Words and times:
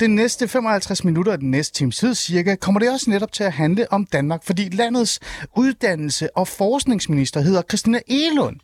Den 0.00 0.14
næste 0.14 0.48
55 0.48 1.04
minutter 1.04 1.32
af 1.32 1.38
den 1.38 1.50
næste 1.50 1.74
times 1.74 1.96
tid 1.96 2.14
cirka, 2.14 2.54
kommer 2.54 2.80
det 2.80 2.90
også 2.90 3.10
netop 3.10 3.32
til 3.32 3.44
at 3.44 3.52
handle 3.52 3.92
om 3.92 4.06
Danmark, 4.06 4.44
fordi 4.44 4.68
landets 4.68 5.20
uddannelse- 5.56 6.36
og 6.36 6.48
forskningsminister 6.48 7.40
hedder 7.40 7.62
Christina 7.62 8.00
Elund. 8.06 8.56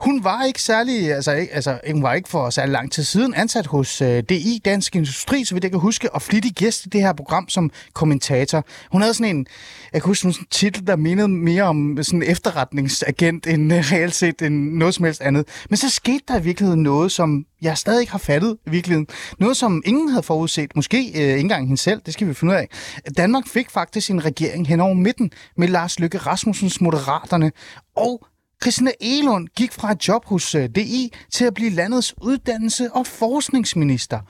Hun 0.00 0.24
var 0.24 0.44
ikke 0.44 0.62
særlig, 0.62 1.12
altså, 1.14 1.32
ikke, 1.32 1.54
altså 1.54 1.78
hun 1.90 2.02
var 2.02 2.14
ikke 2.14 2.28
for 2.28 2.50
særlig 2.50 2.72
lang 2.72 2.92
tid 2.92 3.02
siden 3.02 3.34
ansat 3.34 3.66
hos 3.66 4.02
øh, 4.02 4.16
uh, 4.18 4.22
DI 4.28 4.60
Dansk 4.64 4.96
Industri, 4.96 5.44
så 5.44 5.54
vidt 5.54 5.64
jeg 5.64 5.70
kan 5.70 5.80
huske, 5.80 6.14
og 6.14 6.22
flittig 6.22 6.52
gæst 6.52 6.86
i 6.86 6.88
det 6.88 7.00
her 7.00 7.12
program 7.12 7.48
som 7.48 7.70
kommentator. 7.92 8.64
Hun 8.92 9.00
havde 9.00 9.14
sådan 9.14 9.36
en, 9.36 9.46
jeg 9.92 10.02
kan 10.02 10.08
huske 10.08 10.20
sådan 10.20 10.42
en 10.42 10.46
titel, 10.50 10.86
der 10.86 10.96
mindede 10.96 11.28
mere 11.28 11.62
om 11.62 11.98
sådan 12.02 12.22
en 12.22 12.30
efterretningsagent 12.30 13.46
end 13.46 13.72
uh, 13.72 13.78
reelt 13.78 14.14
set 14.14 14.42
end 14.42 14.72
noget 14.72 14.94
som 14.94 15.04
helst 15.04 15.20
andet. 15.20 15.48
Men 15.70 15.76
så 15.76 15.90
skete 15.90 16.24
der 16.28 16.40
i 16.40 16.42
virkeligheden 16.42 16.82
noget, 16.82 17.12
som 17.12 17.44
jeg 17.62 17.78
stadig 17.78 18.00
ikke 18.00 18.12
har 18.12 18.18
fattet 18.18 18.56
i 18.66 18.70
virkeligheden. 18.70 19.06
Noget, 19.38 19.56
som 19.56 19.82
ingen 19.86 20.08
havde 20.08 20.22
forudset, 20.22 20.76
måske 20.76 20.98
øh, 20.98 21.14
ikke 21.14 21.38
engang 21.38 21.66
hende 21.66 21.80
selv, 21.80 22.00
det 22.06 22.14
skal 22.14 22.28
vi 22.28 22.34
finde 22.34 22.52
ud 22.54 22.58
af. 22.58 22.68
Danmark 23.16 23.48
fik 23.48 23.70
faktisk 23.70 24.10
en 24.10 24.24
regering 24.24 24.68
hen 24.68 24.80
over 24.80 24.94
midten 24.94 25.30
med 25.56 25.68
Lars 25.68 26.00
Løkke 26.00 26.18
Rasmussens 26.18 26.80
Moderaterne, 26.80 27.52
og 27.96 28.26
Christina 28.62 28.90
Elund 29.00 29.48
gik 29.56 29.72
fra 29.72 29.92
et 29.92 30.08
job 30.08 30.24
hos 30.24 30.54
øh, 30.54 30.68
DI 30.74 31.12
til 31.32 31.44
at 31.44 31.54
blive 31.54 31.70
landets 31.70 32.14
uddannelse- 32.20 32.92
og 32.92 33.06
forskningsminister. 33.06 34.20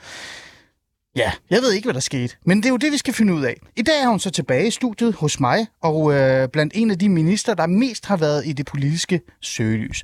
Ja, 1.15 1.31
jeg 1.49 1.61
ved 1.61 1.73
ikke, 1.73 1.85
hvad 1.85 1.93
der 1.93 1.99
skete, 1.99 2.35
men 2.45 2.57
det 2.57 2.65
er 2.65 2.69
jo 2.69 2.77
det, 2.77 2.91
vi 2.91 2.97
skal 2.97 3.13
finde 3.13 3.33
ud 3.33 3.43
af. 3.43 3.55
I 3.75 3.81
dag 3.81 4.03
er 4.03 4.07
hun 4.07 4.19
så 4.19 4.29
tilbage 4.29 4.67
i 4.67 4.71
studiet 4.71 5.13
hos 5.13 5.39
mig, 5.39 5.67
og 5.81 6.13
øh, 6.13 6.49
blandt 6.49 6.73
en 6.75 6.91
af 6.91 6.99
de 6.99 7.09
minister, 7.09 7.53
der 7.53 7.67
mest 7.67 8.05
har 8.05 8.17
været 8.17 8.47
i 8.47 8.53
det 8.53 8.65
politiske 8.65 9.21
søgelys. 9.41 10.03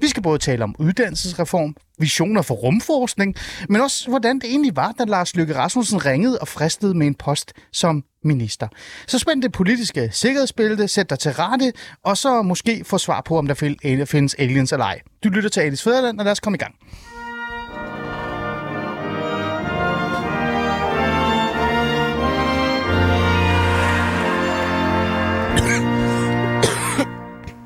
Vi 0.00 0.08
skal 0.08 0.22
både 0.22 0.38
tale 0.38 0.64
om 0.64 0.74
uddannelsesreform, 0.78 1.76
visioner 1.98 2.42
for 2.42 2.54
rumforskning, 2.54 3.34
men 3.68 3.80
også 3.80 4.08
hvordan 4.08 4.36
det 4.36 4.44
egentlig 4.50 4.76
var, 4.76 4.92
da 4.98 5.04
Lars 5.04 5.36
Løkke 5.36 5.54
Rasmussen 5.54 6.06
ringede 6.06 6.38
og 6.38 6.48
fristede 6.48 6.94
med 6.94 7.06
en 7.06 7.14
post 7.14 7.52
som 7.72 8.04
minister. 8.24 8.68
Så 9.06 9.18
spænd 9.18 9.42
det 9.42 9.52
politiske 9.52 10.10
sikkerhedsbillede, 10.12 10.88
sæt 10.88 11.10
dig 11.10 11.18
til 11.18 11.32
rette, 11.32 11.72
og 12.04 12.16
så 12.16 12.42
måske 12.42 12.84
få 12.84 12.98
svar 12.98 13.20
på, 13.20 13.38
om 13.38 13.46
der 13.46 14.04
findes 14.06 14.34
aliens 14.34 14.72
eller 14.72 14.84
ej. 14.84 15.00
Du 15.24 15.28
lytter 15.28 15.50
til 15.50 15.60
Alice 15.60 15.82
Fæderland, 15.82 16.18
og 16.18 16.24
lad 16.24 16.32
os 16.32 16.40
komme 16.40 16.56
i 16.56 16.58
gang. 16.58 16.74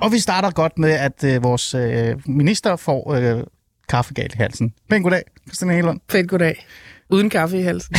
Og 0.03 0.12
vi 0.12 0.19
starter 0.19 0.51
godt 0.51 0.79
med, 0.79 0.91
at 0.91 1.25
øh, 1.25 1.43
vores 1.43 1.75
øh, 1.75 2.17
minister 2.27 2.77
får 2.77 3.15
øh, 3.15 3.45
kaffegal 3.89 4.31
i 4.34 4.37
halsen. 4.37 4.75
Pæn 4.91 5.03
goddag, 5.03 5.23
Christian 5.48 5.70
Helund. 5.70 6.01
Fedt 6.11 6.29
goddag. 6.29 6.67
Uden 7.11 7.31
kaffe 7.31 7.59
i 7.59 7.62
halsen. 7.62 7.97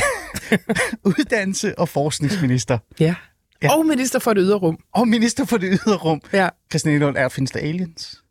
Uddannelse- 1.09 1.79
og 1.79 1.89
forskningsminister. 1.89 2.77
ja. 2.99 3.15
Ja. 3.63 3.77
Og 3.77 3.85
minister 3.85 4.19
for 4.19 4.33
det 4.33 4.41
ydre 4.43 4.57
rum. 4.57 4.77
Og 4.93 5.07
minister 5.07 5.45
for 5.45 5.57
det 5.57 5.79
ydre 5.79 5.95
rum. 5.97 6.21
Ja. 6.33 6.49
Christian 6.71 6.93
Helund, 6.93 7.17
er 7.17 7.29
findes 7.29 7.51
der 7.51 7.59
aliens? 7.59 8.21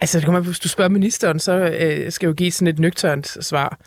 Altså, 0.00 0.18
det 0.18 0.24
kommer, 0.24 0.40
hvis 0.40 0.58
du 0.58 0.68
spørger 0.68 0.88
ministeren, 0.88 1.38
så 1.38 1.52
øh, 1.52 2.12
skal 2.12 2.26
jeg 2.26 2.30
jo 2.30 2.34
give 2.34 2.52
sådan 2.52 2.66
et 2.68 2.78
nøgternt 2.78 3.44
svar, 3.44 3.78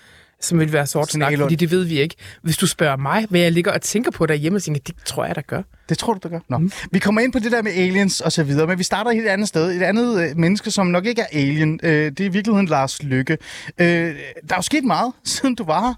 som 0.41 0.59
vil 0.59 0.73
være 0.73 0.87
sort 0.87 1.11
snak, 1.11 1.33
fordi 1.37 1.55
det 1.55 1.71
ved 1.71 1.83
vi 1.83 1.99
ikke. 1.99 2.15
Hvis 2.43 2.57
du 2.57 2.67
spørger 2.67 2.97
mig, 2.97 3.25
hvad 3.29 3.39
jeg 3.41 3.51
ligger 3.51 3.71
og 3.71 3.81
tænker 3.81 4.11
på 4.11 4.25
derhjemme, 4.25 4.57
og 4.57 4.63
tænker, 4.63 4.81
det 4.81 4.95
tror 5.05 5.25
jeg, 5.25 5.35
der 5.35 5.41
gør. 5.41 5.61
Det 5.91 5.99
tror 5.99 6.13
du, 6.13 6.19
der 6.23 6.29
gør? 6.29 6.39
Nå. 6.49 6.57
Mm. 6.57 6.71
Vi 6.91 6.99
kommer 6.99 7.21
ind 7.21 7.33
på 7.33 7.39
det 7.39 7.51
der 7.51 7.61
med 7.61 7.71
aliens 7.71 8.21
og 8.21 8.31
så 8.31 8.43
videre, 8.43 8.67
men 8.67 8.77
vi 8.77 8.83
starter 8.83 9.11
et 9.11 9.17
helt 9.17 9.27
andet 9.27 9.47
sted. 9.47 9.71
Et 9.71 9.81
andet 9.81 10.21
øh, 10.21 10.37
menneske, 10.37 10.71
som 10.71 10.87
nok 10.87 11.05
ikke 11.05 11.21
er 11.21 11.25
alien. 11.31 11.79
Øh, 11.83 11.91
det 11.91 12.19
er 12.19 12.25
i 12.25 12.27
virkeligheden 12.27 12.67
Lars 12.67 13.03
Lykke. 13.03 13.37
Øh, 13.77 13.87
der 13.87 14.13
er 14.49 14.55
jo 14.55 14.61
sket 14.61 14.83
meget, 14.83 15.13
siden 15.23 15.55
du 15.55 15.63
var 15.63 15.81
her 15.81 15.93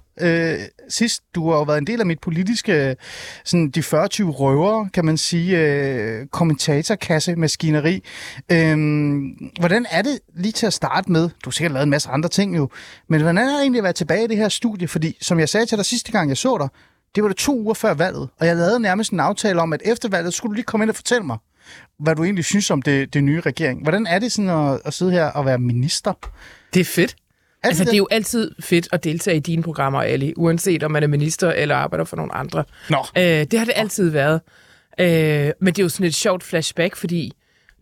øh, 0.54 0.60
sidst. 0.90 1.24
Du 1.36 1.50
har 1.50 1.58
jo 1.58 1.64
været 1.64 1.78
en 1.78 1.88
del 1.88 2.00
af 2.00 2.06
mit 2.06 2.20
politiske, 2.20 2.96
sådan 3.46 3.70
de 3.70 3.84
40 3.84 4.08
røver, 4.24 4.88
kan 4.94 5.06
man 5.06 5.18
sige, 5.18 5.60
øh, 5.60 6.28
kommentatorkasse, 6.28 7.36
maskineri. 7.36 8.04
Øh, 8.52 8.78
hvordan 9.60 9.86
er 9.92 10.02
det 10.02 10.20
lige 10.36 10.52
til 10.52 10.66
at 10.66 10.74
starte 10.74 11.12
med? 11.12 11.22
Du 11.22 11.50
har 11.50 11.52
sikkert 11.52 11.72
lavet 11.72 11.84
en 11.84 11.90
masse 11.90 12.10
andre 12.10 12.30
ting 12.30 12.58
jo, 12.58 12.70
men 13.10 13.22
hvordan 13.22 13.38
er 13.38 13.46
det 13.46 13.62
egentlig 13.62 13.80
at 13.80 13.84
være 13.84 13.94
tilbage 13.94 14.24
i 14.24 14.28
det 14.28 14.38
her 14.38 14.50
studie? 14.50 14.88
Fordi, 14.88 15.18
som 15.22 15.40
jeg 15.40 15.50
sagde 15.50 15.66
til 15.66 15.78
dig 15.78 15.86
sidste 15.86 16.12
gang, 16.12 16.30
jeg 16.30 16.38
så 16.38 16.58
dig, 16.58 16.70
det 17.16 17.24
var 17.24 17.28
det 17.30 17.38
to 17.38 17.60
uger 17.60 17.74
før 17.74 17.94
valget, 17.94 18.30
og 18.40 18.48
jeg 18.48 18.56
lavede 18.56 18.80
nærmest 18.80 19.12
en 19.12 19.20
aftale 19.20 19.62
om, 19.62 19.74
at 19.74 19.82
efter 19.86 20.10
valget 20.10 20.34
skulle 20.34 20.52
du 20.52 20.56
lige 20.56 20.66
komme 20.66 20.84
ind 20.84 20.90
og 20.90 20.96
fortælle 20.96 21.24
mig, 21.24 21.38
hvad 22.00 22.16
du 22.16 22.24
egentlig 22.24 22.46
synes 22.46 22.72
om 22.72 22.82
det, 22.82 23.14
det 23.14 23.24
nye 23.24 23.42
regering. 23.42 23.82
Hvordan 23.82 24.08
er 24.08 24.20
det 24.20 24.32
sådan 24.32 24.50
at, 24.50 24.80
at 24.86 24.94
sidde 24.94 25.12
her 25.12 25.26
og 25.26 25.46
være 25.46 25.58
minister? 25.60 26.14
Det 26.74 26.80
er 26.80 26.86
fedt. 26.86 27.16
Er 27.64 27.68
Altså, 27.68 27.84
det? 27.84 27.88
det 27.92 27.96
er 27.96 27.98
jo 27.98 28.08
altid 28.12 28.52
fedt 28.60 28.88
at 28.92 29.04
deltage 29.04 29.38
i 29.38 29.40
dine 29.40 29.64
programmer, 29.64 30.02
Ali, 30.02 30.34
uanset 30.38 30.84
om 30.84 30.92
man 30.92 31.04
er 31.04 31.08
minister 31.08 31.52
eller 31.52 31.76
arbejder 31.76 32.06
for 32.06 32.16
nogle 32.16 32.36
andre. 32.36 32.64
Nå. 32.90 32.98
Øh, 33.18 33.24
det 33.24 33.60
har 33.60 33.66
det 33.66 33.74
altid 33.76 34.10
været. 34.10 34.42
Øh, 35.00 35.52
men 35.62 35.74
det 35.74 35.80
er 35.80 35.84
jo 35.84 35.90
sådan 35.90 36.06
et 36.08 36.16
sjovt 36.16 36.44
flashback, 36.44 36.96
fordi 36.96 37.34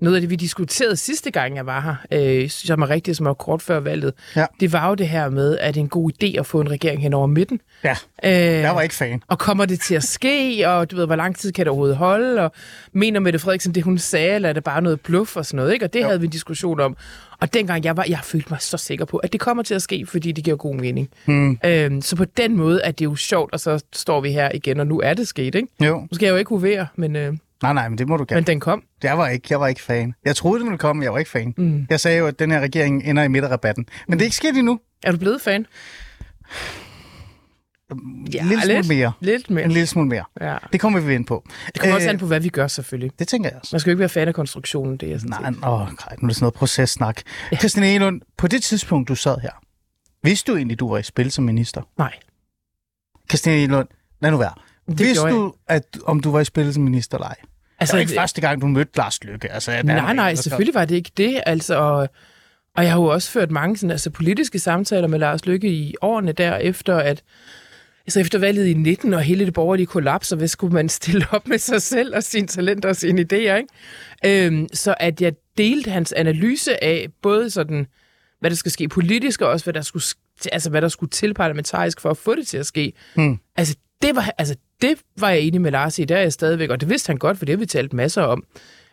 noget 0.02 0.16
af 0.16 0.22
det, 0.22 0.30
vi 0.30 0.36
diskuterede 0.36 0.96
sidste 0.96 1.32
gang, 1.32 1.56
jeg 1.56 1.66
var 1.66 1.82
her, 1.82 1.96
øh, 2.44 2.50
som 2.50 2.82
er 2.82 2.90
rigtigt, 2.90 3.18
som 3.18 3.26
var 3.26 3.34
kort 3.34 3.62
før 3.62 3.80
valget, 3.80 4.14
Ja. 4.36 4.46
det 4.60 4.74
var 4.74 4.90
jo 4.90 4.96
det 4.96 5.08
her 5.08 5.30
med, 5.30 5.58
at 5.58 5.74
det 5.74 5.80
er 5.80 5.84
en 5.84 5.90
god 5.90 6.12
idé 6.24 6.40
at 6.40 6.46
få 6.46 6.62
en 6.62 6.72
regering 6.72 7.02
hen 7.02 7.14
over 7.14 7.28
midten. 7.28 7.60
Ja, 7.84 7.96
Øh, 8.26 8.32
jeg 8.34 8.76
var 8.76 8.82
ikke 8.82 8.96
fan. 8.96 9.24
og 9.28 9.40
kommer 9.40 9.66
det 9.66 9.80
til 9.80 9.96
at 9.96 10.04
ske, 10.04 10.64
og 10.68 10.92
du 10.92 10.96
ved, 10.96 11.06
hvor 11.06 11.16
lang 11.16 11.36
tid 11.36 11.52
kan 11.52 11.66
det 11.66 11.70
overhovedet 11.70 11.98
holde, 11.98 12.42
og 12.42 12.52
mener 12.94 13.20
Mette 13.20 13.40
Frederiksen 13.40 13.76
det, 13.76 13.84
hun 13.84 13.98
sagde, 13.98 14.36
eller 14.36 14.50
er 14.50 14.54
det 14.54 14.64
bare 14.64 14.82
noget 14.82 15.02
bluff 15.02 15.36
og 15.38 15.46
sådan 15.46 15.58
noget, 15.58 15.74
ikke? 15.74 15.86
Og 15.86 15.94
det 15.94 16.00
Jo. 16.02 16.06
havde 16.06 16.20
vi 16.20 16.26
en 16.26 16.32
diskussion 16.32 16.80
om. 16.80 16.98
Og 17.40 17.54
dengang, 17.54 17.86
jeg 17.86 17.98
var, 17.98 18.06
jeg 18.10 18.20
følte 18.24 18.48
mig 18.50 18.62
så 18.62 18.78
sikker 18.78 19.06
på, 19.06 19.18
at 19.18 19.32
det 19.34 19.40
kommer 19.42 19.64
til 19.64 19.74
at 19.76 19.82
ske, 19.82 20.06
fordi 20.08 20.32
det 20.32 20.44
giver 20.44 20.58
god 20.58 20.76
mening. 20.76 21.10
Hmm. 21.26 21.60
Øhm, 21.66 22.02
så 22.02 22.16
på 22.16 22.26
den 22.26 22.56
måde 22.58 22.82
er 22.84 22.92
det 22.92 23.06
jo 23.06 23.16
sjovt, 23.16 23.54
og 23.54 23.60
så 23.60 23.84
står 23.94 24.22
vi 24.22 24.32
her 24.32 24.50
igen, 24.54 24.80
og 24.80 24.88
nu 24.88 25.00
er 25.02 25.14
det 25.14 25.28
sket, 25.28 25.56
ikke? 25.56 25.68
Jo. 25.86 26.00
Nu 26.00 26.08
skal 26.12 26.26
jeg 26.26 26.32
jo 26.32 26.38
ikke 26.38 26.50
hovere, 26.50 26.88
men, 26.96 27.16
øh, 27.16 27.34
Nej, 27.64 27.74
nej, 27.74 27.90
men 27.90 27.98
det 27.98 28.08
må 28.08 28.18
du 28.18 28.26
gerne. 28.28 28.38
men 28.38 28.48
den 28.48 28.60
kom. 28.60 28.84
Jeg 29.04 29.18
var 29.18 29.28
ikke, 29.28 29.48
jeg 29.50 29.60
var 29.60 29.68
ikke 29.68 29.82
fan. 29.82 30.14
Jeg 30.26 30.36
troede, 30.36 30.60
det 30.60 30.66
ville 30.66 30.78
komme, 30.78 31.00
men 31.00 31.04
jeg 31.04 31.14
var 31.14 31.20
ikke 31.20 31.32
fan. 31.32 31.54
Mm. 31.58 31.88
Jeg 31.90 32.00
sagde 32.00 32.18
jo, 32.18 32.28
at 32.28 32.40
den 32.40 32.52
her 32.52 32.60
regering 32.60 33.04
ender 33.04 33.24
i 33.24 33.28
midterrabatten. 33.28 33.86
Men 34.08 34.18
det 34.20 34.24
er 34.24 34.26
ikke 34.26 34.36
sket 34.36 34.58
endnu. 34.58 34.80
Er 35.04 35.12
du 35.12 35.18
blevet 35.18 35.42
fan? 35.42 35.66
Ja, 38.34 38.44
lidt 38.44 38.62
smule 38.64 38.76
lidt, 38.76 38.88
mere. 38.88 39.12
Lidt 39.20 39.50
mere. 39.50 39.66
En 39.66 39.72
lille 39.72 39.88
smule 39.88 40.08
mere. 40.10 40.24
Ja. 40.42 40.58
Det 40.72 40.80
kommer 40.80 41.00
vi 41.00 41.16
ind 41.16 41.26
på. 41.26 41.44
Det 41.74 41.82
kommer 41.82 41.90
øh, 41.90 41.96
også 41.96 42.08
Øh, 42.08 42.14
an 42.14 42.20
på, 42.20 42.26
hvad 42.26 42.40
vi 42.40 42.50
gør, 42.50 42.68
selvfølgelig. 42.68 43.12
Det 43.20 43.28
tænker 43.28 43.50
jeg 43.50 43.60
også. 43.60 43.70
Man 43.76 43.80
skal 43.80 43.90
jo 43.90 43.94
ikke 43.94 44.00
være 44.00 44.10
fan 44.10 44.28
af 44.28 44.34
konstruktionen, 44.34 44.98
det 44.98 45.12
er 45.12 45.18
sådan 45.18 45.30
Nej, 45.30 45.52
set. 45.54 45.64
åh, 45.64 45.80
nej, 45.80 45.88
nu 45.88 45.88
er 45.88 46.28
det 46.28 46.36
sådan 46.36 46.36
noget 46.40 46.54
processnak. 46.54 47.22
Ja. 47.52 47.58
Christian 47.58 47.86
Elund, 47.86 48.22
på 48.38 48.48
det 48.48 48.64
tidspunkt, 48.64 49.08
du 49.10 49.16
sad 49.16 49.38
her, 49.42 49.52
vidste 50.24 50.52
du 50.52 50.58
egentlig, 50.58 50.80
du 50.80 50.90
var 50.90 50.98
i 50.98 51.04
spil 51.04 51.32
som 51.32 51.44
minister? 51.44 51.82
Nej. 51.98 52.14
Christian 53.30 53.56
Elund, 53.56 53.88
lad 54.22 54.32
nu 54.32 54.38
være. 54.38 54.54
Det 54.88 55.00
vidste 55.00 55.30
du, 55.30 55.54
at, 55.68 55.84
om 56.06 56.20
du 56.20 56.32
var 56.32 56.40
i 56.40 56.46
spil 56.46 56.74
som 56.74 56.84
minister 56.84 57.18
eller 57.18 57.28
ej? 57.28 57.36
Altså, 57.82 57.96
det 57.96 57.98
var 57.98 58.02
ikke 58.02 58.20
første 58.20 58.42
gang, 58.42 58.62
du 58.62 58.68
mødte 58.68 58.98
Lars 58.98 59.24
Lykke. 59.24 59.52
Altså, 59.52 59.72
der 59.72 59.78
er 59.78 59.84
Nej, 59.84 60.14
nej, 60.14 60.36
selvfølgelig 60.36 60.74
var 60.74 60.86
det 60.86 60.96
ikke 60.96 61.12
det. 61.18 61.42
Altså, 61.46 61.76
og, 61.76 62.10
og 62.76 62.84
jeg 62.84 62.92
har 62.92 63.00
jo 63.00 63.06
også 63.06 63.32
ført 63.32 63.52
mange 63.52 63.78
sådan, 63.78 63.92
altså, 63.92 64.10
politiske 64.10 64.60
samtaler 64.60 65.08
med 65.08 65.20
Lars 65.20 65.46
Lykke 65.46 65.68
i 65.70 65.96
årene 66.02 66.32
derefter, 66.32 66.98
at 66.98 67.24
altså 68.06 68.20
efter 68.20 68.40
valget 68.40 68.68
i 68.68 68.74
19 68.74 69.14
og 69.14 69.22
hele 69.22 69.46
det 69.46 69.54
borgerlige 69.54 69.86
kollaps, 69.86 70.32
og 70.32 70.38
hvad 70.38 70.48
skulle 70.48 70.74
man 70.74 70.90
stille 71.00 71.26
op 71.32 71.48
med 71.48 71.58
sig 71.58 71.82
selv 71.82 72.16
og 72.16 72.24
sine 72.24 72.48
talenter 72.48 72.90
og 72.90 72.96
sine 72.96 73.22
idéer, 73.22 73.56
ikke? 73.56 73.68
Øhm, 74.26 74.68
så 74.74 74.96
at 75.00 75.22
jeg 75.22 75.34
delte 75.58 75.92
hans 75.92 76.14
analyse 76.14 76.84
af 76.84 77.08
både 77.22 77.50
sådan, 77.50 77.88
hvad 78.40 78.50
der 78.50 78.56
skal 78.56 78.72
ske 78.72 78.88
politisk, 78.88 79.42
og 79.42 79.50
også 79.50 79.66
hvad 79.66 79.74
der 79.74 79.82
skulle, 79.82 80.04
altså, 80.52 80.70
hvad 80.70 80.82
der 80.82 80.88
skulle 80.88 81.10
til 81.10 81.34
parlamentarisk 81.34 82.02
for 82.02 82.10
at 82.10 82.18
få 82.18 82.36
det 82.36 82.48
til 82.48 82.58
at 82.58 82.66
ske. 82.66 82.94
Hmm. 83.16 83.40
Altså, 83.56 83.76
det 84.02 84.16
var, 84.16 84.34
altså, 84.38 84.56
det 84.82 84.96
var 85.20 85.30
jeg 85.30 85.40
enig 85.40 85.62
med 85.62 85.72
Lars 85.72 86.00
i, 86.00 86.06
der 86.06 86.18
er 86.18 86.22
jeg 86.22 86.34
stadigvæk, 86.34 86.70
og 86.70 86.82
det 86.82 86.90
vidste 86.90 87.08
han 87.08 87.18
godt, 87.18 87.38
for 87.38 87.46
det 87.46 87.54
har 87.54 87.58
vi 87.58 87.66
talt 87.66 87.94
masser 87.94 88.22
om. 88.22 88.44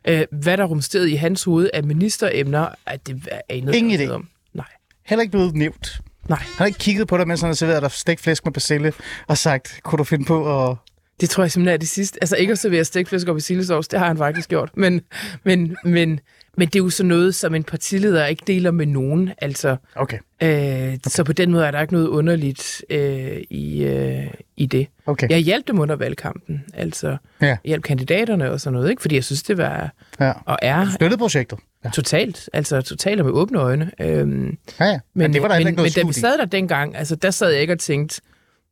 Øh, 0.08 0.24
hvad 0.30 0.56
der 0.56 0.64
rumsterede 0.64 1.10
i 1.10 1.14
hans 1.14 1.44
hoved 1.44 1.70
af 1.74 1.84
ministeremner, 1.84 2.68
at 2.86 3.06
det 3.06 3.28
anede 3.48 3.78
Ingen 3.78 3.92
idé. 4.00 4.04
noget 4.04 4.12
Om. 4.12 4.28
Nej, 4.54 4.66
Heller 5.06 5.22
ikke 5.22 5.32
blevet 5.32 5.54
nævnt. 5.54 6.00
nej. 6.28 6.38
Han 6.38 6.46
har 6.58 6.66
ikke 6.66 6.78
kigget 6.78 7.08
på 7.08 7.18
dig, 7.18 7.28
mens 7.28 7.40
han 7.40 7.48
har 7.48 7.54
serveret 7.54 7.82
dig 7.82 7.90
stegt 7.90 8.20
flæsk 8.20 8.44
med 8.44 8.52
persille 8.52 8.92
og 9.26 9.38
sagt, 9.38 9.80
kunne 9.82 9.98
du 9.98 10.04
finde 10.04 10.24
på 10.24 10.68
at... 10.70 10.76
Det 11.20 11.30
tror 11.30 11.42
jeg 11.42 11.50
simpelthen 11.50 11.74
er 11.74 11.78
det 11.78 11.88
sidste. 11.88 12.18
Altså 12.22 12.36
ikke 12.36 12.50
at 12.52 12.58
servere 12.58 12.84
stegflæsk 12.84 13.28
og 13.28 13.34
persillesovs, 13.34 13.88
det 13.88 13.98
har 13.98 14.06
han 14.06 14.16
faktisk 14.18 14.48
gjort. 14.48 14.70
Men, 14.76 15.00
men, 15.44 15.76
men, 15.84 16.20
men 16.58 16.68
det 16.68 16.74
er 16.78 16.82
jo 16.82 16.90
så 16.90 17.04
noget, 17.04 17.34
som 17.34 17.54
en 17.54 17.64
partileder 17.64 18.26
ikke 18.26 18.42
deler 18.46 18.70
med 18.70 18.86
nogen. 18.86 19.30
Altså, 19.38 19.76
Okay, 19.94 20.18
øh, 20.42 20.98
så 21.06 21.24
på 21.24 21.32
den 21.32 21.50
måde 21.50 21.66
er 21.66 21.70
der 21.70 21.80
ikke 21.80 21.92
noget 21.92 22.06
underligt 22.06 22.84
øh, 22.90 23.36
i, 23.50 23.84
øh, 23.84 24.26
i 24.56 24.66
det. 24.66 24.86
okay. 25.06 25.28
Jeg 25.30 25.38
hjalp 25.38 25.66
dem 25.68 25.78
under 25.78 25.96
valgkampen. 25.96 26.64
Altså, 26.74 27.16
Ja. 27.42 27.56
hjalp 27.64 27.82
kandidaterne 27.82 28.50
og 28.50 28.60
sådan 28.60 28.74
noget, 28.74 28.90
ikke? 28.90 29.02
Fordi 29.02 29.14
jeg 29.14 29.24
synes, 29.24 29.42
det 29.42 29.58
var 29.58 29.92
ja. 30.20 30.32
og 30.46 30.58
er 30.62 30.86
Støttede 30.94 31.18
projektet. 31.18 31.58
Ja. 31.84 31.90
totalt, 31.90 32.50
altså 32.52 32.80
totalt 32.82 33.20
og 33.20 33.26
med 33.26 33.32
åbne 33.34 33.58
øjne. 33.58 33.90
Øhm, 34.00 34.58
Ja, 34.80 34.84
ja. 34.84 34.90
Men, 34.92 35.00
Men, 35.14 35.32
det 35.32 35.42
var 35.42 35.48
der 35.48 35.54
men, 35.54 35.60
ikke 35.60 35.70
men 35.70 35.76
noget 35.76 35.96
da 35.96 36.02
vi 36.06 36.12
sad 36.12 36.38
der 36.38 36.44
dengang, 36.44 36.96
altså 36.96 37.16
der 37.16 37.30
sad 37.30 37.50
jeg 37.50 37.60
ikke 37.60 37.72
og 37.72 37.78
tænkte, 37.78 38.20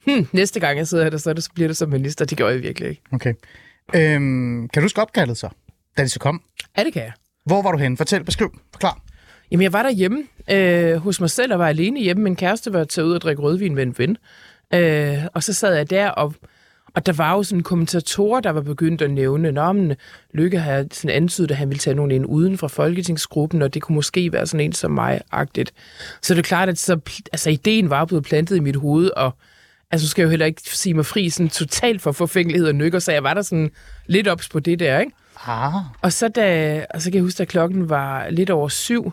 hmm, 0.06 0.26
næste 0.32 0.60
gang 0.60 0.78
jeg 0.78 0.86
sidder 0.88 1.04
her, 1.04 1.10
der, 1.10 1.18
så, 1.18 1.32
det, 1.32 1.44
så 1.44 1.50
bliver 1.54 1.68
det 1.68 1.76
som 1.76 1.88
minister. 1.90 2.24
Det 2.24 2.38
gjorde 2.38 2.52
jeg 2.54 2.62
virkelig 2.62 2.88
ikke. 2.88 3.02
Okay. 3.12 3.34
Øhm, 3.94 4.68
kan 4.68 4.80
du 4.80 4.84
huske 4.84 5.02
opkaldet 5.02 5.36
så, 5.36 5.48
da 5.96 6.02
de 6.02 6.08
så 6.08 6.18
kom? 6.18 6.42
Ja, 6.78 6.84
det 6.84 6.92
kan 6.92 7.02
jeg. 7.02 7.12
Hvor 7.46 7.62
var 7.62 7.72
du 7.72 7.78
henne? 7.78 7.96
Fortæl, 7.96 8.24
beskriv, 8.24 8.58
forklar. 8.72 9.00
Jamen, 9.50 9.62
jeg 9.62 9.72
var 9.72 9.82
derhjemme 9.82 10.24
øh, 10.50 10.96
hos 10.96 11.20
mig 11.20 11.30
selv 11.30 11.52
og 11.52 11.58
var 11.58 11.68
alene 11.68 12.00
hjemme. 12.00 12.22
Min 12.22 12.36
kæreste 12.36 12.72
var 12.72 12.84
taget 12.84 13.08
ud 13.08 13.12
og 13.12 13.20
drikke 13.20 13.42
rødvin 13.42 13.74
med 13.74 13.82
en 13.82 13.94
ven. 13.98 14.16
Øh, 14.74 15.18
og 15.34 15.42
så 15.42 15.52
sad 15.52 15.74
jeg 15.74 15.90
der, 15.90 16.08
og, 16.08 16.34
og 16.94 17.06
der 17.06 17.12
var 17.12 17.32
jo 17.32 17.42
sådan 17.42 17.62
kommentatorer, 17.62 18.40
der 18.40 18.50
var 18.50 18.60
begyndt 18.60 19.02
at 19.02 19.10
nævne, 19.10 19.52
Nå, 19.52 19.72
men 19.72 19.94
Lykke 20.34 20.58
har 20.58 20.86
sådan 20.92 21.16
antydet, 21.16 21.50
at 21.50 21.56
han 21.56 21.68
ville 21.68 21.78
tage 21.78 21.94
nogen 21.94 22.10
ind 22.10 22.26
uden 22.26 22.58
fra 22.58 22.68
folketingsgruppen, 22.68 23.62
og 23.62 23.74
det 23.74 23.82
kunne 23.82 23.94
måske 23.94 24.32
være 24.32 24.46
sådan 24.46 24.64
en 24.64 24.72
som 24.72 24.90
mig-agtigt. 24.90 25.72
Så 26.22 26.34
det 26.34 26.38
er 26.38 26.44
klart, 26.44 26.68
at 26.68 26.78
så, 26.78 26.98
altså, 27.32 27.50
ideen 27.50 27.90
var 27.90 28.04
blevet 28.04 28.24
plantet 28.24 28.56
i 28.56 28.60
mit 28.60 28.76
hoved, 28.76 29.10
og 29.16 29.30
altså, 29.90 30.08
skal 30.08 30.22
jeg 30.22 30.26
jo 30.26 30.30
heller 30.30 30.46
ikke 30.46 30.62
sige 30.64 30.94
mig 30.94 31.06
fri 31.06 31.30
sådan 31.30 31.50
totalt 31.50 32.02
for 32.02 32.12
forfængelighed 32.12 32.68
og 32.68 32.74
nykker, 32.74 32.98
så 32.98 33.12
jeg 33.12 33.22
var 33.22 33.34
der 33.34 33.42
sådan 33.42 33.70
lidt 34.06 34.28
ops 34.28 34.48
på 34.48 34.60
det 34.60 34.78
der, 34.78 35.00
ikke? 35.00 35.12
Ah, 35.46 35.72
Og 36.02 36.12
så, 36.12 36.28
da, 36.28 36.86
og 36.94 37.02
så 37.02 37.10
kan 37.10 37.14
jeg 37.14 37.22
huske, 37.22 37.42
at 37.42 37.48
klokken 37.48 37.88
var 37.88 38.28
lidt 38.30 38.50
over 38.50 38.68
syv, 38.68 39.12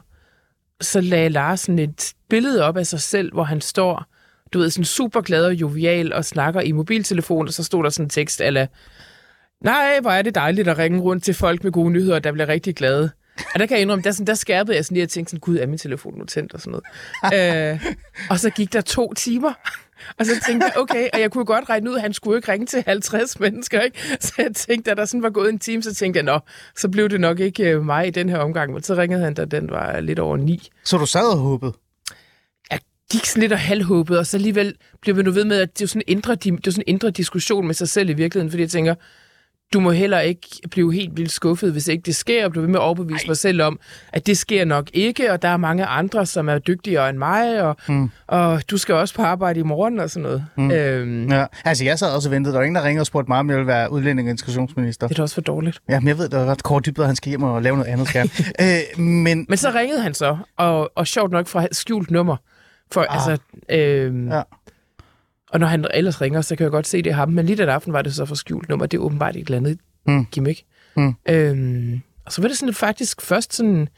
så 0.81 1.01
lagde 1.01 1.30
Larsen 1.30 1.80
et 1.80 2.13
billede 2.30 2.63
op 2.63 2.77
af 2.77 2.88
sig 2.88 3.01
selv, 3.01 3.33
hvor 3.33 3.44
han 3.44 3.62
står, 3.62 4.06
du 4.53 4.59
ved, 4.59 4.69
sådan 4.69 4.85
super 4.85 5.21
glad 5.21 5.45
og 5.45 5.53
jovial 5.53 6.13
og 6.13 6.25
snakker 6.25 6.62
i 6.62 6.71
mobiltelefon, 6.71 7.47
og 7.47 7.53
så 7.53 7.63
stod 7.63 7.83
der 7.83 7.89
sådan 7.89 8.06
en 8.06 8.09
tekst, 8.09 8.41
eller 8.41 8.68
nej, 9.63 10.00
hvor 10.01 10.12
er 10.12 10.21
det 10.21 10.35
dejligt 10.35 10.68
at 10.68 10.77
ringe 10.77 11.00
rundt 11.00 11.24
til 11.24 11.33
folk 11.33 11.63
med 11.63 11.71
gode 11.71 11.91
nyheder, 11.91 12.19
der 12.19 12.31
bliver 12.31 12.47
rigtig 12.47 12.75
glade. 12.75 13.12
Og 13.53 13.59
der 13.59 13.65
kan 13.65 13.75
jeg 13.75 13.81
indrømme, 13.81 14.03
der, 14.03 14.12
sådan, 14.12 14.27
der 14.27 14.33
skærpede 14.33 14.77
jeg 14.77 14.85
sådan 14.85 14.95
lige 14.95 15.06
og 15.06 15.09
tænkte 15.09 15.30
sådan, 15.30 15.39
gud, 15.39 15.57
er 15.57 15.68
min 15.68 15.77
telefon 15.77 16.18
nu 16.18 16.25
tændt 16.25 16.53
og 16.53 16.62
sådan 16.62 16.81
noget. 17.31 17.74
øh, 17.74 17.85
og 18.30 18.39
så 18.39 18.50
gik 18.50 18.74
der 18.74 18.81
to 18.81 19.13
timer, 19.13 19.53
og 20.20 20.26
så 20.26 20.32
tænkte 20.48 20.66
jeg, 20.66 20.82
okay, 20.82 21.08
og 21.14 21.20
jeg 21.20 21.32
kunne 21.32 21.46
godt 21.46 21.70
regne 21.70 21.90
ud, 21.90 21.96
at 21.96 22.02
han 22.02 22.14
skulle 22.14 22.38
ikke 22.38 22.52
ringe 22.52 22.66
til 22.66 22.84
50 22.88 23.40
mennesker, 23.40 23.82
ikke? 23.82 23.98
Så 24.26 24.34
jeg 24.38 24.56
tænkte, 24.56 24.92
at 24.92 24.98
der 24.98 25.06
sådan 25.06 25.24
var 25.24 25.30
gået 25.30 25.50
en 25.50 25.60
time, 25.60 25.84
så 25.84 25.94
tænkte 25.94 26.18
jeg, 26.18 26.24
nå, 26.24 26.40
så 26.78 26.90
blev 26.90 27.10
det 27.10 27.22
nok 27.22 27.40
ikke 27.40 27.64
øh, 27.64 27.86
mig 27.86 28.08
i 28.08 28.10
den 28.10 28.30
her 28.30 28.38
omgang. 28.38 28.74
Men 28.74 28.84
så 28.84 28.96
ringede 28.96 29.24
han, 29.24 29.34
da 29.34 29.46
den 29.46 29.70
var 29.70 30.00
lidt 30.00 30.20
over 30.20 30.38
ni. 30.38 30.70
så 30.84 30.98
du 30.98 31.06
sad 31.06 31.32
og 31.32 31.38
håbede? 31.38 31.74
Jeg 32.72 32.80
gik 33.12 33.26
sådan 33.26 33.42
lidt 33.42 33.52
og 33.52 33.60
halvhåbet, 33.60 34.18
og 34.20 34.26
så 34.26 34.38
alligevel 34.38 34.76
blev 35.02 35.18
vi 35.18 35.24
nu 35.24 35.32
ved 35.32 35.46
med, 35.46 35.62
at 35.62 35.80
det 35.80 35.84
er 35.84 35.88
sådan 35.88 36.04
en 36.08 36.18
indre, 36.18 36.36
det 36.36 36.68
er 36.68 36.72
sådan 36.72 36.84
en 36.88 36.94
indre 36.94 37.12
diskussion 37.12 37.68
med 37.68 37.76
sig 37.76 37.90
selv 37.90 38.10
i 38.10 38.14
virkeligheden, 38.14 38.52
fordi 38.52 38.62
jeg 38.62 38.70
tænker, 38.70 38.96
du 39.74 39.80
må 39.80 39.92
heller 39.92 40.20
ikke 40.20 40.48
blive 40.72 40.94
helt 40.94 41.18
vildt 41.18 41.31
skuffet, 41.31 41.72
hvis 41.72 41.88
ikke 41.88 42.02
det 42.06 42.16
sker, 42.16 42.46
og 42.46 42.52
blive 42.52 42.62
ved 42.62 42.70
med 42.70 42.80
at 42.80 42.84
overbevise 42.84 43.28
mig 43.28 43.38
selv 43.38 43.62
om, 43.62 43.80
at 44.14 44.28
det 44.28 44.38
sker 44.38 44.66
nok 44.66 44.90
ikke, 44.94 45.31
og 45.31 45.42
der 45.42 45.48
er 45.48 45.58
mange 45.58 45.86
andre, 45.86 46.25
som 46.25 46.50
er 46.50 46.58
dygtigere 46.60 47.10
end 47.10 47.18
mig, 47.18 47.64
og, 47.64 47.78
mm. 47.88 48.10
og 48.28 48.70
du 48.72 48.78
skal 48.78 48.96
også 48.96 49.16
på 49.16 49.22
arbejde 49.22 49.60
i 49.60 49.64
morgen 49.64 50.00
og 50.00 50.10
sådan 50.10 50.24
noget. 50.24 50.46
Mm. 50.56 50.72
Øhm, 50.72 51.31
Ja. 51.31 51.46
Altså, 51.66 51.84
jeg 51.84 52.00
sad 52.00 52.16
også 52.16 52.30
og 52.30 52.34
ventede. 52.34 52.54
Der 52.54 52.60
var 52.60 52.66
ingen, 52.66 52.75
der 52.75 52.84
ringede 52.84 53.02
og 53.02 53.06
spurgte 53.06 53.31
mig, 53.31 53.40
om 53.40 53.50
jeg 53.50 53.58
ville 53.58 53.68
være 53.68 53.92
udlænding 53.92 54.28
og 54.28 54.31
integrationsminister. 54.31 55.08
det 55.08 55.16
er 55.16 55.18
da 55.18 55.22
også 55.22 55.36
for 55.36 55.42
dårligt. 55.42 55.80
Ja, 55.90 56.00
men 56.00 56.08
jeg 56.08 56.18
ved, 56.18 56.30
der 56.30 56.38
var 56.38 56.46
ret 56.46 56.64
kort 56.64 56.86
dybere, 56.86 57.06
han 57.06 57.16
skal 57.16 57.30
hjem 57.30 57.44
og 57.44 57.62
lave 57.62 57.78
noget 57.78 57.92
andet, 57.92 58.08
skal 58.08 58.31
øh, 58.62 59.04
men, 59.04 59.46
Men 59.50 59.58
så 59.58 59.72
ringede 59.76 60.02
han 60.02 60.14
så, 60.14 60.38
og, 60.58 60.92
og 60.98 61.08
sjovt 61.08 61.31
nok 61.31 61.48
fra 61.48 61.68
skjult 61.72 62.12
nummer. 62.12 62.36
For, 62.92 63.06
ah. 63.10 63.28
altså, 63.30 63.44
øhm, 63.69 64.30
Ja. 64.31 64.42
Og 65.54 65.60
når 65.60 65.68
han 65.68 65.86
ellers 65.94 66.22
ringer, 66.22 66.42
så 66.42 66.56
kan 66.56 66.64
jeg 66.64 66.72
godt 66.72 66.88
se, 66.88 67.02
det 67.02 67.10
er 67.10 67.14
ham. 67.16 67.30
Men 67.30 67.46
lige 67.46 67.58
den 67.58 67.70
aften 67.70 67.94
var 67.94 68.02
det 68.02 68.16
så 68.16 68.26
for 68.26 68.36
skjult 68.36 68.70
nummer. 68.70 68.86
Det 68.86 68.98
er 68.98 69.02
åbenbart 69.02 69.36
et 69.36 69.42
eller 69.46 69.58
andet 69.58 69.80
Mm. 70.08 70.26
gimmick. 70.26 70.64
Mm. 70.96 71.16
Øhm, 71.30 72.02
og 72.26 72.32
så 72.32 72.42
var 72.42 72.48
det 72.48 72.58
sådan 72.58 72.74
faktisk 72.74 73.22
først 73.22 73.54
sådan 73.54 73.90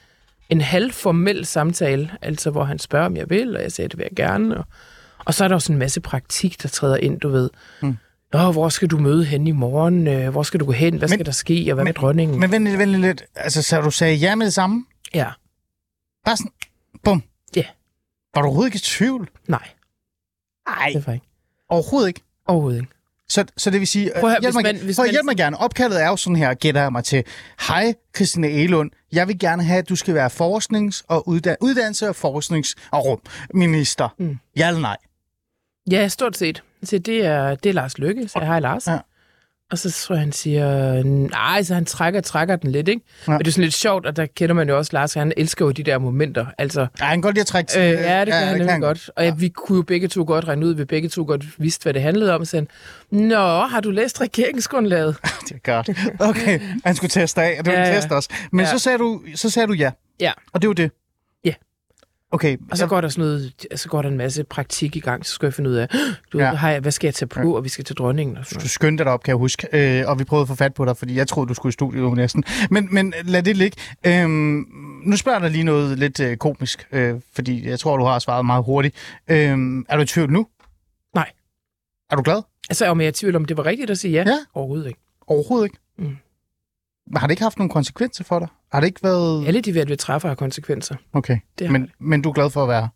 en 0.50 0.62
halvformel 0.62 1.46
samtale, 1.46 2.12
altså 2.22 2.50
hvor 2.52 2.63
han 2.63 2.80
spørger, 2.80 3.06
om 3.06 3.18
jeg 3.18 3.30
vil, 3.30 3.56
og 3.56 3.62
jeg 3.63 3.72
sagde, 3.72 3.90
det 3.90 3.98
vil 3.98 4.07
jeg 4.10 4.16
gerne. 4.16 4.57
Og, 4.57 4.66
og 5.25 5.34
så 5.34 5.44
er 5.44 5.48
der 5.48 5.60
sådan 5.60 5.75
en 5.75 5.80
masse 5.80 6.02
praktik, 6.02 6.63
der 6.63 6.69
træder 6.69 6.98
ind, 6.98 7.19
du 7.19 7.30
ved. 7.30 7.50
Mm. 7.81 7.98
Nå, 8.34 8.52
hvor 8.52 8.69
skal 8.69 8.88
du 8.88 8.98
møde 8.98 9.25
hen 9.25 9.48
i 9.48 9.52
morgen? 9.52 10.07
Øh, 10.07 10.30
Hvor 10.30 10.44
skal 10.44 10.60
du 10.60 10.66
gå 10.66 10.72
hen? 10.72 10.98
Hvad 10.98 11.07
Men- 11.10 11.13
skal 11.18 11.25
der 11.25 11.31
ske? 11.31 11.66
Og 11.69 11.74
hvad 11.74 11.84
med 11.84 11.94
dronningen? 11.94 12.40
men 12.40 12.52
vent 12.52 12.63
lidt, 12.63 12.80
vent 12.80 12.92
lidt. 12.96 13.24
Altså, 13.36 13.62
så 13.62 13.81
du 13.81 13.92
sagde 13.92 14.16
ja 14.16 14.36
med 14.36 14.46
det 14.46 14.54
samme? 14.54 14.86
ja, 15.13 15.30
Bare 16.25 16.38
sådan, 16.38 16.52
bum. 17.04 17.24
Ja. 17.56 17.63
Var 18.36 18.42
du 18.42 18.48
overhovedet 18.48 18.68
ikke 18.68 18.75
i 18.75 18.80
tvivl? 18.80 19.30
nej, 19.48 19.68
Nej. 20.68 20.92
det 20.94 21.07
var 21.07 21.13
ikke. 21.13 21.25
Overhovedet 21.69 22.07
ikke. 22.07 22.21
Overhovedet 22.47 22.79
ikke. 22.81 22.91
Så, 23.29 23.45
så 23.57 23.69
det 23.69 23.79
vil 23.79 23.88
sige, 23.88 24.12
Prøv 24.19 24.29
at 24.29 24.31
høre, 24.31 24.41
hjælp, 24.41 24.45
hvis 24.45 24.53
mig, 24.53 24.63
man- 24.63 24.83
hvis 24.85 24.95
prøv 24.95 25.03
at 25.03 25.07
man- 25.07 25.13
hjælp 25.13 25.25
mig 25.25 25.38
gerne. 25.38 25.57
Opkaldet 25.57 26.01
er 26.03 26.07
jo 26.07 26.15
sådan 26.15 26.35
her, 26.35 26.53
gætter 26.53 26.81
jeg 26.81 26.91
mig 26.91 27.03
til. 27.03 27.23
Hej, 27.67 27.94
Christine 28.15 28.50
Elund. 28.50 28.91
Jeg 29.12 29.27
vil 29.27 29.39
gerne 29.39 29.63
have, 29.63 29.77
at 29.79 29.89
du 29.89 29.95
skal 29.95 30.13
være 30.13 30.29
forsknings- 30.29 31.03
og 31.07 31.27
uddan- 31.27 31.56
uddannelse- 31.62 32.09
og 32.09 32.15
forsknings- 32.15 32.73
og 32.91 33.06
rum 33.06 33.19
minister. 33.53 34.09
Mm. 34.19 34.38
Ja 34.57 34.67
eller 34.67 34.81
nej? 34.81 34.97
Ja, 35.91 36.07
stort 36.07 36.38
set. 36.38 36.63
Så 36.83 36.97
det 36.97 37.25
er, 37.25 37.56
det 37.56 37.69
er 37.69 37.73
Lars 37.73 37.97
Lykke, 37.97 38.27
så 38.27 38.39
hej 38.39 38.59
Lars. 38.59 38.88
Ja. 38.88 38.97
Og 39.71 39.77
så 39.77 39.91
tror 39.91 40.15
jeg, 40.15 40.19
han 40.21 40.31
siger, 40.31 41.03
nej, 41.29 41.63
så 41.63 41.73
han 41.73 41.85
trækker, 41.85 42.21
trækker 42.21 42.56
den 42.56 42.71
lidt, 42.71 42.88
ikke? 42.88 43.01
Ja. 43.27 43.31
Men 43.31 43.39
det 43.39 43.47
er 43.47 43.51
sådan 43.51 43.63
lidt 43.63 43.73
sjovt, 43.73 44.06
og 44.06 44.15
der 44.15 44.25
kender 44.25 44.56
man 44.56 44.69
jo 44.69 44.77
også 44.77 44.89
Lars, 44.94 45.13
han 45.13 45.33
elsker 45.38 45.65
jo 45.65 45.71
de 45.71 45.83
der 45.83 45.97
momenter. 45.97 46.45
Altså, 46.57 46.88
Ja, 47.00 47.06
han 47.06 47.15
kan 47.17 47.21
godt 47.21 47.35
lide 47.35 47.41
at 47.41 47.47
trække 47.47 47.69
til. 47.71 47.81
øh, 47.81 47.88
ja, 47.88 48.19
det 48.19 48.33
kan 48.33 48.41
ja, 48.41 48.45
han 48.45 48.57
nemlig 48.57 48.81
godt. 48.81 49.09
Og 49.15 49.23
ja. 49.25 49.33
vi 49.38 49.50
kunne 49.50 49.75
jo 49.75 49.81
begge 49.81 50.07
to 50.07 50.23
godt 50.27 50.47
regne 50.47 50.65
ud, 50.65 50.73
vi 50.73 50.85
begge 50.85 51.09
to 51.09 51.23
godt 51.27 51.45
vidste, 51.62 51.83
hvad 51.83 51.94
det 51.94 52.01
handlede 52.01 52.35
om. 52.35 52.45
Så 52.45 52.57
han, 52.57 52.67
Nå, 53.12 53.35
har 53.65 53.79
du 53.81 53.91
læst 53.91 54.21
regeringsgrundlaget? 54.21 55.15
Det 55.50 55.51
er 55.65 55.83
godt. 55.83 55.89
Okay, 56.19 56.59
han 56.85 56.95
skulle 56.95 57.09
teste 57.09 57.41
af, 57.41 57.56
og 57.59 57.65
det 57.65 57.71
ville 57.71 57.85
Ja, 57.88 57.94
ja. 57.94 57.95
teste 57.95 58.11
os. 58.11 58.27
Men 58.51 58.65
Ja. 58.65 58.71
så, 58.71 58.79
sagde 58.79 58.97
du, 58.97 59.21
så 59.35 59.50
sagde 59.50 59.68
du 59.68 59.73
ja, 59.73 59.91
Ja. 60.19 60.31
og 60.53 60.61
det 60.61 60.68
var 60.68 60.73
det? 60.73 60.91
Ja. 62.35 62.37
Okay, 62.37 62.57
Og 62.71 62.77
så 62.77 62.87
går 62.87 63.01
der 63.01 63.09
sådan 63.09 63.21
noget, 63.25 63.53
så 63.75 63.89
går 63.89 64.01
der 64.01 64.09
en 64.09 64.17
masse 64.17 64.43
praktik 64.43 64.95
i 64.95 64.99
gang, 64.99 65.25
så 65.25 65.31
skal 65.33 65.45
jeg 65.45 65.53
finde 65.53 65.69
ud 65.69 65.75
af, 65.75 65.87
du 66.33 66.37
Ja. 66.39 66.45
ja. 66.67 66.73
ved, 66.73 66.81
hvad 66.81 66.91
skal 66.91 67.07
jeg 67.07 67.13
tage 67.15 67.27
på, 67.27 67.55
og 67.55 67.63
vi 67.63 67.69
skal 67.69 67.85
til 67.85 67.95
dronningen 67.95 68.37
og 68.37 68.45
sådan 68.45 68.61
du 68.61 68.67
skyndte 68.67 69.03
dig 69.03 69.11
op, 69.11 69.23
kan 69.23 69.31
jeg 69.31 69.37
huske, 69.37 69.67
øh, 69.99 70.09
og 70.09 70.19
vi 70.19 70.23
prøvede 70.23 70.41
at 70.41 70.47
få 70.47 70.55
fat 70.55 70.73
på 70.73 70.85
dig, 70.85 70.97
fordi 70.97 71.15
jeg 71.15 71.27
troede, 71.27 71.49
du 71.49 71.53
skulle 71.53 71.69
i 71.69 71.73
studiet 71.73 72.13
næsten. 72.13 72.43
Men, 72.69 72.87
men 72.91 73.13
lad 73.23 73.43
det 73.43 73.57
ligge. 73.57 73.77
Øhm, 74.07 74.65
nu 75.05 75.17
spørger 75.17 75.37
jeg 75.39 75.43
dig 75.43 75.51
lige 75.51 75.63
noget 75.63 75.99
lidt 75.99 76.19
øh, 76.19 76.37
komisk, 76.37 76.87
øh, 76.91 77.15
fordi 77.33 77.67
jeg 77.69 77.79
tror, 77.79 77.97
du 77.97 78.03
har 78.05 78.19
svaret 78.19 78.45
meget 78.45 78.63
hurtigt. 78.63 78.95
Øhm, 79.27 79.85
er 79.89 79.95
du 79.95 80.01
i 80.01 80.05
tvivl 80.05 80.31
nu? 80.31 80.47
Nej. 81.15 81.31
Er 82.11 82.15
du 82.15 82.21
glad? 82.21 82.41
Altså, 82.69 82.85
om 82.85 82.99
jeg 82.99 83.05
er 83.05 83.09
i 83.09 83.13
tvivl 83.13 83.35
om, 83.35 83.45
det 83.45 83.57
var 83.57 83.65
rigtigt 83.65 83.89
at 83.89 83.97
sige 83.97 84.11
ja? 84.11 84.23
Ja. 84.27 84.37
Overhovedet 84.53 84.87
ikke. 84.87 84.99
Overhovedet 85.27 85.65
ikke. 85.65 85.77
Mm. 85.97 86.17
Har 87.15 87.27
det 87.27 87.31
ikke 87.31 87.43
haft 87.43 87.57
nogen 87.57 87.69
konsekvenser 87.69 88.23
for 88.23 88.39
dig? 88.39 88.47
Har 88.71 88.79
det 88.79 88.88
ikke 88.88 89.03
været... 89.03 89.47
Alle 89.47 89.62
de 89.62 89.81
at 89.81 89.89
vi 89.89 89.95
træffer 89.95 90.27
har 90.27 90.35
konsekvenser. 90.35 90.95
Okay, 91.13 91.38
Det 91.59 91.68
har 91.68 91.71
men, 91.71 91.90
men 91.99 92.21
du 92.21 92.30
er 92.30 92.33
glad 92.33 92.49
for 92.49 92.63
at 92.63 92.69
være 92.69 92.81
her? 92.81 92.87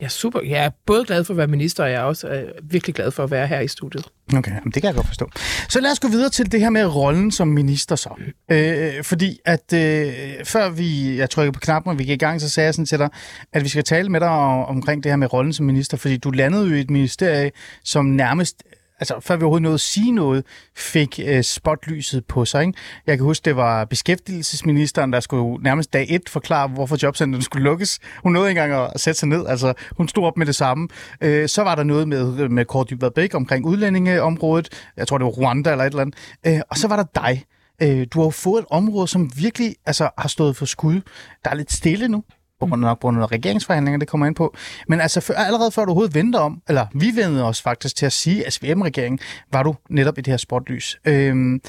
Jeg 0.00 0.06
er 0.06 0.10
super. 0.10 0.40
Jeg 0.42 0.64
er 0.64 0.70
både 0.86 1.04
glad 1.04 1.24
for 1.24 1.34
at 1.34 1.38
være 1.38 1.46
minister, 1.46 1.84
og 1.84 1.90
jeg 1.90 1.96
er 1.96 2.02
også 2.02 2.28
øh, 2.28 2.42
virkelig 2.62 2.94
glad 2.94 3.10
for 3.10 3.24
at 3.24 3.30
være 3.30 3.46
her 3.46 3.60
i 3.60 3.68
studiet. 3.68 4.04
Okay, 4.36 4.50
jamen 4.50 4.72
det 4.72 4.82
kan 4.82 4.84
jeg 4.84 4.94
godt 4.94 5.06
forstå. 5.06 5.30
Så 5.68 5.80
lad 5.80 5.92
os 5.92 6.00
gå 6.00 6.08
videre 6.08 6.30
til 6.30 6.52
det 6.52 6.60
her 6.60 6.70
med 6.70 6.86
rollen 6.86 7.30
som 7.30 7.48
minister 7.48 7.96
så. 7.96 8.10
Øh, 8.50 9.04
fordi 9.04 9.38
at 9.44 9.72
øh, 9.74 10.12
før 10.44 10.70
vi, 10.70 11.18
jeg 11.18 11.30
trykkede 11.30 11.52
på 11.52 11.60
knappen, 11.60 11.90
og 11.90 11.98
vi 11.98 12.04
gik 12.04 12.14
i 12.14 12.24
gang, 12.24 12.40
så 12.40 12.48
sagde 12.48 12.64
jeg 12.64 12.74
sådan 12.74 12.86
til 12.86 12.98
dig, 12.98 13.08
at 13.52 13.64
vi 13.64 13.68
skal 13.68 13.84
tale 13.84 14.08
med 14.08 14.20
dig 14.20 14.28
om, 14.28 14.64
omkring 14.64 15.02
det 15.02 15.12
her 15.12 15.16
med 15.16 15.32
rollen 15.32 15.52
som 15.52 15.66
minister, 15.66 15.96
fordi 15.96 16.16
du 16.16 16.30
landede 16.30 16.68
jo 16.68 16.74
i 16.74 16.80
et 16.80 16.90
ministerie, 16.90 17.50
som 17.84 18.04
nærmest 18.04 18.62
altså 19.00 19.20
før 19.20 19.36
vi 19.36 19.42
overhovedet 19.42 19.62
nåede 19.62 19.74
at 19.74 19.80
sige 19.80 20.12
noget, 20.12 20.44
fik 20.76 21.20
øh, 21.24 21.42
spotlyset 21.42 22.24
på 22.24 22.44
sig. 22.44 22.66
Ikke? 22.66 22.78
Jeg 23.06 23.16
kan 23.18 23.24
huske, 23.24 23.44
det 23.44 23.56
var 23.56 23.84
beskæftigelsesministeren, 23.84 25.12
der 25.12 25.20
skulle 25.20 25.62
nærmest 25.62 25.92
dag 25.92 26.06
et 26.08 26.28
forklare, 26.28 26.68
hvorfor 26.68 26.98
jobcenteren 27.02 27.42
skulle 27.42 27.64
lukkes. 27.64 27.98
Hun 28.22 28.32
nåede 28.32 28.48
ikke 28.48 28.62
engang 28.62 28.90
at 28.94 29.00
sætte 29.00 29.20
sig 29.20 29.28
ned, 29.28 29.46
altså 29.46 29.74
hun 29.96 30.08
stod 30.08 30.24
op 30.24 30.36
med 30.36 30.46
det 30.46 30.54
samme. 30.54 30.88
Øh, 31.20 31.48
så 31.48 31.62
var 31.62 31.74
der 31.74 31.82
noget 31.82 32.08
med, 32.08 32.48
med 32.48 32.64
Kåre 32.64 32.84
Dybvad 32.90 33.10
Bæk 33.10 33.34
omkring 33.34 33.66
udlændingeområdet. 33.66 34.68
Jeg 34.96 35.08
tror, 35.08 35.18
det 35.18 35.24
var 35.24 35.30
Rwanda 35.30 35.70
eller 35.70 35.84
et 35.84 35.90
eller 35.90 36.02
andet. 36.02 36.16
Øh, 36.46 36.60
og 36.70 36.76
så 36.76 36.88
var 36.88 36.96
der 36.96 37.04
dig. 37.22 37.44
Øh, 37.82 38.06
du 38.12 38.18
har 38.18 38.26
jo 38.26 38.30
fået 38.30 38.60
et 38.60 38.66
område, 38.70 39.08
som 39.08 39.30
virkelig 39.36 39.76
altså, 39.86 40.10
har 40.18 40.28
stået 40.28 40.56
for 40.56 40.66
skud. 40.66 41.00
Der 41.44 41.50
er 41.50 41.54
lidt 41.54 41.72
stille 41.72 42.08
nu 42.08 42.24
på 42.60 42.66
grund 42.66 42.84
af 42.84 42.88
nok 42.90 43.00
på 43.00 43.06
grund 43.06 43.22
af 43.22 43.32
regeringsforhandlinger, 43.32 43.98
det 43.98 44.08
kommer 44.08 44.26
ind 44.26 44.34
på. 44.34 44.54
Men 44.88 45.00
altså 45.00 45.20
før, 45.20 45.34
allerede 45.34 45.70
før 45.70 45.84
du 45.84 45.90
overhovedet 45.90 46.14
vendte 46.14 46.36
om, 46.36 46.62
eller 46.68 46.86
vi 46.94 47.06
vendte 47.14 47.40
os 47.42 47.62
faktisk 47.62 47.96
til 47.96 48.06
at 48.06 48.12
sige, 48.12 48.46
at 48.46 48.52
SVM-regeringen 48.52 49.18
var 49.52 49.62
du 49.62 49.74
netop 49.90 50.18
i 50.18 50.20
det 50.20 50.32
her 50.32 50.36
spotlys. 50.36 50.98
Øhm, 51.04 51.60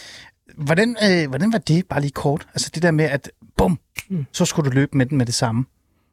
hvordan, 0.57 0.95
øh, 1.03 1.29
hvordan 1.29 1.51
var 1.51 1.59
det, 1.59 1.85
bare 1.89 2.01
lige 2.01 2.11
kort? 2.11 2.47
Altså 2.53 2.71
det 2.75 2.83
der 2.83 2.91
med, 2.91 3.05
at 3.05 3.31
bum, 3.57 3.79
Mm. 4.09 4.25
så 4.31 4.45
skulle 4.45 4.69
du 4.69 4.75
løbe 4.75 4.97
med 4.97 5.05
den 5.05 5.17
med 5.17 5.25
det 5.25 5.33
samme. 5.35 5.65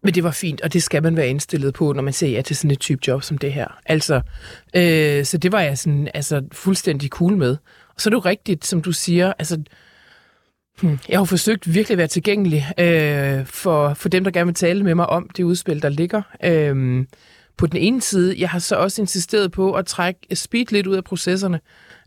Men 0.02 0.14
det 0.14 0.24
var 0.24 0.30
fint, 0.30 0.60
og 0.60 0.72
det 0.72 0.82
skal 0.82 1.02
man 1.02 1.16
være 1.16 1.28
indstillet 1.28 1.74
på, 1.74 1.92
når 1.92 2.02
man 2.02 2.12
ser 2.12 2.28
ja 2.28 2.42
til 2.42 2.56
sådan 2.56 2.70
et 2.70 2.80
type 2.80 3.00
job 3.08 3.22
som 3.22 3.38
det 3.38 3.52
her. 3.52 3.66
Altså, 3.86 4.20
øh, 4.76 5.24
så 5.24 5.38
det 5.38 5.52
var 5.52 5.60
jeg 5.60 5.78
sådan, 5.78 6.08
altså, 6.14 6.42
fuldstændig 6.52 7.08
cool 7.10 7.36
med. 7.36 7.56
Og 7.94 8.00
så 8.00 8.08
er 8.08 8.10
det 8.10 8.14
jo 8.16 8.20
rigtigt, 8.20 8.66
som 8.66 8.82
du 8.82 8.92
siger, 8.92 9.32
altså, 9.38 9.62
jeg 10.82 11.18
har 11.18 11.24
forsøgt 11.24 11.74
virkelig 11.74 11.94
at 11.94 11.98
være 11.98 12.06
tilgængelig 12.06 12.72
øh, 12.78 13.46
for, 13.46 13.94
for 13.94 14.08
dem, 14.08 14.24
der 14.24 14.30
gerne 14.30 14.46
vil 14.46 14.54
tale 14.54 14.82
med 14.82 14.94
mig 14.94 15.06
om 15.06 15.28
det 15.36 15.44
udspil, 15.44 15.82
der 15.82 15.88
ligger. 15.88 16.22
Øh, 16.44 17.04
på 17.56 17.66
den 17.66 17.76
ene 17.76 18.02
side, 18.02 18.34
jeg 18.38 18.50
har 18.50 18.58
så 18.58 18.76
også 18.76 19.02
insisteret 19.02 19.52
på 19.52 19.72
at 19.72 19.86
trække 19.86 20.20
speed 20.36 20.64
lidt 20.70 20.86
ud 20.86 20.96
af 20.96 21.04
processerne. 21.04 21.60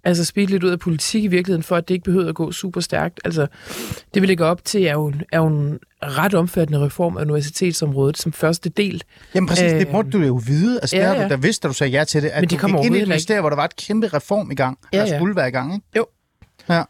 Altså 0.03 0.25
speed 0.25 0.47
lidt 0.47 0.63
ud 0.63 0.69
af 0.69 0.79
politik 0.79 1.23
i 1.23 1.27
virkeligheden, 1.27 1.63
for 1.63 1.75
at 1.75 1.87
det 1.87 1.93
ikke 1.93 2.03
behøver 2.03 2.29
at 2.29 2.35
gå 2.35 2.51
super 2.51 2.81
stærkt. 2.81 3.19
Altså, 3.25 3.47
det 4.13 4.21
vi 4.21 4.27
lægger 4.27 4.45
op 4.45 4.65
til 4.65 4.85
er 4.85 4.93
jo, 4.93 5.13
er 5.31 5.37
jo 5.37 5.47
en 5.47 5.79
ret 6.03 6.33
omfattende 6.33 6.85
reform 6.85 7.17
af 7.17 7.21
universitetsområdet 7.21 8.17
som 8.17 8.33
første 8.33 8.69
del. 8.69 9.03
Jamen 9.35 9.47
præcis, 9.47 9.73
øh, 9.73 9.79
det 9.79 9.91
måtte 9.91 10.11
du 10.11 10.19
jo 10.19 10.41
vide. 10.47 10.79
Altså 10.81 10.95
ja, 10.95 11.01
det 11.01 11.07
har 11.07 11.15
du 11.15 11.21
ja. 11.21 11.27
da 11.27 11.35
vidst, 11.35 11.63
da 11.63 11.67
du 11.67 11.73
sagde 11.73 11.91
ja 11.91 12.03
til 12.03 12.21
det, 12.21 12.29
at 12.29 12.41
Men 12.41 12.49
det 12.49 12.61
du 12.61 12.67
gik 12.67 12.85
ind 12.85 12.95
i 12.95 13.01
et 13.01 13.07
ministerium, 13.07 13.41
hvor 13.41 13.49
der 13.49 13.55
var 13.55 13.65
et 13.65 13.75
kæmpe 13.75 14.07
reform 14.07 14.51
i 14.51 14.55
gang, 14.55 14.77
Ja, 14.93 14.97
der 14.97 15.07
ja. 15.07 15.17
skulle 15.17 15.35
være 15.35 15.47
i 15.47 15.51
gang, 15.51 15.73
ikke? 15.73 15.85
Jo. 15.97 16.05
Ja. 16.69 16.83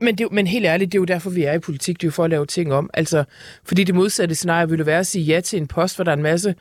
Men, 0.00 0.18
det, 0.18 0.32
men 0.32 0.46
helt 0.46 0.66
ærligt, 0.66 0.92
det 0.92 0.98
er 0.98 1.00
jo 1.00 1.04
derfor, 1.04 1.30
vi 1.30 1.42
er 1.42 1.52
i 1.52 1.58
politik. 1.58 1.96
Det 2.00 2.04
er 2.04 2.08
jo 2.08 2.12
for 2.12 2.24
at 2.24 2.30
lave 2.30 2.46
ting 2.46 2.72
om. 2.72 2.90
Altså, 2.94 3.24
fordi 3.64 3.84
det 3.84 3.94
modsatte 3.94 4.34
scenarie 4.34 4.68
ville 4.68 4.86
være 4.86 4.98
at 4.98 5.06
sige 5.06 5.24
ja 5.24 5.40
til 5.40 5.60
en 5.60 5.66
post, 5.66 5.96
hvor 5.96 6.04
der 6.04 6.12
er 6.12 6.16
en 6.16 6.22
masse 6.22 6.54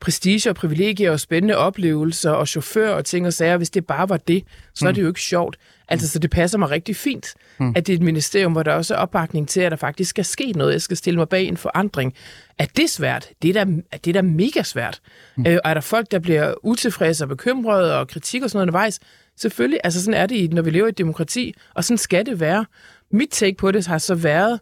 prestige 0.00 0.50
og 0.50 0.56
privilegier 0.56 1.10
og 1.10 1.20
spændende 1.20 1.56
oplevelser 1.56 2.30
og 2.30 2.48
chauffør 2.48 2.94
og 2.94 3.04
ting 3.04 3.26
og 3.26 3.32
sager. 3.32 3.56
Hvis 3.56 3.70
det 3.70 3.86
bare 3.86 4.08
var 4.08 4.16
det, 4.16 4.44
så 4.74 4.88
er 4.88 4.92
det 4.92 5.02
jo 5.02 5.08
ikke 5.08 5.20
sjovt. 5.20 5.56
Altså, 5.88 6.08
så 6.08 6.18
det 6.18 6.30
passer 6.30 6.58
mig 6.58 6.70
rigtig 6.70 6.96
fint, 6.96 7.34
mm. 7.58 7.72
at 7.76 7.86
det 7.86 7.92
er 7.92 7.96
et 7.96 8.02
ministerium, 8.02 8.52
hvor 8.52 8.62
der 8.62 8.72
også 8.72 8.94
er 8.94 8.98
opbakning 8.98 9.48
til, 9.48 9.60
at 9.60 9.70
der 9.70 9.76
faktisk 9.76 10.10
skal 10.10 10.24
ske 10.24 10.52
noget. 10.52 10.72
Jeg 10.72 10.82
skal 10.82 10.96
stille 10.96 11.18
mig 11.18 11.28
bag 11.28 11.44
en 11.44 11.56
forandring. 11.56 12.14
Er 12.58 12.66
det 12.76 12.90
svært? 12.90 13.28
Det 13.42 13.56
er 13.56 13.64
da, 13.64 13.70
det 14.04 14.06
er 14.06 14.12
da 14.12 14.22
mega 14.22 14.62
svært. 14.62 15.00
Mm. 15.36 15.46
Øh, 15.46 15.58
og 15.64 15.70
er 15.70 15.74
der 15.74 15.80
folk, 15.80 16.10
der 16.10 16.18
bliver 16.18 16.54
utilfredse 16.62 17.24
og 17.24 17.28
bekymrede 17.28 17.98
og 17.98 18.08
kritik 18.08 18.42
og 18.42 18.50
sådan 18.50 18.56
noget 18.58 18.66
undervejs? 18.66 19.00
Selvfølgelig, 19.36 19.80
altså 19.84 20.04
sådan 20.04 20.20
er 20.20 20.26
det, 20.26 20.34
i- 20.36 20.46
når 20.46 20.62
vi 20.62 20.70
lever 20.70 20.86
i 20.86 20.88
et 20.88 20.98
demokrati, 20.98 21.54
og 21.74 21.84
sådan 21.84 21.98
skal 21.98 22.26
det 22.26 22.40
være. 22.40 22.66
Mit 23.10 23.28
take 23.30 23.56
på 23.56 23.70
det 23.72 23.86
har 23.86 23.98
så 23.98 24.14
været, 24.14 24.60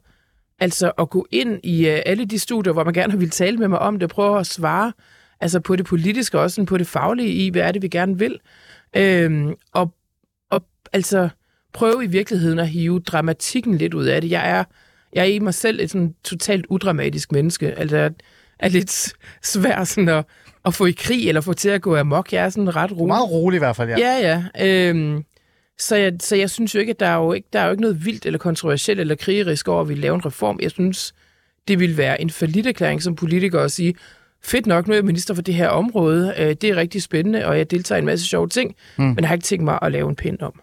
altså 0.61 0.93
at 0.99 1.11
gå 1.11 1.27
ind 1.31 1.61
i 1.65 1.89
øh, 1.89 2.03
alle 2.07 2.25
de 2.25 2.39
studier, 2.39 2.73
hvor 2.73 2.85
man 2.85 2.95
gerne 2.95 3.19
vil 3.19 3.31
tale 3.31 3.57
med 3.57 3.69
mig 3.69 3.79
om 3.79 3.99
det, 3.99 4.11
prøve 4.11 4.41
at 4.41 4.47
svare 4.47 4.93
altså 5.41 5.61
på 5.61 5.77
det 5.77 5.87
politiske 5.87 6.39
og 6.39 6.43
også 6.43 6.55
sådan 6.55 6.67
på 6.67 6.79
det 6.79 6.87
faglige 6.87 7.29
i, 7.29 7.51
hvad 7.51 7.63
er 7.63 7.73
det, 7.73 7.83
vi 7.83 7.89
gerne 7.89 8.19
vil. 8.19 8.39
Øhm, 8.97 9.55
og, 9.73 9.95
og 10.51 10.65
altså 10.93 11.29
prøve 11.73 12.05
i 12.05 12.07
virkeligheden 12.07 12.59
at 12.59 12.69
hive 12.69 13.01
dramatikken 13.01 13.75
lidt 13.79 13.95
ud 13.95 14.05
af 14.05 14.21
det. 14.21 14.31
Jeg 14.31 14.51
er, 14.51 14.65
jeg 15.13 15.21
er 15.21 15.25
i 15.27 15.39
mig 15.39 15.55
selv 15.55 15.81
et 15.81 15.91
sådan 15.91 16.15
totalt 16.25 16.67
udramatisk 16.69 17.33
menneske. 17.33 17.73
Altså, 17.79 17.97
jeg 17.97 18.11
er 18.59 18.69
lidt 18.69 19.13
svær 19.43 19.85
sådan 19.85 20.09
at, 20.09 20.25
at 20.65 20.75
få 20.75 20.87
i 20.87 20.93
krig 20.93 21.29
eller 21.29 21.41
få 21.41 21.53
til 21.53 21.69
at 21.69 21.83
gå 21.83 21.97
amok. 21.97 22.33
Jeg 22.33 22.45
er 22.45 22.49
sådan 22.49 22.77
ret 22.77 22.93
rolig. 22.93 23.07
Meget 23.07 23.31
rolig 23.31 23.57
i 23.57 23.59
hvert 23.59 23.77
fald, 23.77 23.89
ja. 23.89 23.99
Ja, 23.99 24.45
ja. 24.59 24.67
Øhm, 24.89 25.25
så, 25.79 25.97
jeg, 25.97 26.13
så 26.21 26.37
jeg 26.37 26.51
synes 26.51 26.75
jo 26.75 26.81
ikke, 26.81 26.91
at 26.91 27.01
der 27.01 27.07
er 27.07 27.17
jo 27.17 27.33
ikke, 27.33 27.49
der 27.53 27.61
er 27.61 27.65
jo 27.65 27.71
ikke 27.71 27.81
noget 27.81 28.05
vildt 28.05 28.27
eller 28.27 28.39
kontroversielt 28.39 29.01
eller 29.01 29.15
krigerisk 29.15 29.69
over, 29.69 29.81
at 29.81 29.89
vi 29.89 29.95
laver 29.95 30.15
en 30.15 30.27
reform. 30.27 30.59
Jeg 30.63 30.71
synes, 30.71 31.15
det 31.69 31.79
vil 31.79 31.97
være 31.97 32.21
en 32.21 32.31
erklæring 32.67 33.03
som 33.03 33.17
politiker 33.17 33.61
at 33.61 33.73
sige, 33.73 33.95
fedt 34.43 34.67
nok, 34.67 34.87
nu 34.87 34.93
er 34.93 34.97
jeg 34.97 35.05
minister 35.05 35.35
for 35.35 35.43
det 35.43 35.55
her 35.55 35.69
område. 35.69 36.35
Øh, 36.39 36.49
det 36.49 36.65
er 36.65 36.77
rigtig 36.77 37.03
spændende, 37.03 37.47
og 37.47 37.59
jeg 37.59 37.71
deltager 37.71 37.97
i 37.97 37.99
en 37.99 38.07
masse 38.07 38.27
sjove 38.27 38.49
ting, 38.49 38.75
mm. 38.97 39.05
men 39.05 39.19
jeg 39.19 39.29
har 39.29 39.35
ikke 39.35 39.45
tænkt 39.45 39.65
mig 39.65 39.79
at 39.83 39.93
lave 39.93 40.09
en 40.09 40.17
pind 40.17 40.39
om. 40.41 40.61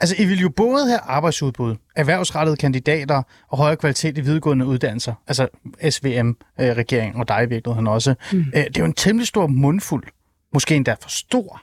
Altså, 0.00 0.14
I 0.18 0.24
vil 0.24 0.38
jo 0.38 0.48
både 0.48 0.86
have 0.86 0.98
arbejdsudbud, 0.98 1.76
erhvervsrettede 1.96 2.56
kandidater 2.56 3.22
og 3.48 3.58
højere 3.58 3.76
kvalitet 3.76 4.18
i 4.18 4.20
videregående 4.20 4.66
uddannelser. 4.66 5.14
Altså 5.26 5.48
SVM-regeringen 5.90 7.20
og 7.20 7.28
dig 7.28 7.42
i 7.44 7.48
virkeligheden 7.48 7.86
også. 7.86 8.14
Mm. 8.32 8.38
Øh, 8.38 8.64
det 8.64 8.76
er 8.76 8.80
jo 8.80 8.84
en 8.84 8.92
temmelig 8.92 9.28
stor 9.28 9.46
mundfuld. 9.46 10.04
Måske 10.52 10.74
endda 10.74 10.96
for 11.02 11.08
stor. 11.08 11.62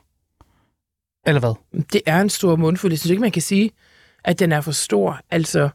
Eller 1.28 1.40
hvad? 1.40 1.84
Det 1.94 2.02
er 2.06 2.22
en 2.22 2.30
stor 2.30 2.56
mundfuld. 2.56 2.92
Jeg 2.92 3.00
synes 3.00 3.12
ikke, 3.12 3.22
man 3.22 3.32
kan 3.32 3.42
sige, 3.42 3.72
at 4.24 4.40
den 4.40 4.52
er 4.52 4.62
for 4.62 4.72
stor. 4.72 5.20
Altså, 5.32 5.70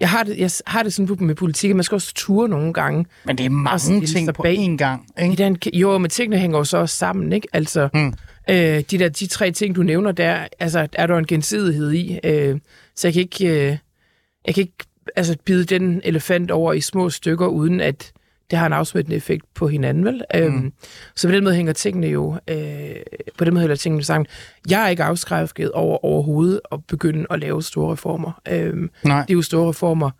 jeg 0.00 0.08
har 0.08 0.22
det, 0.22 0.38
jeg 0.38 0.50
har 0.66 0.82
det 0.82 0.92
sådan 0.92 1.26
med 1.26 1.34
politik, 1.34 1.70
at 1.70 1.76
man 1.76 1.84
skal 1.84 1.94
også 1.94 2.14
ture 2.14 2.48
nogle 2.48 2.72
gange. 2.72 3.06
Men 3.24 3.38
det 3.38 3.46
er 3.46 3.50
Og 3.50 3.52
mange 3.52 3.78
stille 3.78 4.06
ting 4.06 4.26
sig 4.26 4.34
på 4.34 4.42
én 4.42 4.76
gang. 4.76 5.06
I 5.18 5.22
Ikke? 5.22 5.36
den, 5.36 5.58
jo, 5.74 5.98
men 5.98 6.10
tingene 6.10 6.38
hænger 6.38 6.58
jo 6.58 6.64
så 6.64 6.78
også 6.78 6.96
sammen, 6.96 7.32
ikke? 7.32 7.48
Altså, 7.52 7.88
mm. 7.94 8.12
øh, 8.50 8.56
de 8.90 8.98
der 8.98 9.08
de 9.08 9.26
tre 9.26 9.50
ting, 9.50 9.76
du 9.76 9.82
nævner 9.82 10.12
der, 10.12 10.46
altså, 10.58 10.88
er 10.92 11.06
der 11.06 11.16
en 11.16 11.26
gensidighed 11.26 11.92
i. 11.92 12.18
Øh, 12.24 12.60
så 12.96 13.08
jeg 13.08 13.12
kan 13.12 13.22
ikke, 13.22 13.46
øh, 13.46 13.76
jeg 14.46 14.54
kan 14.54 14.62
ikke 14.62 14.84
altså, 15.16 15.36
bide 15.44 15.64
den 15.64 16.00
elefant 16.04 16.50
over 16.50 16.72
i 16.72 16.80
små 16.80 17.10
stykker, 17.10 17.46
uden 17.46 17.80
at 17.80 18.12
det 18.50 18.58
har 18.58 18.66
en 18.66 18.72
afsmittende 18.72 19.16
effekt 19.16 19.44
på 19.54 19.68
hinanden, 19.68 20.04
vel? 20.04 20.22
Mm. 20.34 20.40
Øhm, 20.40 20.72
så 21.16 21.28
på 21.28 21.34
den 21.34 21.44
måde 21.44 21.54
hænger 21.56 21.72
tingene 21.72 22.06
jo, 22.06 22.36
øh, 22.48 22.96
på 23.38 23.44
den 23.44 23.54
måde 23.54 23.62
hænger 23.62 23.76
tingene 23.76 24.04
sammen. 24.04 24.26
Jeg 24.70 24.84
er 24.84 24.88
ikke 24.88 25.04
afskrækket 25.04 25.72
over 25.72 26.04
overhovedet 26.04 26.60
at 26.72 26.84
begynde 26.88 27.26
at 27.30 27.40
lave 27.40 27.62
store 27.62 27.92
reformer. 27.92 28.40
Øhm, 28.48 28.90
Nej. 29.04 29.20
det 29.20 29.30
er 29.30 29.34
jo 29.34 29.42
store 29.42 29.68
reformer, 29.68 30.10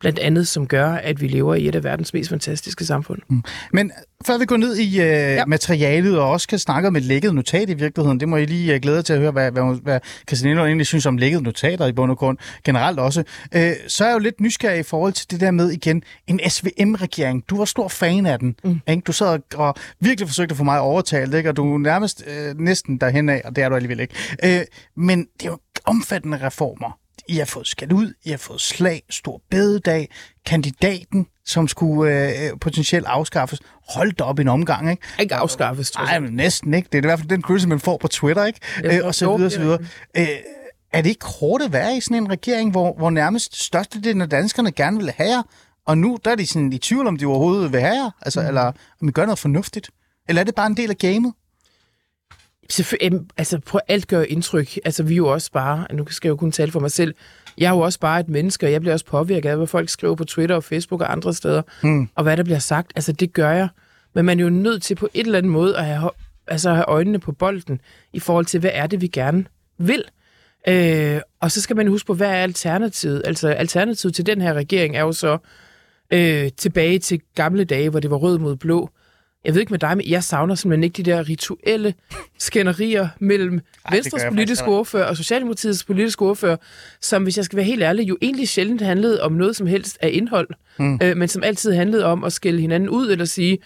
blandt 0.00 0.18
andet, 0.18 0.48
som 0.48 0.66
gør, 0.66 0.90
at 0.90 1.20
vi 1.20 1.28
lever 1.28 1.54
i 1.54 1.68
et 1.68 1.74
af 1.74 1.84
verdens 1.84 2.14
mest 2.14 2.30
fantastiske 2.30 2.84
samfund. 2.84 3.18
Mm. 3.28 3.42
Men 3.72 3.92
før 4.26 4.38
vi 4.38 4.44
går 4.44 4.56
ned 4.56 4.76
i 4.76 5.00
øh, 5.00 5.06
ja. 5.06 5.46
materialet 5.46 6.18
og 6.18 6.30
også 6.30 6.48
kan 6.48 6.58
snakke 6.58 6.88
om 6.88 6.96
et 6.96 7.02
lækket 7.02 7.34
notat 7.34 7.70
i 7.70 7.74
virkeligheden, 7.74 8.20
det 8.20 8.28
må 8.28 8.36
I 8.36 8.44
lige 8.44 8.74
øh, 8.74 8.80
glæde 8.80 9.02
til 9.02 9.12
at 9.12 9.18
høre, 9.18 9.30
hvad, 9.30 9.50
hvad, 9.50 9.82
hvad 9.82 10.00
Christian 10.28 10.52
Elund 10.52 10.66
egentlig 10.66 10.86
synes 10.86 11.06
om 11.06 11.16
lækket 11.16 11.42
notater 11.42 11.86
i 11.86 11.92
bund 11.92 12.10
og 12.10 12.18
grund 12.18 12.38
generelt 12.64 12.98
også. 12.98 13.24
Øh, 13.54 13.72
så 13.88 14.04
er 14.04 14.08
jeg 14.08 14.14
jo 14.14 14.18
lidt 14.18 14.40
nysgerrig 14.40 14.80
i 14.80 14.82
forhold 14.82 15.12
til 15.12 15.30
det 15.30 15.40
der 15.40 15.50
med 15.50 15.70
igen, 15.70 16.02
en 16.26 16.40
SVM-regering. 16.48 17.44
Du 17.48 17.56
var 17.56 17.64
stor 17.64 17.88
fan 17.88 18.26
af 18.26 18.38
den. 18.38 18.54
Mm. 18.64 18.80
Ikke? 18.88 19.02
Du 19.06 19.12
sad 19.12 19.26
og, 19.26 19.40
og 19.54 19.74
virkelig 20.00 20.28
forsøgte 20.28 20.52
at 20.52 20.56
få 20.56 20.64
mig 20.64 20.80
overtalt, 20.80 21.34
ikke? 21.34 21.48
og 21.48 21.56
du 21.56 21.74
er 21.74 21.78
nærmest 21.78 22.24
øh, 22.26 22.58
næsten 22.58 22.98
derhen 22.98 23.28
af, 23.28 23.42
og 23.44 23.56
det 23.56 23.64
er 23.64 23.68
du 23.68 23.74
alligevel 23.74 24.00
ikke. 24.00 24.14
Øh, 24.44 24.60
men 24.96 25.26
det 25.40 25.46
er 25.46 25.50
jo 25.50 25.58
omfattende 25.84 26.46
reformer. 26.46 26.98
I 27.28 27.36
har 27.36 27.44
fået 27.44 27.66
skæld 27.66 27.92
ud, 27.92 28.12
I 28.24 28.30
har 28.30 28.36
fået 28.36 28.60
slag, 28.60 29.02
stor 29.10 29.40
bededag, 29.50 30.08
kandidaten, 30.46 31.26
som 31.44 31.68
skulle 31.68 32.12
øh, 32.12 32.50
potentielt 32.60 33.06
afskaffes. 33.06 33.60
Hold 33.88 34.12
da 34.12 34.24
op 34.24 34.38
en 34.38 34.48
omgang, 34.48 34.90
ikke? 34.90 35.02
Ikke 35.20 35.34
afskaffes, 35.34 35.90
tror 35.90 36.04
Nej, 36.04 36.12
jeg. 36.12 36.22
men 36.22 36.32
næsten 36.32 36.74
ikke. 36.74 36.88
Det 36.92 36.98
er 36.98 37.02
i 37.02 37.06
hvert 37.06 37.18
fald 37.18 37.28
den 37.28 37.44
følelse, 37.48 37.68
man 37.68 37.80
får 37.80 37.96
på 37.96 38.08
Twitter, 38.08 38.44
ikke? 38.44 38.60
Ja, 38.84 38.98
Øh, 38.98 39.06
og 39.06 39.14
så 39.14 39.36
videre, 39.36 39.50
så 39.50 39.60
er 39.60 39.64
videre. 39.64 39.78
Øh, 40.16 40.28
er 40.92 41.02
det 41.02 41.08
ikke 41.10 41.26
hårdt 41.26 41.64
at 41.64 41.72
være 41.72 41.96
i 41.96 42.00
sådan 42.00 42.16
en 42.16 42.30
regering, 42.30 42.70
hvor, 42.70 42.94
hvor 42.98 43.10
nærmest 43.10 43.64
størstedelen 43.64 44.22
af 44.22 44.28
danskerne 44.30 44.72
gerne 44.72 44.98
vil 44.98 45.10
have 45.16 45.30
jer, 45.30 45.42
og 45.86 45.98
nu 45.98 46.18
der 46.24 46.30
er 46.30 46.34
de 46.34 46.46
sådan 46.46 46.72
i 46.72 46.78
tvivl, 46.78 47.06
om 47.06 47.16
de 47.16 47.26
overhovedet 47.26 47.72
vil 47.72 47.80
have 47.80 47.94
jer, 47.94 48.10
altså, 48.22 48.40
mm. 48.40 48.46
eller 48.46 48.72
om 49.02 49.08
I 49.08 49.10
gør 49.10 49.24
noget 49.24 49.38
fornuftigt? 49.38 49.90
Eller 50.28 50.40
er 50.40 50.44
det 50.44 50.54
bare 50.54 50.66
en 50.66 50.76
del 50.76 50.90
af 50.90 50.98
gamet? 50.98 51.32
Selvfølgelig, 52.70 53.20
altså 53.36 53.58
prøv 53.58 53.80
alt 53.88 54.08
gør 54.08 54.22
indtryk. 54.22 54.78
Altså 54.84 55.02
vi 55.02 55.14
er 55.14 55.16
jo 55.16 55.26
også 55.26 55.52
bare, 55.52 55.86
nu 55.92 56.06
skal 56.10 56.28
jeg 56.28 56.30
jo 56.30 56.36
kun 56.36 56.52
tale 56.52 56.72
for 56.72 56.80
mig 56.80 56.90
selv, 56.90 57.14
jeg 57.58 57.66
er 57.66 57.70
jo 57.70 57.80
også 57.80 58.00
bare 58.00 58.20
et 58.20 58.28
menneske, 58.28 58.66
og 58.66 58.72
jeg 58.72 58.80
bliver 58.80 58.92
også 58.92 59.06
påvirket 59.06 59.50
af, 59.50 59.56
hvad 59.56 59.66
folk 59.66 59.88
skriver 59.88 60.14
på 60.14 60.24
Twitter 60.24 60.56
og 60.56 60.64
Facebook 60.64 61.00
og 61.00 61.12
andre 61.12 61.34
steder, 61.34 61.62
mm. 61.82 62.08
og 62.14 62.22
hvad 62.22 62.36
der 62.36 62.44
bliver 62.44 62.58
sagt. 62.58 62.92
Altså 62.96 63.12
det 63.12 63.32
gør 63.32 63.50
jeg. 63.50 63.68
Men 64.14 64.24
man 64.24 64.40
er 64.40 64.44
jo 64.44 64.50
nødt 64.50 64.82
til 64.82 64.94
på 64.94 65.08
et 65.14 65.26
eller 65.26 65.38
andet 65.38 65.52
måde 65.52 65.76
at 65.76 65.84
have, 65.84 66.10
altså 66.46 66.70
have 66.70 66.84
øjnene 66.88 67.18
på 67.18 67.32
bolden 67.32 67.80
i 68.12 68.20
forhold 68.20 68.46
til, 68.46 68.60
hvad 68.60 68.70
er 68.74 68.86
det, 68.86 69.00
vi 69.00 69.06
gerne 69.06 69.44
vil. 69.78 70.04
Øh, 70.68 71.20
og 71.40 71.50
så 71.50 71.60
skal 71.60 71.76
man 71.76 71.86
huske 71.86 72.06
på, 72.06 72.14
hvad 72.14 72.28
er 72.28 72.42
alternativet? 72.42 73.22
Altså 73.24 73.48
alternativet 73.48 74.14
til 74.14 74.26
den 74.26 74.40
her 74.40 74.54
regering 74.54 74.96
er 74.96 75.00
jo 75.00 75.12
så 75.12 75.38
øh, 76.10 76.50
tilbage 76.56 76.98
til 76.98 77.20
gamle 77.34 77.64
dage, 77.64 77.90
hvor 77.90 78.00
det 78.00 78.10
var 78.10 78.16
rød 78.16 78.38
mod 78.38 78.56
blå. 78.56 78.90
Jeg 79.46 79.54
ved 79.54 79.60
ikke 79.60 79.72
med 79.72 79.78
dig, 79.78 79.96
men 79.96 80.08
jeg 80.08 80.24
savner 80.24 80.54
simpelthen 80.54 80.84
ikke 80.84 81.02
de 81.02 81.10
der 81.10 81.28
rituelle 81.28 81.94
skænderier 82.38 83.08
mellem 83.18 83.60
gør 83.60 83.96
Venstres 83.96 84.22
politiske 84.28 84.68
ordfører 84.68 85.04
og 85.04 85.16
Socialdemokratiets 85.16 85.84
politiske 85.84 86.22
ordfører, 86.24 86.56
som, 87.00 87.22
hvis 87.22 87.36
jeg 87.36 87.44
skal 87.44 87.56
være 87.56 87.66
helt 87.66 87.82
ærlig, 87.82 88.08
jo 88.08 88.16
egentlig 88.22 88.48
sjældent 88.48 88.80
handlede 88.80 89.22
om 89.22 89.32
noget 89.32 89.56
som 89.56 89.66
helst 89.66 89.98
af 90.00 90.10
indhold, 90.12 90.48
mm. 90.78 90.98
øh, 91.02 91.16
men 91.16 91.28
som 91.28 91.42
altid 91.42 91.72
handlede 91.72 92.04
om 92.04 92.24
at 92.24 92.32
skælde 92.32 92.60
hinanden 92.60 92.88
ud 92.88 93.10
eller 93.10 93.24
sige, 93.24 93.58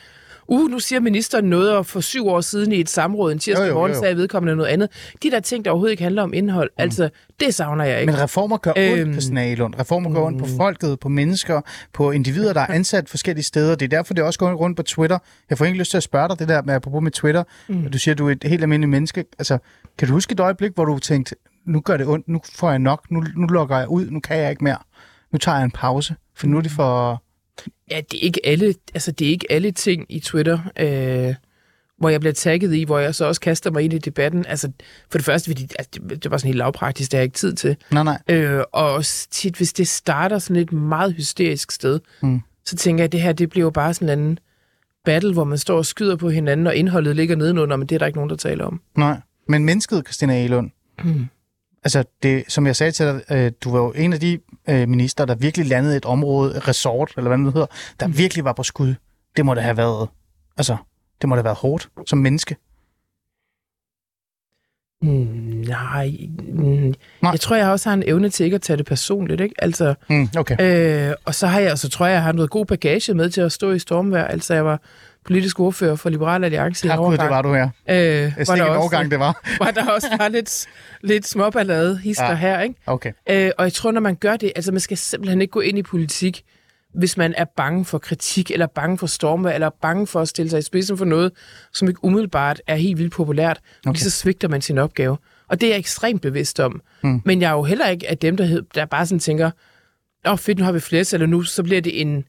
uh, 0.51 0.71
nu 0.71 0.79
siger 0.79 1.01
ministeren 1.01 1.45
noget, 1.45 1.73
og 1.73 1.87
for 1.87 2.01
syv 2.01 2.29
år 2.29 2.41
siden 2.41 2.73
i 2.73 2.81
et 2.81 2.89
samråd 2.89 3.33
en 3.33 3.39
tirsdag 3.39 3.65
Jo, 3.65 3.69
jo, 3.69 3.75
morgen 3.75 3.91
jo, 3.93 3.97
jo. 3.97 4.03
sagde 4.03 4.17
vedkommende 4.17 4.57
noget 4.57 4.71
andet. 4.71 4.89
De 5.23 5.31
der 5.31 5.41
ting, 5.41 5.65
der 5.65 5.71
overhovedet 5.71 5.91
ikke 5.93 6.03
handler 6.03 6.23
om 6.23 6.35
indhold, 6.35 6.71
mm. 6.79 6.83
altså, 6.83 7.09
det 7.41 7.55
savner 7.55 7.85
jeg 7.85 8.01
ikke. 8.01 8.13
Men 8.13 8.23
reformer 8.23 8.57
gør 8.57 8.71
ondt, 8.71 8.99
Øhm, 9.01 9.13
Christian 9.13 9.39
Agelund. 9.39 9.75
Reformer 9.81 10.13
gør 10.13 10.21
ondt 10.21 10.39
på 10.39 10.47
folket, 10.57 11.01
på 11.01 11.09
mennesker, 11.09 11.61
på 11.93 12.11
individer, 12.11 12.53
der 12.53 12.61
er 12.61 12.67
ansat 12.67 13.09
forskellige 13.09 13.45
steder. 13.45 13.75
Det 13.75 13.85
er 13.85 13.89
derfor, 13.97 14.15
det 14.15 14.25
også 14.25 14.39
går 14.39 14.53
rundt 14.53 14.77
på 14.77 14.83
Twitter. 14.83 15.19
Jeg 15.51 15.59
får 15.59 15.65
egentlig 15.65 15.79
lyst 15.79 15.91
til 15.91 15.97
at 15.97 16.03
spørge 16.03 16.29
dig 16.29 16.39
det 16.39 16.49
der 16.49 16.63
med, 16.63 16.75
apropos 16.75 17.03
med 17.03 17.11
Twitter. 17.11 17.45
Mm. 17.69 17.91
Du 17.91 17.99
siger, 17.99 18.15
du 18.15 18.29
er 18.29 18.33
et 18.33 18.45
helt 18.45 18.63
almindeligt 18.63 18.91
menneske. 18.91 19.25
Altså, 19.39 19.59
kan 19.99 20.09
du 20.09 20.15
huske 20.15 20.33
et 20.33 20.41
øjeblik, 20.41 20.71
hvor 20.75 20.85
du 20.85 20.99
tænkte, 20.99 21.35
nu 21.67 21.81
gør 21.81 21.97
det 21.97 22.07
ondt, 22.07 22.29
nu 22.29 22.41
får 22.55 22.71
jeg 22.71 22.79
nok, 22.79 23.11
nu, 23.11 23.25
nu 23.37 23.47
lukker 23.47 23.79
jeg 23.79 23.89
ud, 23.89 24.11
nu 24.11 24.21
kan 24.21 24.39
jeg 24.39 24.51
ikke 24.51 24.65
mere. 24.65 24.79
Nu 25.33 25.39
tager 25.39 25.57
jeg 25.57 25.65
en 25.65 25.71
pause, 25.71 26.15
for 26.37 26.47
nu 26.47 26.57
er 26.57 26.61
det 26.61 26.71
for... 26.71 27.23
Ja, 27.91 28.01
det 28.11 28.19
er 28.19 28.23
ikke 28.23 28.41
alle, 28.47 28.75
altså 28.95 29.13
det 29.13 29.27
er 29.27 29.31
ikke 29.31 29.53
alle 29.53 29.71
ting 29.71 30.07
i 30.09 30.21
Twitter, 30.21 30.59
øh, 30.79 31.35
hvor 31.99 32.09
jeg 32.09 32.21
bliver 32.21 32.33
tagget 32.33 32.75
i, 32.75 32.83
hvor 32.85 32.99
jeg 32.99 33.15
så 33.15 33.25
også 33.25 33.41
kaster 33.41 33.71
mig 33.71 33.83
ind 33.83 33.93
i 33.93 33.99
debatten. 33.99 34.47
Altså, 34.47 34.73
for 35.11 35.19
det 35.19 35.25
første, 35.25 35.51
fordi 35.51 35.69
altså, 35.79 36.01
det, 36.09 36.23
det 36.23 36.31
var 36.31 36.37
sådan 36.37 36.47
helt 36.49 36.59
lavpraktisk, 36.59 37.11
det 37.11 37.17
har 37.17 37.21
jeg 37.21 37.25
ikke 37.25 37.37
tid 37.37 37.53
til. 37.55 37.77
Nej, 37.91 38.03
nej. 38.03 38.19
Øh, 38.29 38.63
og 38.73 38.93
også 38.93 39.29
tit, 39.31 39.55
hvis 39.57 39.73
det 39.73 39.89
starter 39.89 40.39
sådan 40.39 40.63
et 40.63 40.73
meget 40.73 41.15
hysterisk 41.15 41.71
sted, 41.71 42.01
mm. 42.23 42.41
så 42.65 42.77
tænker 42.77 43.03
jeg, 43.03 43.05
at 43.05 43.13
det 43.13 43.21
her, 43.21 43.33
det 43.33 43.51
bliver 43.51 43.65
jo 43.65 43.71
bare 43.71 43.95
sådan 43.95 44.09
en 44.09 44.13
anden 44.13 44.39
battle, 45.05 45.33
hvor 45.33 45.45
man 45.45 45.59
står 45.59 45.77
og 45.77 45.87
skyder 45.87 46.17
på 46.17 46.31
hinanden, 46.31 46.67
og 46.67 46.77
indholdet 46.77 47.17
ligger 47.17 47.37
nedenunder, 47.37 47.77
men 47.77 47.87
det 47.89 47.95
er 47.95 47.99
der 47.99 48.07
ikke 48.07 48.19
nogen, 48.19 48.31
der 48.31 48.37
taler 48.37 48.65
om. 48.65 48.81
Nej. 48.97 49.21
Men 49.49 49.65
mennesket, 49.65 50.07
Christina 50.07 50.41
Egelund, 50.41 50.71
Mm. 51.05 51.27
Altså 51.85 52.05
det, 52.23 52.45
som 52.49 52.67
jeg 52.67 52.77
sagde 52.77 52.93
til 52.93 53.07
dig, 53.07 53.23
øh, 53.31 53.53
du 53.65 53.71
var 53.71 53.79
jo 53.79 53.93
en 53.93 54.13
af 54.13 54.21
de 54.21 54.39
øh, 54.69 54.89
minister, 54.89 55.25
der 55.25 55.35
virkelig 55.35 55.67
landede 55.67 55.97
et 55.97 56.05
område, 56.05 56.57
et 56.57 56.69
resort, 56.69 57.13
eller 57.17 57.29
hvad 57.29 57.39
det 57.39 57.53
hedder, 57.53 57.67
der 58.01 58.07
mm. 58.07 58.19
virkelig 58.19 58.45
var 58.45 58.53
på 58.53 58.63
skud. 58.63 58.95
Det 59.37 59.47
må 59.47 59.55
det 59.55 59.63
have 59.63 59.77
været, 59.77 60.09
altså, 60.57 60.77
det 61.21 61.29
må 61.29 61.35
det 61.35 61.39
have 61.39 61.45
været 61.45 61.57
hårdt 61.57 61.89
som 62.07 62.19
menneske. 62.19 62.57
Mm, 65.03 65.09
nej, 65.69 66.13
mm, 66.39 66.95
jeg 67.23 67.41
tror, 67.41 67.57
jeg 67.57 67.69
også 67.69 67.89
har 67.89 67.95
en 67.95 68.03
evne 68.07 68.29
til 68.29 68.45
ikke 68.45 68.55
at 68.55 68.63
tage 68.63 68.77
det 68.77 68.87
personligt, 68.87 69.41
ikke? 69.41 69.55
Altså, 69.59 69.95
Mm, 70.09 70.29
okay. 70.37 70.57
Øh, 71.09 71.15
og 71.25 71.35
så 71.35 71.47
har 71.47 71.61
jeg, 71.61 71.79
så 71.79 71.89
tror 71.89 72.07
jeg, 72.07 72.15
jeg 72.15 72.23
har 72.23 72.33
noget 72.33 72.51
god 72.51 72.67
bagage 72.67 73.15
med 73.15 73.31
til 73.31 73.41
at 73.41 73.53
stå 73.53 73.73
i 73.73 73.79
stormvejr. 73.79 74.25
Altså, 74.25 74.55
jeg 74.55 74.65
var 74.65 74.81
politisk 75.25 75.61
ordfører 75.61 75.97
for 75.97 76.11
Liberale 76.11 76.47
Alliance 76.47 76.87
i 76.87 76.91
Gud, 76.91 77.17
det 77.19 77.31
var 77.31 77.43
du 77.43 77.55
her. 77.55 77.69
Øh, 77.89 77.97
Jeg 77.97 78.33
hvor, 78.37 78.45
ser 78.45 78.55
der 78.57 78.65
også, 78.65 78.81
overgang, 78.81 79.11
det 79.11 79.19
var. 79.19 79.41
hvor 79.57 79.67
der 79.71 79.91
også 79.91 80.09
var 80.19 80.29
lidt, 80.29 80.67
lidt 81.03 81.27
småballade 81.29 81.99
hister 81.99 82.25
Ja. 82.25 82.31
ja. 82.31 82.37
her, 82.37 82.61
ikke? 82.61 82.75
Okay. 82.87 83.13
Øh, 83.31 83.51
og 83.59 83.65
jeg 83.65 83.73
tror, 83.73 83.91
når 83.93 84.01
man 84.01 84.15
gør 84.15 84.37
det, 84.37 84.53
altså 84.57 84.73
man 84.73 84.81
skal 84.81 84.97
simpelthen 84.97 85.41
ikke 85.41 85.53
gå 85.53 85.61
ind 85.61 85.79
i 85.79 85.83
politik, 85.83 86.43
hvis 86.95 87.17
man 87.17 87.35
er 87.37 87.45
bange 87.57 87.85
for 87.85 87.99
kritik, 87.99 88.51
eller 88.51 88.67
bange 88.67 88.99
for 88.99 89.07
storme, 89.07 89.55
eller 89.55 89.71
bange 89.83 90.07
for 90.07 90.21
at 90.21 90.29
stille 90.29 90.51
sig 90.51 90.59
i 90.59 90.63
spidsen 90.63 90.99
for 90.99 91.05
noget, 91.05 91.33
som 91.73 91.89
ikke 91.89 92.05
umiddelbart 92.05 92.63
er 92.67 92.77
helt 92.77 92.99
vildt 92.99 93.13
populært, 93.13 93.61
okay. 93.87 93.99
så 93.99 94.11
svigter 94.11 94.49
man 94.49 94.61
sin 94.61 94.79
opgave. 94.79 95.17
Og 95.49 95.61
det 95.61 95.67
er 95.67 95.71
jeg 95.71 95.79
ekstremt 95.79 96.23
bevidst 96.23 96.61
om. 96.61 96.83
Mm. 97.03 97.23
Men 97.25 97.41
jeg 97.43 97.49
er 97.49 97.53
jo 97.55 97.63
heller 97.63 97.89
ikke 97.89 98.11
af 98.11 98.19
dem, 98.19 98.37
der, 98.37 98.45
hed- 98.45 98.63
der 98.75 98.85
bare 98.85 99.07
sådan 99.07 99.19
tænker, 99.21 99.51
åh 100.27 100.33
oh, 100.33 100.39
fedt, 100.39 100.59
nu 100.59 100.65
har 100.65 100.73
vi 100.73 100.81
flertal, 100.81 101.17
eller 101.17 101.27
nu 101.27 101.43
så 101.43 101.63
bliver 101.63 101.81
det 101.81 102.01
en 102.01 102.25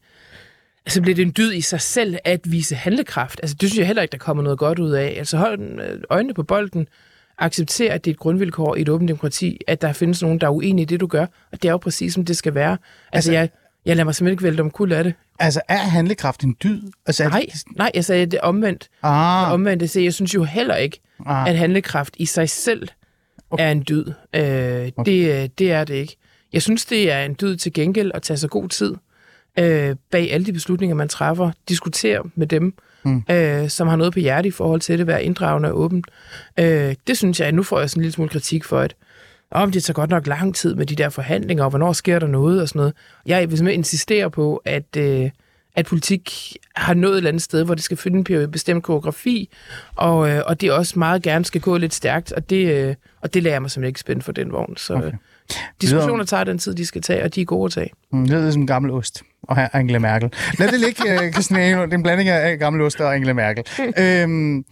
så 0.88 1.02
bliver 1.02 1.14
det 1.14 1.22
en 1.22 1.34
dyd 1.36 1.52
i 1.52 1.60
sig 1.60 1.80
selv 1.80 2.16
at 2.24 2.40
vise 2.44 2.74
handlekraft. 2.74 3.40
Altså, 3.42 3.56
det 3.60 3.68
synes 3.68 3.78
jeg 3.78 3.86
heller 3.86 4.02
ikke, 4.02 4.12
der 4.12 4.18
kommer 4.18 4.42
noget 4.42 4.58
godt 4.58 4.78
ud 4.78 4.90
af. 4.90 5.14
Altså, 5.18 5.36
hold 5.36 5.80
øh, 5.80 6.00
øjnene 6.10 6.34
på 6.34 6.42
bolden. 6.42 6.88
Accepter, 7.38 7.92
at 7.92 8.04
det 8.04 8.10
er 8.10 8.14
et 8.14 8.18
grundvilkår 8.18 8.76
i 8.76 8.80
et 8.80 8.88
åbent 8.88 9.08
demokrati, 9.08 9.60
at 9.66 9.82
der 9.82 9.92
findes 9.92 10.22
nogen, 10.22 10.38
der 10.40 10.46
er 10.46 10.50
uenige 10.50 10.82
i 10.82 10.86
det, 10.86 11.00
du 11.00 11.06
gør. 11.06 11.26
Og 11.52 11.62
det 11.62 11.64
er 11.68 11.72
jo 11.72 11.76
præcis, 11.78 12.14
som 12.14 12.24
det 12.24 12.36
skal 12.36 12.54
være. 12.54 12.70
Altså, 12.72 12.78
Altså- 13.12 13.30
altså 13.30 13.32
jeg, 13.32 13.48
jeg 13.86 13.96
lader 13.96 14.04
mig 14.04 14.14
simpelthen 14.14 14.32
ikke 14.34 14.44
vælte 14.44 14.60
om 14.60 14.70
kul 14.70 14.92
af 14.92 15.04
det. 15.04 15.14
Altså, 15.38 15.60
er 15.68 15.76
handlekraft 15.76 16.42
en 16.44 16.56
dyd? 16.64 16.82
Altså, 17.06 17.28
Nej, 17.28 17.46
det- 17.52 17.62
nej, 17.76 17.90
jeg 17.94 18.04
sagde 18.04 18.26
det 18.26 18.40
omvendt. 18.40 18.88
Ah, 19.02 19.52
Omvendt, 19.52 19.90
så 19.90 20.00
jeg 20.00 20.14
synes 20.14 20.34
jo 20.34 20.44
heller 20.44 20.76
ikke, 20.76 21.00
Ah. 21.26 21.48
at 21.48 21.56
handlekraft 21.58 22.14
i 22.18 22.26
sig 22.26 22.48
selv 22.50 22.88
er 23.58 23.70
en 23.70 23.84
dyd. 23.88 24.04
Øh, 24.34 24.42
det, 25.06 25.42
øh, 25.42 25.48
det 25.58 25.72
er 25.72 25.84
det 25.84 25.94
ikke. 25.94 26.16
Jeg 26.52 26.62
synes, 26.62 26.84
det 26.86 27.12
er 27.12 27.24
en 27.24 27.36
dyd 27.40 27.56
til 27.56 27.72
gengæld 27.72 28.10
at 28.14 28.22
tage 28.22 28.36
sig 28.36 28.50
god 28.50 28.68
tid 28.68 28.94
øh, 29.58 29.96
bag 30.10 30.32
alle 30.32 30.46
de 30.46 30.52
beslutninger, 30.52 30.96
man 30.96 31.08
træffer. 31.08 31.50
Diskutere 31.68 32.22
med 32.34 32.46
dem, 32.46 32.74
mm. 33.04 33.22
øh, 33.30 33.68
som 33.68 33.88
har 33.88 33.96
noget 33.96 34.12
på 34.12 34.18
hjerte 34.18 34.48
i 34.48 34.50
forhold 34.50 34.80
til 34.80 34.98
det, 34.98 35.06
være 35.06 35.24
inddragende 35.24 35.68
og 35.68 35.78
åben. 35.78 36.04
Øh, 36.58 36.94
det 37.06 37.18
synes 37.18 37.40
jeg, 37.40 37.52
nu 37.52 37.62
får 37.62 37.80
jeg 37.80 37.90
sådan 37.90 38.00
en 38.00 38.02
lille 38.02 38.12
smule 38.12 38.28
kritik 38.28 38.64
for, 38.64 38.80
at 38.80 38.94
om 39.50 39.72
det 39.72 39.84
tager 39.84 39.94
godt 39.94 40.10
nok 40.10 40.26
lang 40.26 40.54
tid 40.54 40.74
med 40.74 40.86
de 40.86 40.96
der 40.96 41.08
forhandlinger, 41.08 41.64
og 41.64 41.70
hvornår 41.70 41.92
sker 41.92 42.18
der 42.18 42.26
noget 42.26 42.62
og 42.62 42.68
sådan 42.68 42.78
noget. 42.78 42.94
Jeg 43.26 43.50
vil 43.50 43.58
simpelthen 43.58 43.80
insistere 43.80 44.30
på, 44.30 44.62
at, 44.64 44.96
øh, 44.96 45.30
at 45.74 45.86
politik 45.86 46.56
har 46.76 46.94
nået 46.94 47.12
et 47.12 47.16
eller 47.16 47.28
andet 47.28 47.42
sted, 47.42 47.64
hvor 47.64 47.74
det 47.74 47.84
skal 47.84 47.96
finde 47.96 48.34
en 48.34 48.50
bestemt 48.50 48.84
koreografi, 48.84 49.48
og, 49.94 50.30
øh, 50.30 50.42
og 50.46 50.60
det 50.60 50.72
også 50.72 50.98
meget 50.98 51.22
gerne 51.22 51.44
skal 51.44 51.60
gå 51.60 51.76
lidt 51.76 51.94
stærkt, 51.94 52.32
og 52.32 52.50
det, 52.50 52.88
øh, 52.88 52.94
og 53.20 53.34
det 53.34 53.44
jeg 53.44 53.62
mig 53.62 53.70
simpelthen 53.70 53.88
ikke 53.88 54.00
spænde 54.00 54.22
for 54.22 54.32
den 54.32 54.52
vogn. 54.52 54.76
Så 54.76 54.94
okay. 54.94 55.12
diskussioner 55.80 56.24
tager 56.24 56.44
den 56.44 56.58
tid, 56.58 56.74
de 56.74 56.86
skal 56.86 57.02
tage, 57.02 57.24
og 57.24 57.34
de 57.34 57.40
er 57.40 57.44
gode 57.44 57.66
at 57.66 57.72
tage. 57.72 57.90
Mm, 58.12 58.20
det 58.20 58.30
lyder 58.30 58.50
som 58.50 58.60
en 58.60 58.66
gammel 58.66 58.90
ost. 58.90 59.22
Og 59.42 59.56
her 59.56 59.68
Angela 59.72 59.98
Merkel. 59.98 60.32
Lad 60.58 60.68
det 60.68 60.80
ligge, 60.80 61.12
øh, 61.12 61.26
uh, 61.26 61.32
Christina 61.32 61.68
Det 61.68 61.92
er 61.92 61.96
en 61.96 62.02
blanding 62.02 62.28
af 62.28 62.58
gammel 62.58 62.82
oster 62.82 63.04
og 63.04 63.14
Angela 63.14 63.32
Merkel. 63.32 63.64
øhm, 63.98 64.64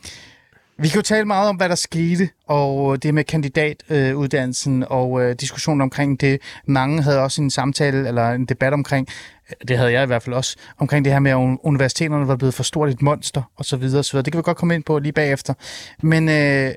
vi 0.83 0.89
kan 0.89 0.97
jo 0.97 1.03
tale 1.03 1.25
meget 1.25 1.49
om, 1.49 1.57
hvad 1.57 1.69
der 1.69 1.75
skete, 1.75 2.29
og 2.47 3.03
det 3.03 3.15
med 3.15 3.25
kandidatuddannelsen 3.25 4.85
og 4.89 5.23
øh, 5.23 5.35
diskussionen 5.41 5.81
omkring 5.81 6.21
det. 6.21 6.41
Mange 6.67 7.03
havde 7.03 7.21
også 7.21 7.43
en 7.43 7.50
samtale 7.50 8.09
eller 8.09 8.31
en 8.31 8.45
debat 8.45 8.73
omkring, 8.73 9.09
øh, 9.50 9.69
det 9.69 9.79
havde 9.79 9.93
jeg 9.93 10.03
i 10.03 10.07
hvert 10.07 10.23
fald 10.23 10.35
også, 10.37 10.57
omkring 10.79 11.05
det 11.05 11.12
her 11.12 11.21
med, 11.21 11.31
at 11.31 11.59
universiteterne 11.62 12.29
var 12.29 12.37
blevet 12.37 12.55
for 12.55 12.62
stort 12.62 12.89
et 12.89 13.03
monster, 13.03 13.43
og 13.57 13.65
så 13.65 13.77
videre, 13.77 14.05
så 14.05 14.12
videre. 14.12 14.25
Det 14.25 14.33
kan 14.33 14.39
vi 14.39 14.43
godt 14.43 14.57
komme 14.57 14.75
ind 14.75 14.85
på 14.85 14.99
lige 14.99 15.12
bagefter. 15.12 15.55
Men 16.03 16.29
øh, 16.29 16.75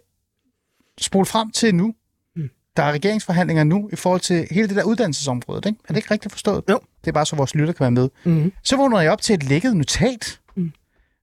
spol 1.01 1.25
frem 1.25 1.51
til 1.51 1.75
nu. 1.75 1.93
Der 2.77 2.83
er 2.83 2.91
regeringsforhandlinger 2.91 3.63
nu 3.63 3.89
i 3.93 3.95
forhold 3.95 4.21
til 4.21 4.47
hele 4.51 4.67
det 4.67 4.75
der 4.75 4.83
uddannelsesområde, 4.83 5.61
ikke? 5.65 5.79
Er 5.83 5.87
det 5.87 5.97
ikke 5.97 6.11
rigtigt 6.11 6.31
forstået? 6.31 6.63
Jo. 6.69 6.79
Det 7.01 7.07
er 7.07 7.11
bare 7.11 7.25
så, 7.25 7.35
vores 7.35 7.55
lytter 7.55 7.73
kan 7.73 7.83
være 7.83 7.91
med. 7.91 8.09
Mm-hmm. 8.23 8.53
Så 8.63 8.77
vågner 8.77 8.99
jeg 9.01 9.11
op 9.11 9.21
til 9.21 9.33
et 9.33 9.43
lækket 9.43 9.75
notat. 9.75 10.39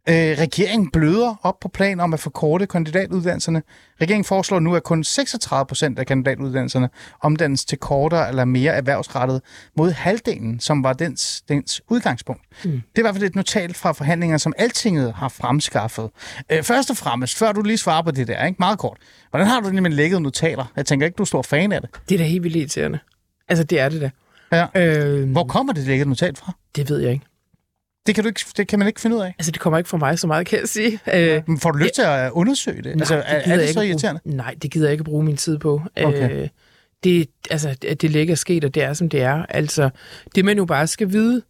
Øh, 0.09 0.15
regeringen 0.15 0.91
bløder 0.91 1.35
op 1.43 1.61
på 1.61 1.69
plan 1.69 2.01
om 2.01 2.15
at 2.15 2.21
forkorte 2.21 2.67
kandidatuddannelserne. 2.67 3.63
Regeringen 4.01 4.25
foreslår 4.25 4.61
nu, 4.61 4.75
at 4.77 4.83
kun 4.83 5.05
36 5.05 5.67
procent 5.67 5.99
af 5.99 6.07
kandidatuddannelserne 6.07 6.89
omdannes 7.21 7.65
til 7.65 7.79
kortere 7.79 8.29
eller 8.29 8.45
mere 8.45 8.73
erhvervsrettet 8.73 9.41
mod 9.77 9.91
halvdelen, 9.91 10.61
som 10.61 10.85
var 10.85 10.93
dens, 10.93 11.43
dens 11.49 11.83
udgangspunkt. 11.91 12.43
Mm. 12.65 12.71
Det 12.71 12.81
er 12.95 12.99
i 12.99 13.03
hvert 13.03 13.15
fald 13.15 13.25
et 13.25 13.35
notat 13.37 13.77
fra 13.77 13.93
forhandlinger, 13.93 14.39
som 14.39 14.53
Altinget 14.59 15.13
har 15.13 15.29
fremskaffet. 15.29 16.11
Øh, 16.53 16.63
først 16.63 16.91
og 16.91 16.97
fremmest, 16.97 17.37
før 17.39 17.53
du 17.53 17.63
lige 17.63 17.77
svarer 17.79 18.03
på 18.03 18.11
det 18.11 18.29
der, 18.29 18.45
ikke? 18.47 18.57
meget 18.59 18.79
kort. 18.79 18.99
Hvordan 19.31 19.47
har 19.47 19.61
du 19.61 19.71
det 19.71 19.83
med 19.83 19.91
lækkede 19.91 20.21
notater? 20.21 20.65
Jeg 20.77 20.87
tænker 20.87 21.07
ikke, 21.07 21.17
du 21.17 21.23
er 21.23 21.27
stor 21.27 21.43
fan 21.43 21.73
af 21.73 21.81
det. 21.81 21.91
Det 22.09 22.15
er 22.15 22.19
da 22.19 22.25
helt 22.25 22.43
vildt 22.43 22.57
irriterende. 22.57 22.99
Altså, 23.49 23.65
det 23.65 23.81
er 23.81 23.89
det 23.89 24.01
da. 24.01 24.11
Ja. 24.53 24.67
Øh, 24.77 25.31
Hvor 25.31 25.45
kommer 25.45 25.73
det 25.73 25.87
lækkede 25.87 26.09
notat 26.09 26.39
fra? 26.39 26.53
det 26.77 26.91
ved 26.91 26.99
jeg 27.01 27.13
ikke. 27.13 27.25
Det 28.07 28.15
kan, 28.15 28.25
du 28.25 28.29
ikke, 28.29 28.41
det 28.57 28.69
kan 28.69 28.79
man 28.79 28.89
ikke 28.89 29.01
finde 29.01 29.17
ud 29.17 29.21
af. 29.23 29.35
Altså, 29.39 29.53
det 29.53 29.61
kommer 29.61 29.79
ikke 29.79 29.91
fra 29.91 29.97
mig 29.97 30.19
så 30.19 30.27
meget, 30.27 30.47
kan 30.47 30.59
jeg 30.61 30.69
sige. 30.69 30.99
Øh, 31.15 31.43
Men 31.47 31.59
får 31.61 31.71
du 31.71 31.79
lyst 31.79 31.95
til 31.95 32.03
at 32.03 32.31
undersøge 32.31 32.83
det? 32.83 32.91
altså, 32.91 33.15
er, 33.15 33.21
gider 33.43 33.57
er 33.57 33.59
jeg 33.59 33.59
det 33.59 33.69
så 33.69 33.71
at 33.71 33.75
bruge- 33.75 33.89
irriterende? 33.89 34.21
Nej, 34.25 34.55
det 34.63 34.71
gider 34.71 34.87
jeg 34.87 34.93
ikke 34.93 35.05
bruge 35.05 35.25
min 35.25 35.37
tid 35.37 35.59
på. 35.59 35.83
Okay. 36.05 36.43
Øh, 36.43 36.49
det, 37.05 37.27
altså, 37.51 37.77
det 37.83 38.03
det 38.03 38.11
ligger 38.11 38.35
sket, 38.35 38.65
og 38.65 38.75
det 38.75 38.83
er, 38.83 38.93
som 38.93 39.09
det 39.09 39.23
er. 39.23 39.47
Altså, 39.49 39.91
det 40.35 40.45
man 40.45 40.57
jo 40.57 40.65
bare 40.65 40.87
skal 40.87 41.13
vide, 41.13 41.43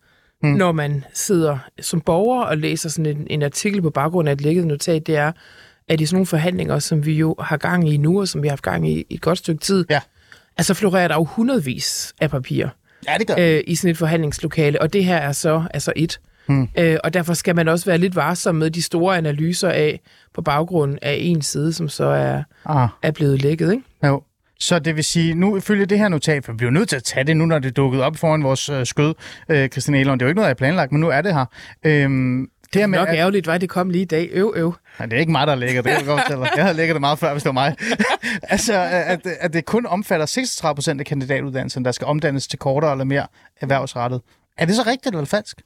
Hmm. 0.43 0.51
mm. 0.51 0.57
når 0.57 0.73
man 0.73 1.05
sidder 1.15 1.59
som 1.81 2.01
borger 2.01 2.43
og 2.45 2.59
læser 2.59 2.89
sådan 2.89 3.07
en, 3.17 3.27
en 3.31 3.43
artikel 3.43 3.83
på 3.83 3.91
baggrund 3.91 4.29
af 4.29 4.33
et 4.33 4.41
lækket 4.41 4.67
notat, 4.67 5.07
det 5.07 5.17
er, 5.17 5.33
at 5.89 6.01
i 6.01 6.07
sådan 6.07 6.15
nogle 6.17 6.27
forhandlinger, 6.27 6.79
som 6.79 7.07
vi 7.07 7.13
jo 7.13 7.37
har 7.41 7.57
gang 7.57 7.89
i 7.93 7.97
nu, 7.97 8.21
og 8.21 8.29
som 8.29 8.43
vi 8.43 8.49
har 8.49 8.53
haft 8.53 8.63
gang 8.63 8.89
i 8.91 9.01
i 9.09 9.15
et 9.15 9.21
godt 9.21 9.39
stykke 9.39 9.61
tid, 9.61 9.85
Ja. 9.91 10.01
altså 10.59 10.75
florerer 10.75 11.09
der 11.09 11.15
jo 11.15 11.25
hundredvis 11.25 12.15
af 12.21 12.31
papirer 12.31 12.69
Ja, 13.09 13.15
det 13.19 13.27
gør 13.27 13.35
øh, 13.39 13.61
i 13.67 13.75
sådan 13.75 13.91
et 13.91 13.99
forhandlingslokale, 13.99 14.83
og 14.83 14.93
det 14.93 15.05
her 15.05 15.17
er 15.17 15.33
så 15.33 15.65
altså 15.75 15.93
et. 15.97 16.21
Hmm. 16.51 16.69
Øh, 16.79 16.97
og 17.05 17.15
derfor 17.15 17.35
skal 17.35 17.57
man 17.57 17.69
også 17.69 17.87
være 17.87 17.99
lidt 17.99 18.17
varsom 18.17 18.55
med 18.55 18.71
de 18.71 18.83
store 18.83 19.17
analyser 19.19 19.69
af, 19.69 20.01
på 20.35 20.43
baggrund 20.43 20.99
af 21.03 21.17
en 21.21 21.43
side, 21.43 21.73
som 21.73 21.89
så 21.89 22.05
er, 22.05 22.43
Ah, 22.67 22.89
er 23.03 23.11
blevet 23.11 23.43
lækket, 23.43 23.73
ikke? 23.73 23.85
jo. 24.05 24.23
Så 24.61 24.79
det 24.79 24.97
vil 24.97 25.05
sige, 25.05 25.35
nu 25.35 25.57
ifølge 25.57 25.87
det 25.87 25.99
her 25.99 26.09
notat, 26.09 26.45
for 26.45 26.53
vi 26.53 26.57
bliver 26.57 26.71
nødt 26.71 26.89
til 26.89 26.97
at 26.97 27.05
tage 27.05 27.25
det 27.25 27.37
nu, 27.37 27.47
når 27.47 27.59
det 27.59 27.69
er 27.69 27.73
dukket 27.73 28.03
op 28.03 28.17
foran 28.17 28.45
vores 28.45 28.69
øh, 28.69 28.87
skød, 28.87 29.15
øh, 29.49 29.69
Christian 29.69 29.95
Elon. 29.95 30.19
Det 30.19 30.23
er 30.23 30.27
jo 30.27 30.29
ikke 30.29 30.37
noget, 30.37 30.47
jeg 30.47 30.51
har 30.51 30.55
planlagt, 30.55 30.93
men 30.93 31.01
nu 31.01 31.09
er 31.09 31.21
det 31.21 31.35
her. 31.35 31.45
Øhm, 31.85 32.49
det 32.73 32.83
her 32.83 32.87
med, 32.87 32.99
Nok 32.99 33.09
at, 33.09 33.15
ærgerligt, 33.15 33.47
var 33.47 33.59
det 33.59 33.69
kom 33.69 33.91
lige 33.91 34.03
i 34.03 34.05
dag. 34.05 34.29
Øv, 34.33 34.53
øv. 34.57 34.75
Nej, 34.99 35.07
det 35.07 35.17
er 35.17 35.21
ikke 35.21 35.33
mig, 35.33 35.47
der 35.47 35.55
lægger 35.55 35.83
det. 35.83 35.91
Jeg, 35.91 36.03
godt 36.07 36.51
jeg 36.57 36.65
havde 36.65 36.77
lægget 36.77 36.95
det 36.95 37.01
meget 37.01 37.19
før, 37.19 37.33
hvis 37.33 37.43
det 37.43 37.49
var 37.49 37.53
mig. 37.53 37.77
altså, 38.43 38.75
at, 38.91 39.27
at 39.41 39.53
det 39.53 39.65
kun 39.65 39.87
omfatter 39.87 40.27
36 40.27 40.75
procent 40.75 41.01
af 41.01 41.07
kandidatuddannelsen, 41.07 41.85
der 41.85 41.93
skal 41.93 42.07
omdannes 42.07 42.47
til 42.47 42.59
kortere 42.59 42.93
eller 42.93 43.05
mere 43.05 43.27
erhvervsrettet. 43.61 44.21
Er 44.59 44.65
det 44.65 44.75
så 44.75 44.83
rigtigt 44.87 45.15
eller 45.15 45.25
falsk? 45.25 45.61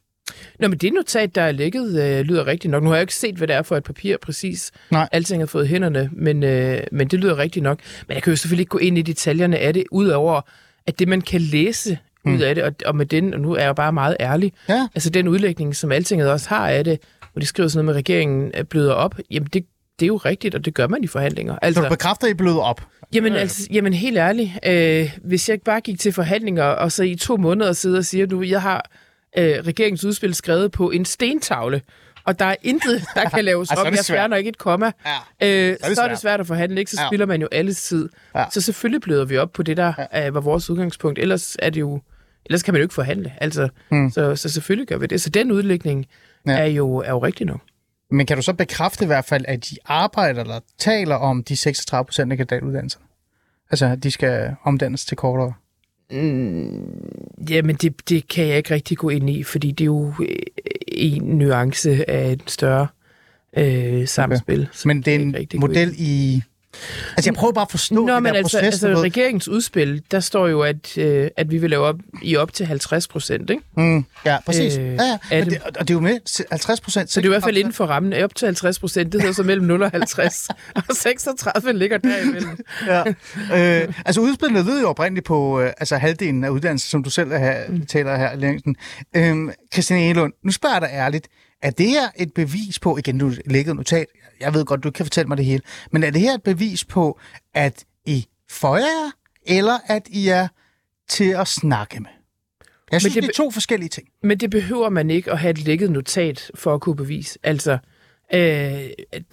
Nå, 0.61 0.69
men 0.69 0.79
det 0.79 0.93
notat, 0.93 1.35
der 1.35 1.43
er 1.43 1.53
lækket, 1.53 2.03
øh, 2.03 2.21
lyder 2.21 2.47
rigtigt 2.47 2.71
nok. 2.71 2.83
Nu 2.83 2.89
har 2.89 2.97
jeg 2.97 3.03
ikke 3.03 3.15
set, 3.15 3.35
hvad 3.35 3.49
det 3.49 3.57
er 3.57 3.63
for 3.63 3.77
et 3.77 3.85
papir 3.85 4.17
præcis. 4.23 4.71
Nej. 4.91 5.09
Alting 5.13 5.43
har 5.43 5.47
fået 5.47 5.69
hænderne, 5.69 6.11
men, 6.13 6.43
øh, 6.43 6.81
men 6.93 7.09
det 7.09 7.21
lyder 7.21 7.39
rigtigt 7.39 7.63
nok. 7.63 7.79
Men 8.09 8.15
jeg 8.15 8.23
kan 8.23 8.31
jo 8.33 8.37
selvfølgelig 8.37 8.63
ikke 8.63 8.71
gå 8.71 8.79
ind 8.79 8.99
i 8.99 9.03
detaljerne 9.03 9.59
af 9.59 9.75
det, 9.75 9.85
udover 9.91 10.41
at 10.87 10.99
det, 10.99 11.09
man 11.09 11.21
kan 11.21 11.41
læse 11.41 11.99
mm. 12.25 12.35
ud 12.35 12.41
af 12.41 12.55
det, 12.55 12.65
og, 12.65 12.73
og 12.87 12.97
med 12.97 13.07
den, 13.07 13.35
og 13.35 13.41
nu 13.41 13.53
er 13.55 13.63
jeg 13.65 13.75
bare 13.77 13.93
meget 13.93 14.17
ærlig, 14.21 14.53
Ja. 14.69 14.89
altså 14.95 15.11
den 15.11 15.29
udlægning, 15.29 15.77
som 15.77 15.93
Altinget 15.93 16.31
også 16.31 16.49
har 16.49 16.69
af 16.69 16.85
det, 16.85 16.99
hvor 17.33 17.41
de 17.41 17.47
skriver 17.47 17.69
sådan 17.69 17.85
noget 17.85 17.95
med, 17.95 17.95
at 17.95 17.99
regeringen 17.99 18.51
øh, 18.55 18.65
bløder 18.65 18.93
op, 18.93 19.15
jamen 19.31 19.49
det, 19.53 19.65
det 20.01 20.07
er 20.07 20.09
jo 20.09 20.17
rigtigt, 20.17 20.55
og 20.55 20.65
det 20.65 20.75
gør 20.75 20.87
man 20.87 21.05
i 21.05 21.07
forhandlinger. 21.07 21.55
Så 21.55 21.59
Altså, 21.63 21.83
du 21.83 21.89
bekræfter, 21.89 22.27
at 22.27 22.31
I 22.31 22.35
bløder 22.35 22.61
op? 22.61 22.83
Jamen, 23.15 23.33
altså, 23.33 23.69
jamen 23.73 23.93
helt 23.93 24.19
ærligt, 24.19 24.51
øh, 24.67 25.17
hvis 25.25 25.49
jeg 25.49 25.55
ikke 25.55 25.65
bare 25.65 25.81
gik 25.81 26.01
til 26.01 26.13
forhandlinger, 26.13 26.65
og 26.65 26.93
så 26.93 27.03
i 27.03 27.15
to 27.15 27.37
måneder 27.37 27.73
sidder 27.73 27.99
og 27.99 28.05
siger, 28.05 28.27
du, 28.27 28.43
jeg 28.43 28.63
har 28.63 28.91
øh, 29.39 29.45
regeringens 29.67 30.05
udspil 30.05 30.35
skrevet 30.35 30.73
på 30.73 30.91
en 30.91 31.05
stentavle, 31.05 31.83
og 32.25 32.39
der 32.39 32.45
er 32.45 32.57
intet, 32.63 33.05
der 33.15 33.29
kan 33.29 33.45
laves 33.51 33.71
Ej, 33.71 33.75
så 33.77 33.81
op. 33.81 33.87
det 33.87 33.97
Jeg 33.97 34.05
fjerner 34.05 34.37
ikke 34.37 34.49
et 34.49 34.59
komma. 34.59 34.93
Ja. 35.41 35.49
Øh, 35.49 35.77
det 35.89 35.97
så 35.97 36.03
er 36.03 36.09
det 36.09 36.19
svært. 36.19 36.41
at 36.41 36.47
forhandle, 36.47 36.81
ikke? 36.81 36.91
Så 36.91 37.01
Ja. 37.03 37.09
spilder 37.09 37.27
man 37.27 37.41
jo 37.41 37.49
alles 37.53 37.83
tid. 37.83 38.09
Ja. 38.35 38.45
Så 38.51 38.61
selvfølgelig 38.61 39.01
bløder 39.03 39.25
vi 39.25 39.37
op 39.37 39.53
på 39.53 39.63
det, 39.63 39.77
der 39.77 39.93
øh, 40.27 40.35
var 40.35 40.41
vores 40.41 40.71
udgangspunkt. 40.71 41.19
Ellers 41.19 41.57
er 41.59 41.71
det 41.71 41.81
jo... 41.81 42.01
Ellers 42.47 42.63
kan 42.63 42.75
man 42.75 42.79
jo 42.79 42.85
ikke 42.85 42.95
forhandle. 42.95 43.33
Altså, 43.41 43.69
Hmm. 43.89 44.11
så, 44.11 44.37
så 44.37 44.49
selvfølgelig 44.49 44.89
gør 44.89 44.97
vi 44.99 45.07
det. 45.07 45.21
Så 45.21 45.31
den 45.31 45.51
udlægning 45.53 46.07
Ja. 46.47 46.53
ja. 46.53 46.59
er, 46.59 46.65
jo, 46.65 46.97
er 46.97 47.11
jo 47.11 47.19
rigtig 47.19 47.47
nok. 47.47 47.61
Men 48.11 48.27
kan 48.27 48.37
du 48.37 48.43
så 48.43 48.53
bekræfte 48.53 49.05
i 49.05 49.07
hvert 49.07 49.25
fald, 49.25 49.45
at 49.49 49.65
de 49.71 49.77
arbejder 49.85 50.41
eller 50.41 50.61
taler 50.79 51.15
om 51.17 51.45
de 51.45 51.57
36 51.57 52.05
procent 52.05 52.33
af 52.33 52.39
kandidatuddannelserne? 52.39 53.05
Altså, 53.71 53.87
at 53.87 54.03
de 54.03 54.11
skal 54.11 54.55
omdannes 54.65 55.05
til 55.05 55.17
kortere? 55.17 55.53
Jamen, 57.51 57.77
det, 57.77 58.09
det 58.09 58.29
kan 58.29 58.47
jeg 58.47 58.57
ikke 58.57 58.75
rigtig 58.75 58.97
gå 58.97 59.09
ind 59.09 59.31
i, 59.31 59.43
fordi 59.43 59.71
det 59.71 59.85
er 59.85 59.87
jo 59.87 60.13
øh, 60.21 60.37
en 60.89 61.23
nuance 61.23 62.11
af 62.11 62.33
et 62.33 62.43
større 62.47 62.87
øh, 63.57 64.09
samspil. 64.09 64.61
Okay. 64.61 64.87
Men 64.87 65.03
det 65.03 65.15
er 65.15 65.19
en 65.19 65.37
model 65.61 65.95
i... 65.99 66.43
Altså, 67.17 67.31
jeg 67.31 67.35
prøver 67.35 67.53
bare 67.53 67.63
at 67.63 67.71
forstå 67.71 67.95
Nå, 67.95 68.15
det 68.15 68.23
men 68.23 68.33
der 68.33 68.39
altså, 68.39 68.59
proces. 68.59 68.63
altså 68.73 68.89
ved. 68.89 68.97
regeringens 68.99 69.49
udspil, 69.49 70.03
der 70.11 70.21
står 70.21 70.49
jo, 70.49 70.61
at, 70.63 70.99
øh, 70.99 71.29
at 71.37 71.51
vi 71.51 71.59
vil 71.59 71.71
lave 71.71 71.85
op 71.85 71.97
i 72.23 72.37
op 72.37 72.53
til 72.53 72.67
50 72.67 73.09
procent, 73.09 73.51
ikke? 73.51 73.63
Mm, 73.77 74.05
ja, 74.27 74.37
præcis. 74.47 74.77
Øh, 74.77 74.85
ja, 74.85 75.03
ja. 75.03 75.19
Men 75.31 75.51
det- 75.51 75.63
og 75.63 75.73
det 75.81 75.91
er 75.91 75.95
jo 75.95 76.01
med 76.01 76.47
50 76.51 76.81
procent. 76.81 77.13
Så 77.13 77.21
det 77.21 77.27
er 77.27 77.31
i 77.31 77.33
hvert 77.33 77.43
fald 77.45 77.57
inden 77.57 77.73
for 77.73 77.87
rammen. 77.87 78.13
Op 78.13 78.35
til 78.35 78.47
50 78.47 78.79
procent, 78.79 79.13
det 79.13 79.21
hedder 79.21 79.35
så 79.35 79.43
mellem 79.43 79.67
0 79.67 79.83
og 79.83 79.91
50. 79.91 80.49
og 80.89 80.97
36 80.97 81.73
ligger 81.73 81.99
derimellem. 81.99 82.59
Ja. 82.87 83.03
Øh, 83.83 83.93
altså 84.07 84.21
udspillet 84.21 84.65
lød 84.67 84.81
jo 84.81 84.89
oprindeligt 84.89 85.27
på 85.27 85.61
øh, 85.61 85.73
altså 85.79 85.97
halvdelen 85.97 86.45
af 86.45 86.49
uddannelsen, 86.49 86.89
som 86.91 87.03
du 87.03 87.11
selv 87.11 87.33
er 87.33 87.39
her, 87.39 87.55
Mm. 87.69 87.87
taler 87.87 88.17
her, 88.17 88.37
Længsen. 88.37 88.77
Øhm, 89.17 89.51
Christiane 89.73 90.09
Elund, 90.11 90.33
nu 90.45 90.53
spørger 90.53 90.75
jeg 90.75 90.83
dig 90.83 90.91
ærligt. 90.93 91.29
er 91.63 91.71
det 91.71 91.89
her 91.89 92.09
et 92.17 92.33
bevis 92.35 92.79
på, 92.79 92.97
igen, 92.99 93.19
du 93.19 93.33
lægget 93.47 93.77
notat, 93.77 94.07
jeg 94.41 94.55
ved 94.55 94.65
godt, 94.65 94.85
du 94.85 94.91
kan 94.91 95.07
fortælle 95.07 95.29
mig 95.29 95.37
det 95.37 95.45
hele, 95.45 95.63
men 95.91 96.03
er 96.03 96.11
det 96.11 96.21
her 96.21 96.35
et 96.35 96.43
bevis 96.43 96.85
på, 96.85 97.21
at 97.55 97.85
I 98.07 98.27
føjer 98.51 98.83
jer, 98.85 99.11
eller 99.47 99.79
at 99.87 100.09
I 100.11 100.29
er 100.29 100.49
til 101.09 101.31
at 101.31 101.49
snakke 101.49 102.01
med? 102.01 102.11
Jeg 102.93 103.01
synes, 103.01 103.15
det, 103.15 103.23
det 103.23 103.29
det 103.29 103.39
er 103.39 103.43
to 103.45 103.51
forskellige 103.51 103.89
ting. 103.89 104.09
Men 104.23 104.39
det 104.39 104.51
behøver 104.51 104.89
man 104.89 105.11
ikke 105.11 105.33
at 105.33 105.39
have 105.39 105.51
et 105.51 105.59
lækket 105.65 105.91
notat 105.91 106.51
for 106.55 106.75
at 106.75 106.81
kunne 106.81 106.97
bevise. 106.97 107.39
Altså, 107.43 107.79
øh, 108.35 108.41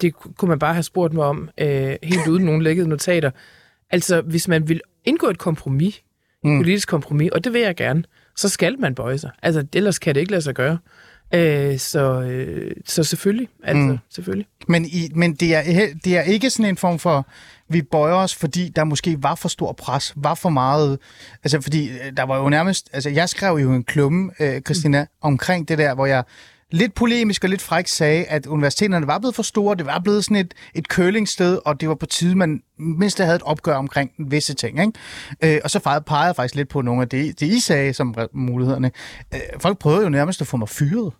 det 0.00 0.14
kunne 0.14 0.48
man 0.48 0.58
bare 0.58 0.74
have 0.74 0.82
spurgt 0.82 1.14
mig 1.14 1.24
om, 1.24 1.48
øh, 1.58 1.96
helt 2.02 2.26
uden 2.28 2.44
nogen 2.44 2.62
lækkede 2.62 2.88
notater. 2.88 3.30
Altså, 3.90 4.20
hvis 4.20 4.48
man 4.48 4.68
vil 4.68 4.80
indgå 5.04 5.26
et 5.28 5.38
kompromis, 5.38 6.02
Mm. 6.44 6.58
politisk 6.58 6.88
kompromis, 6.88 7.30
og 7.30 7.44
det 7.44 7.52
vil 7.52 7.60
jeg 7.60 7.76
gerne, 7.76 8.04
så 8.36 8.48
skal 8.48 8.78
man 8.80 8.94
bøje 8.94 9.18
sig. 9.18 9.30
Altså, 9.42 9.66
ellers 9.72 9.98
kan 9.98 10.14
det 10.14 10.20
ikke 10.20 10.30
lade 10.30 10.42
sig 10.42 10.54
gøre. 10.54 10.78
Øh, 11.34 11.78
så, 11.78 12.20
øh, 12.22 12.70
så 12.86 13.04
selvfølgelig, 13.04 13.48
altså, 13.64 13.82
Mm. 13.82 13.98
selvfølgelig. 14.10 14.46
Men, 14.68 14.84
I, 14.84 15.10
men 15.14 15.34
det, 15.34 15.54
er, 15.54 15.88
det 16.04 16.16
er 16.16 16.22
ikke 16.22 16.50
sådan 16.50 16.68
en 16.68 16.76
form 16.76 16.98
for, 16.98 17.26
vi 17.68 17.82
bøjer 17.82 18.14
os, 18.14 18.34
fordi 18.34 18.68
der 18.76 18.84
måske 18.84 19.22
var 19.22 19.34
for 19.34 19.48
stor 19.48 19.72
pres, 19.72 20.12
var 20.16 20.34
for 20.34 20.48
meget... 20.48 20.98
Altså, 21.44 21.60
fordi 21.60 21.90
øh, 21.90 22.12
der 22.16 22.22
var 22.22 22.38
jo 22.38 22.48
nærmest... 22.48 22.90
Altså, 22.92 23.10
jeg 23.10 23.28
skrev 23.28 23.56
jo 23.56 23.72
en 23.72 23.84
klumme, 23.84 24.30
øh, 24.40 24.60
Christina, 24.60 25.02
mm. 25.02 25.08
omkring 25.20 25.68
det 25.68 25.78
der, 25.78 25.94
hvor 25.94 26.06
jeg 26.06 26.24
lidt 26.70 26.94
polemisk 26.94 27.44
og 27.44 27.50
lidt 27.50 27.62
fræk 27.62 27.86
sagde, 27.86 28.24
at 28.24 28.46
universiteterne 28.46 29.06
var 29.06 29.18
blevet 29.18 29.34
for 29.34 29.42
store, 29.42 29.76
det 29.76 29.86
var 29.86 29.98
blevet 29.98 30.24
sådan 30.24 30.36
et, 30.36 30.54
et 30.74 30.86
curlingsted, 30.86 31.58
og 31.64 31.80
det 31.80 31.88
var 31.88 31.94
på 31.94 32.06
tide, 32.06 32.34
man 32.34 32.62
mindst 32.78 33.18
havde 33.18 33.36
et 33.36 33.42
opgør 33.42 33.74
omkring 33.76 34.10
visse 34.18 34.54
ting. 34.54 34.80
Ikke? 34.80 35.54
Øh, 35.56 35.60
og 35.64 35.70
så 35.70 35.78
pegede 36.06 36.26
jeg 36.26 36.36
faktisk 36.36 36.54
lidt 36.54 36.68
på 36.68 36.82
nogle 36.82 37.02
af 37.02 37.08
det, 37.08 37.40
det 37.40 37.46
I 37.46 37.60
sagde 37.60 37.92
som 37.94 38.14
mulighederne. 38.32 38.90
Øh, 39.34 39.40
folk 39.60 39.78
prøvede 39.78 40.02
jo 40.02 40.08
nærmest 40.08 40.40
at 40.40 40.46
få 40.46 40.56
mig 40.56 40.68
fyret. 40.68 41.12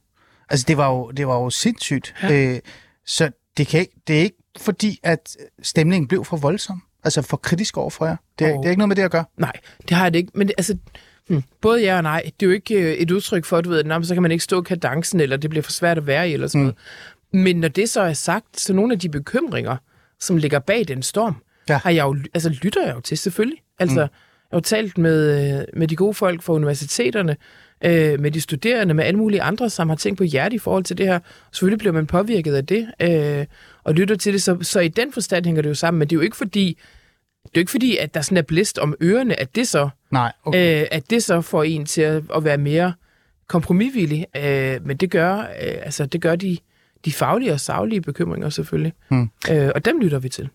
Altså, 0.52 0.64
det 0.68 0.76
var 0.76 0.88
jo, 0.90 1.10
det 1.10 1.26
var 1.26 1.34
jo 1.34 1.50
sindssygt. 1.50 2.14
Ja. 2.22 2.32
Øh, 2.54 2.60
så 3.06 3.30
det, 3.56 3.66
kan 3.66 3.80
ikke, 3.80 3.92
det 4.06 4.16
er 4.18 4.20
ikke 4.20 4.36
fordi, 4.60 4.98
at 5.02 5.36
stemningen 5.62 6.08
blev 6.08 6.24
for 6.24 6.36
voldsom. 6.36 6.82
Altså 7.04 7.22
for 7.22 7.36
kritisk 7.36 7.76
over 7.76 7.90
for 7.90 8.06
jer. 8.06 8.16
Det 8.38 8.46
er, 8.46 8.52
Åh. 8.52 8.58
det 8.58 8.66
er 8.66 8.70
ikke 8.70 8.78
noget 8.78 8.88
med 8.88 8.96
det 8.96 9.02
at 9.02 9.10
gøre. 9.10 9.24
Nej, 9.36 9.52
det 9.88 9.96
har 9.96 10.04
jeg 10.04 10.12
det 10.12 10.18
ikke. 10.18 10.32
Men 10.34 10.46
det, 10.48 10.54
altså, 10.58 10.76
hmm, 11.28 11.42
både 11.60 11.82
ja 11.82 11.96
og 11.96 12.02
nej. 12.02 12.22
Det 12.40 12.46
er 12.46 12.50
jo 12.50 12.52
ikke 12.52 12.74
øh, 12.74 12.92
et 12.94 13.10
udtryk 13.10 13.44
for, 13.44 13.58
at 13.58 13.64
du 13.64 13.70
ved, 13.70 13.90
at 13.92 14.06
så 14.06 14.14
kan 14.14 14.22
man 14.22 14.30
ikke 14.32 14.44
stå 14.44 14.62
kadencen, 14.62 15.20
eller 15.20 15.36
det 15.36 15.50
bliver 15.50 15.62
for 15.62 15.72
svært 15.72 15.98
at 15.98 16.06
være 16.06 16.30
i, 16.30 16.32
eller 16.32 16.46
sådan 16.46 16.60
Mm. 16.60 16.64
noget. 17.32 17.44
Men 17.46 17.60
når 17.60 17.68
det 17.68 17.90
så 17.90 18.00
er 18.00 18.12
sagt, 18.12 18.60
så 18.60 18.72
nogle 18.72 18.92
af 18.92 18.98
de 18.98 19.08
bekymringer, 19.08 19.76
som 20.20 20.36
ligger 20.36 20.58
bag 20.58 20.88
den 20.88 21.02
storm, 21.02 21.36
ja. 21.68 21.78
har 21.82 21.90
jeg 21.90 22.04
jo, 22.04 22.16
altså, 22.34 22.48
lytter 22.48 22.86
jeg 22.86 22.94
jo 22.94 23.00
til, 23.00 23.18
selvfølgelig. 23.18 23.58
Altså, 23.78 24.02
mm. 24.04 24.10
Jeg 24.52 24.56
har 24.56 24.60
talt 24.60 24.98
med, 24.98 25.52
øh, 25.58 25.64
med 25.76 25.88
de 25.88 25.96
gode 25.96 26.14
folk 26.14 26.42
fra 26.42 26.52
universiteterne, 26.52 27.36
øh, 27.84 28.20
med 28.20 28.30
de 28.30 28.40
studerende, 28.40 28.94
med 28.94 29.04
alle 29.04 29.18
mulige 29.18 29.42
andre, 29.42 29.70
som 29.70 29.88
har 29.88 29.96
tænkt 29.96 30.18
på 30.18 30.24
hjerte 30.24 30.56
i 30.56 30.58
forhold 30.58 30.84
til 30.84 30.98
det 30.98 31.06
her. 31.06 31.18
Selvfølgelig 31.52 31.78
bliver 31.78 31.92
man 31.92 32.06
påvirket 32.06 32.54
af 32.54 32.66
det, 32.66 32.88
øh, 33.00 33.46
og 33.84 33.94
lytter 33.94 34.16
til 34.16 34.32
det. 34.32 34.42
Så, 34.42 34.58
så 34.62 34.80
i 34.80 34.88
den 34.88 35.12
forstand 35.12 35.44
hænger 35.44 35.62
det 35.62 35.68
jo 35.68 35.74
sammen, 35.74 35.98
men 35.98 36.08
det 36.08 36.16
er 36.16 36.18
jo 36.18 36.22
ikke 36.22 36.36
fordi, 36.36 36.78
det 37.42 37.48
er 37.48 37.50
jo 37.56 37.60
ikke 37.60 37.70
fordi, 37.70 37.96
at 37.96 38.14
der 38.14 38.20
sådan 38.20 38.38
er 38.38 38.42
blæst 38.42 38.78
om 38.78 38.94
ørerne, 39.02 39.40
at 39.40 39.54
det 39.54 39.68
så, 39.68 39.88
Nej, 40.10 40.32
okay. 40.44 40.82
øh, 40.82 40.86
at 40.90 41.10
det 41.10 41.22
så 41.22 41.40
får 41.40 41.62
en 41.62 41.86
til 41.86 42.02
at, 42.02 42.22
at 42.34 42.44
være 42.44 42.58
mere 42.58 42.92
kompromisvillig. 43.48 44.26
Øh, 44.36 44.86
men 44.86 44.96
det 44.96 45.10
gør, 45.10 45.36
øh, 45.38 45.74
altså, 45.82 46.06
det 46.06 46.20
gør 46.20 46.36
de, 46.36 46.58
de 47.04 47.12
faglige 47.12 47.52
og 47.52 47.60
saglige 47.60 48.00
bekymringer 48.00 48.48
selvfølgelig. 48.48 48.92
Hmm. 49.08 49.30
Øh, 49.50 49.70
og 49.74 49.84
dem 49.84 50.00
lytter 50.00 50.18
vi 50.18 50.28
til. 50.28 50.48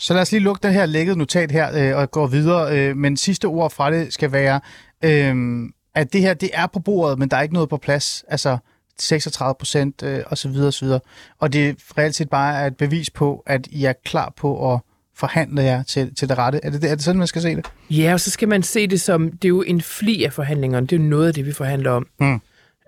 Så 0.00 0.14
lad 0.14 0.22
os 0.22 0.32
lige 0.32 0.42
lukke 0.42 0.66
det 0.66 0.74
her 0.74 0.86
lækket 0.86 1.18
notat 1.18 1.50
her 1.50 1.92
øh, 1.92 1.96
og 1.96 2.10
gå 2.10 2.26
videre. 2.26 2.78
Øh, 2.78 2.96
men 2.96 3.16
sidste 3.16 3.44
ord 3.44 3.70
fra 3.70 3.90
det 3.90 4.12
skal 4.12 4.32
være, 4.32 4.60
øh, 5.04 5.34
at 5.94 6.12
det 6.12 6.20
her 6.20 6.34
det 6.34 6.50
er 6.52 6.66
på 6.66 6.80
bordet, 6.80 7.18
men 7.18 7.28
der 7.28 7.36
er 7.36 7.42
ikke 7.42 7.54
noget 7.54 7.68
på 7.68 7.76
plads. 7.76 8.24
Altså 8.28 8.58
36 8.98 9.54
procent 9.58 10.02
øh, 10.02 10.22
og 10.26 10.38
så 10.38 10.48
videre 10.48 10.66
og 10.66 10.72
så 10.72 10.84
videre. 10.84 11.00
Og 11.38 11.52
det 11.52 11.76
reelt 11.98 12.14
set 12.14 12.30
bare 12.30 12.62
er 12.62 12.66
et 12.66 12.76
bevis 12.76 13.10
på, 13.10 13.42
at 13.46 13.66
I 13.70 13.84
er 13.84 13.92
klar 14.04 14.32
på 14.36 14.74
at 14.74 14.80
forhandle 15.16 15.62
jer 15.62 15.82
til, 15.82 16.14
til 16.14 16.28
det 16.28 16.38
rette. 16.38 16.60
Er 16.62 16.70
det, 16.70 16.84
er 16.84 16.94
det 16.94 17.04
sådan, 17.04 17.18
man 17.18 17.26
skal 17.26 17.42
se 17.42 17.56
det? 17.56 17.66
Ja, 17.90 18.12
og 18.12 18.20
så 18.20 18.30
skal 18.30 18.48
man 18.48 18.62
se 18.62 18.86
det 18.86 19.00
som, 19.00 19.30
det 19.30 19.44
er 19.44 19.48
jo 19.48 19.62
en 19.62 19.80
fli 19.80 20.24
af 20.24 20.32
forhandlingerne. 20.32 20.86
Det 20.86 20.96
er 20.96 21.02
jo 21.02 21.08
noget 21.08 21.28
af 21.28 21.34
det, 21.34 21.46
vi 21.46 21.52
forhandler 21.52 21.90
om. 21.90 22.06
Mm. 22.20 22.40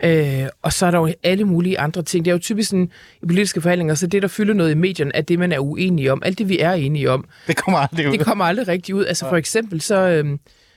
Øh, 0.04 0.46
og 0.62 0.72
så 0.72 0.86
er 0.86 0.90
der 0.90 0.98
jo 0.98 1.12
alle 1.22 1.44
mulige 1.44 1.78
andre 1.78 2.02
ting. 2.02 2.24
Det 2.24 2.30
er 2.30 2.34
jo 2.34 2.38
typisk 2.38 2.70
sådan, 2.70 2.90
i 3.22 3.26
politiske 3.26 3.60
forhandlinger, 3.60 3.94
så 3.94 4.06
det, 4.06 4.22
der 4.22 4.28
fylder 4.28 4.54
noget 4.54 4.70
i 4.70 4.74
medierne, 4.74 5.10
er 5.16 5.20
det, 5.20 5.38
man 5.38 5.52
er 5.52 5.58
uenige 5.58 6.12
om. 6.12 6.22
Alt 6.24 6.38
det, 6.38 6.48
vi 6.48 6.58
er 6.58 6.72
enige 6.72 7.10
om, 7.10 7.24
Det 7.46 7.56
kommer 7.56 7.78
aldrig 7.78 8.08
ud. 8.08 8.12
det 8.12 8.20
kommer 8.26 8.44
aldrig 8.44 8.68
rigtig 8.68 8.94
ud. 8.94 9.04
Altså 9.06 9.28
for 9.28 9.36
eksempel, 9.36 9.80
så... 9.80 9.94
Øh, 10.08 10.24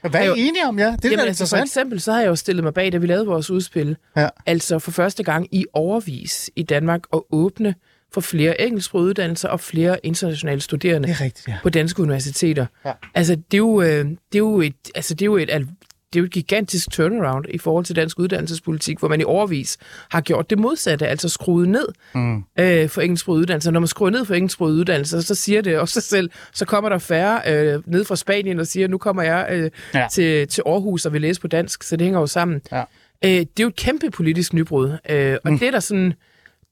Hvad 0.10 0.22
er 0.28 0.36
I 0.36 0.40
enige 0.40 0.66
om, 0.68 0.80
ja? 0.80 0.86
Det 1.02 1.06
er 1.06 1.10
Jamen, 1.10 1.26
altså, 1.28 1.50
for 1.50 1.58
eksempel, 1.58 2.02
så 2.02 2.12
har 2.12 2.20
jeg 2.22 2.28
jo 2.28 2.36
stillet 2.36 2.64
mig 2.64 2.74
bag, 2.74 2.92
da 2.92 2.98
vi 2.98 3.08
lavede 3.08 3.26
vores 3.26 3.50
udspil, 3.52 3.98
Ja. 4.18 4.28
altså 4.46 4.80
for 4.80 4.92
første 4.92 5.24
gang 5.24 5.48
i 5.52 5.66
overvis 5.74 6.50
i 6.56 6.64
Danmark 6.64 7.02
at 7.14 7.22
åbne 7.32 7.76
for 8.14 8.22
flere 8.22 8.62
engelsksprogede 8.62 9.08
uddannelser 9.10 9.50
og 9.50 9.60
flere 9.60 9.98
internationale 10.06 10.62
studerende 10.62 11.08
Det 11.08 11.16
er 11.20 11.24
rigtigt, 11.24 11.48
ja. 11.48 11.56
på 11.64 11.70
danske 11.70 12.02
universiteter. 12.02 12.66
Ja. 12.86 12.92
Altså, 13.14 13.36
det 13.36 13.54
er 13.54 13.58
jo, 13.58 13.82
øh, 13.82 14.06
det 14.06 14.08
er 14.34 14.38
jo 14.40 14.62
et, 14.62 14.76
altså, 14.96 15.14
det 15.14 15.22
er 15.22 15.26
jo 15.26 15.38
et, 15.38 15.50
al- 15.52 15.68
det 16.16 16.20
er 16.20 16.22
jo 16.22 16.26
et 16.26 16.32
gigantisk 16.32 16.92
turnaround 16.92 17.46
i 17.50 17.58
forhold 17.58 17.86
til 17.86 17.96
dansk 17.96 18.20
uddannelsespolitik, 18.20 19.00
hvor 19.00 19.08
man 19.08 19.22
i 19.22 19.24
overvis 19.24 19.78
har 20.10 20.22
gjort 20.22 20.50
det 20.50 20.60
modsatte, 20.60 21.08
altså 21.08 21.30
skruet 21.30 21.70
ned 21.70 21.86
Mm. 22.14 22.44
øh, 22.60 22.90
for 22.90 23.02
engelsksprogede 23.02 23.42
uddannelser. 23.42 23.72
Når 23.72 23.80
man 23.80 23.88
skruer 23.88 24.10
ned 24.10 24.26
for 24.26 24.34
engelsksprogede 24.34 24.76
uddannelser, 24.78 25.22
så 25.22 25.36
siger 25.36 25.62
det 25.62 25.80
også 25.80 25.94
sig 25.94 26.04
selv, 26.04 26.30
så 26.54 26.66
kommer 26.66 26.90
der 26.90 26.98
færre 26.98 27.42
øh, 27.76 27.82
ned 27.86 28.06
fra 28.06 28.16
Spanien 28.16 28.60
og 28.60 28.68
siger, 28.68 28.88
nu 28.88 28.98
kommer 28.98 29.24
jeg 29.24 29.48
øh, 29.52 29.72
Ja. 29.94 30.08
til, 30.12 30.48
til 30.48 30.64
Aarhus 30.66 31.06
og 31.06 31.14
vil 31.14 31.22
læse 31.22 31.42
på 31.42 31.48
dansk, 31.48 31.84
så 31.84 31.96
det 31.98 32.06
hænger 32.06 32.20
jo 32.20 32.28
sammen. 32.28 32.62
Ja. 32.72 32.84
Øh, 33.26 33.30
det 33.32 33.42
er 33.42 33.46
jo 33.64 33.68
et 33.68 33.76
kæmpe 33.76 34.10
politisk 34.12 34.54
nybrud, 34.54 34.92
øh, 35.10 35.38
og 35.44 35.52
mm. 35.52 35.60
det 35.60 35.68
er 35.68 35.72
der 35.72 35.80
sådan... 35.80 36.14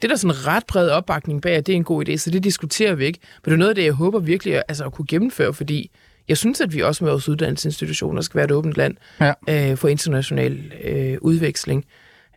Det 0.02 0.04
er 0.10 0.14
der 0.14 0.16
sådan 0.20 0.48
ret 0.48 0.64
bred 0.68 0.90
opbakning 0.90 1.42
bag, 1.42 1.56
at 1.56 1.68
det 1.68 1.74
er 1.74 1.78
en 1.78 1.84
god 1.84 2.10
idé, 2.10 2.18
så 2.18 2.32
det 2.32 2.44
diskuterer 2.44 2.96
vi 2.96 3.06
ikke. 3.06 3.20
Men 3.46 3.50
det 3.50 3.54
er 3.54 3.58
noget 3.58 3.70
af 3.70 3.76
det, 3.76 3.84
jeg 3.84 3.94
håber 3.94 4.20
virkelig 4.20 4.56
at, 4.56 4.64
altså, 4.68 4.86
at 4.86 4.92
kunne 4.94 5.06
gennemføre, 5.08 5.54
fordi 5.54 5.92
jeg 6.30 6.38
synes, 6.38 6.62
at 6.62 6.74
vi 6.74 6.82
også 6.82 7.04
med 7.04 7.12
vores 7.12 7.30
uddannelsesinstitutioner 7.30 8.22
skal 8.22 8.36
være 8.38 8.46
et 8.46 8.52
åbent 8.52 8.74
land 8.78 8.96
Ja. 9.20 9.34
øh, 9.72 9.78
for 9.78 9.88
international 9.88 10.72
øh, 10.84 11.18
udveksling. 11.22 11.86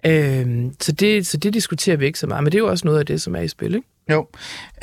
Øh, 0.07 0.47
så, 0.81 0.93
det, 0.93 1.27
så 1.27 1.37
det 1.37 1.55
diskuterer 1.55 1.97
vi 1.97 2.07
ikke 2.07 2.19
så 2.19 2.27
meget, 2.27 2.45
men 2.45 2.53
det 2.53 2.59
er 2.59 2.63
jo 2.63 2.69
også 2.71 2.87
noget 2.87 2.99
af 2.99 3.07
det, 3.07 3.21
som 3.23 3.37
er 3.37 3.41
i 3.41 3.49
spil. 3.49 3.75
Ikke? 3.75 3.87
Jo. 4.11 4.27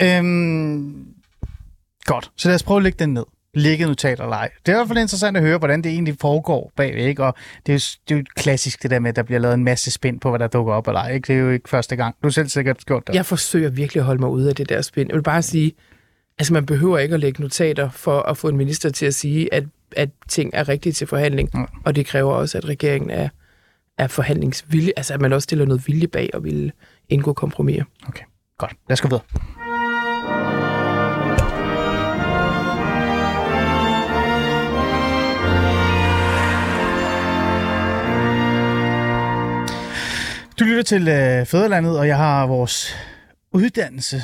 Øhm, 0.02 1.06
godt, 2.06 2.32
så 2.38 2.48
lad 2.48 2.56
os 2.56 2.64
prøve 2.64 2.78
at 2.78 2.84
lægge 2.84 3.00
den 3.00 3.14
ned. 3.14 3.24
Lægge 3.56 3.86
notater 3.86 4.24
eller 4.24 4.36
ej. 4.38 4.50
Det 4.66 4.72
er 4.72 4.76
i 4.76 4.78
hvert 4.78 4.88
fald 4.88 5.00
interessant 5.00 5.38
at 5.38 5.44
høre, 5.44 5.58
hvordan 5.58 5.82
det 5.82 5.92
egentlig 5.92 6.16
foregår 6.22 6.72
bagved, 6.76 7.06
ikke? 7.06 7.24
Og 7.24 7.36
det 7.66 7.74
er, 7.74 7.76
jo, 7.76 7.80
det 8.10 8.16
er 8.16 8.20
jo 8.20 8.24
klassisk 8.36 8.84
det 8.84 8.92
der 8.92 9.00
med, 9.00 9.10
at 9.10 9.16
der 9.16 9.24
bliver 9.24 9.40
lavet 9.40 9.54
en 9.54 9.64
masse 9.64 9.92
spænd 9.92 10.20
på, 10.20 10.30
hvad 10.30 10.40
der 10.40 10.48
dukker 10.48 10.74
op 10.74 10.88
eller 10.88 11.00
ej, 11.02 11.14
ikke? 11.14 11.28
Det 11.28 11.36
er 11.36 11.40
jo 11.40 11.50
ikke 11.50 11.70
første 11.70 11.96
gang. 11.96 12.16
Du 12.24 12.28
har 12.28 12.32
selv 12.32 12.50
sikkert 12.50 12.86
gjort 12.86 13.08
det. 13.08 13.16
Jeg 13.16 13.26
forsøger 13.26 13.70
virkelig 13.70 14.02
at 14.02 14.06
holde 14.06 14.22
mig 14.22 14.30
ude 14.30 14.50
af 14.50 14.56
det 14.56 14.70
der 14.70 14.82
spin. 14.82 15.08
Jeg 15.08 15.16
vil 15.16 15.24
bare 15.24 15.42
sige, 15.42 15.72
altså 16.40 16.54
man 16.54 16.66
behøver 16.66 17.00
ikke 17.00 17.14
at 17.14 17.20
lægge 17.20 17.42
notater 17.42 17.90
for 17.90 18.22
at 18.22 18.38
få 18.38 18.50
en 18.50 18.58
minister 18.58 18.90
til 18.90 19.06
at 19.06 19.14
sige, 19.14 19.54
at, 19.54 19.64
at 19.92 20.10
ting 20.28 20.52
er 20.54 20.70
rigtige 20.70 20.94
til 20.94 21.08
forhandling. 21.08 21.50
Ja. 21.54 21.64
Og 21.86 21.96
det 21.96 22.06
kræver 22.06 22.34
også, 22.34 22.58
at 22.58 22.66
regeringen 22.66 23.10
er, 23.10 23.30
er 23.98 24.08
forhandlingsvillig, 24.08 24.94
altså 24.98 25.14
at 25.14 25.22
man 25.22 25.34
også 25.34 25.44
stiller 25.44 25.66
noget 25.66 25.88
vilje 25.88 26.08
bag 26.08 26.30
og 26.34 26.44
vil 26.44 26.72
indgå 27.10 27.34
kompromiser. 27.34 27.84
Okay, 28.08 28.24
godt. 28.58 28.72
Lad 28.90 28.94
os 28.94 29.02
gå 29.02 29.08
videre. 29.08 29.24
Du 40.60 40.64
lytter 40.64 40.84
til 40.84 41.08
øh, 41.08 41.46
Fæderlandet, 41.46 42.00
og 42.00 42.08
jeg 42.08 42.18
har 42.18 42.48
vores 42.48 42.96
uddannelse. 43.52 44.22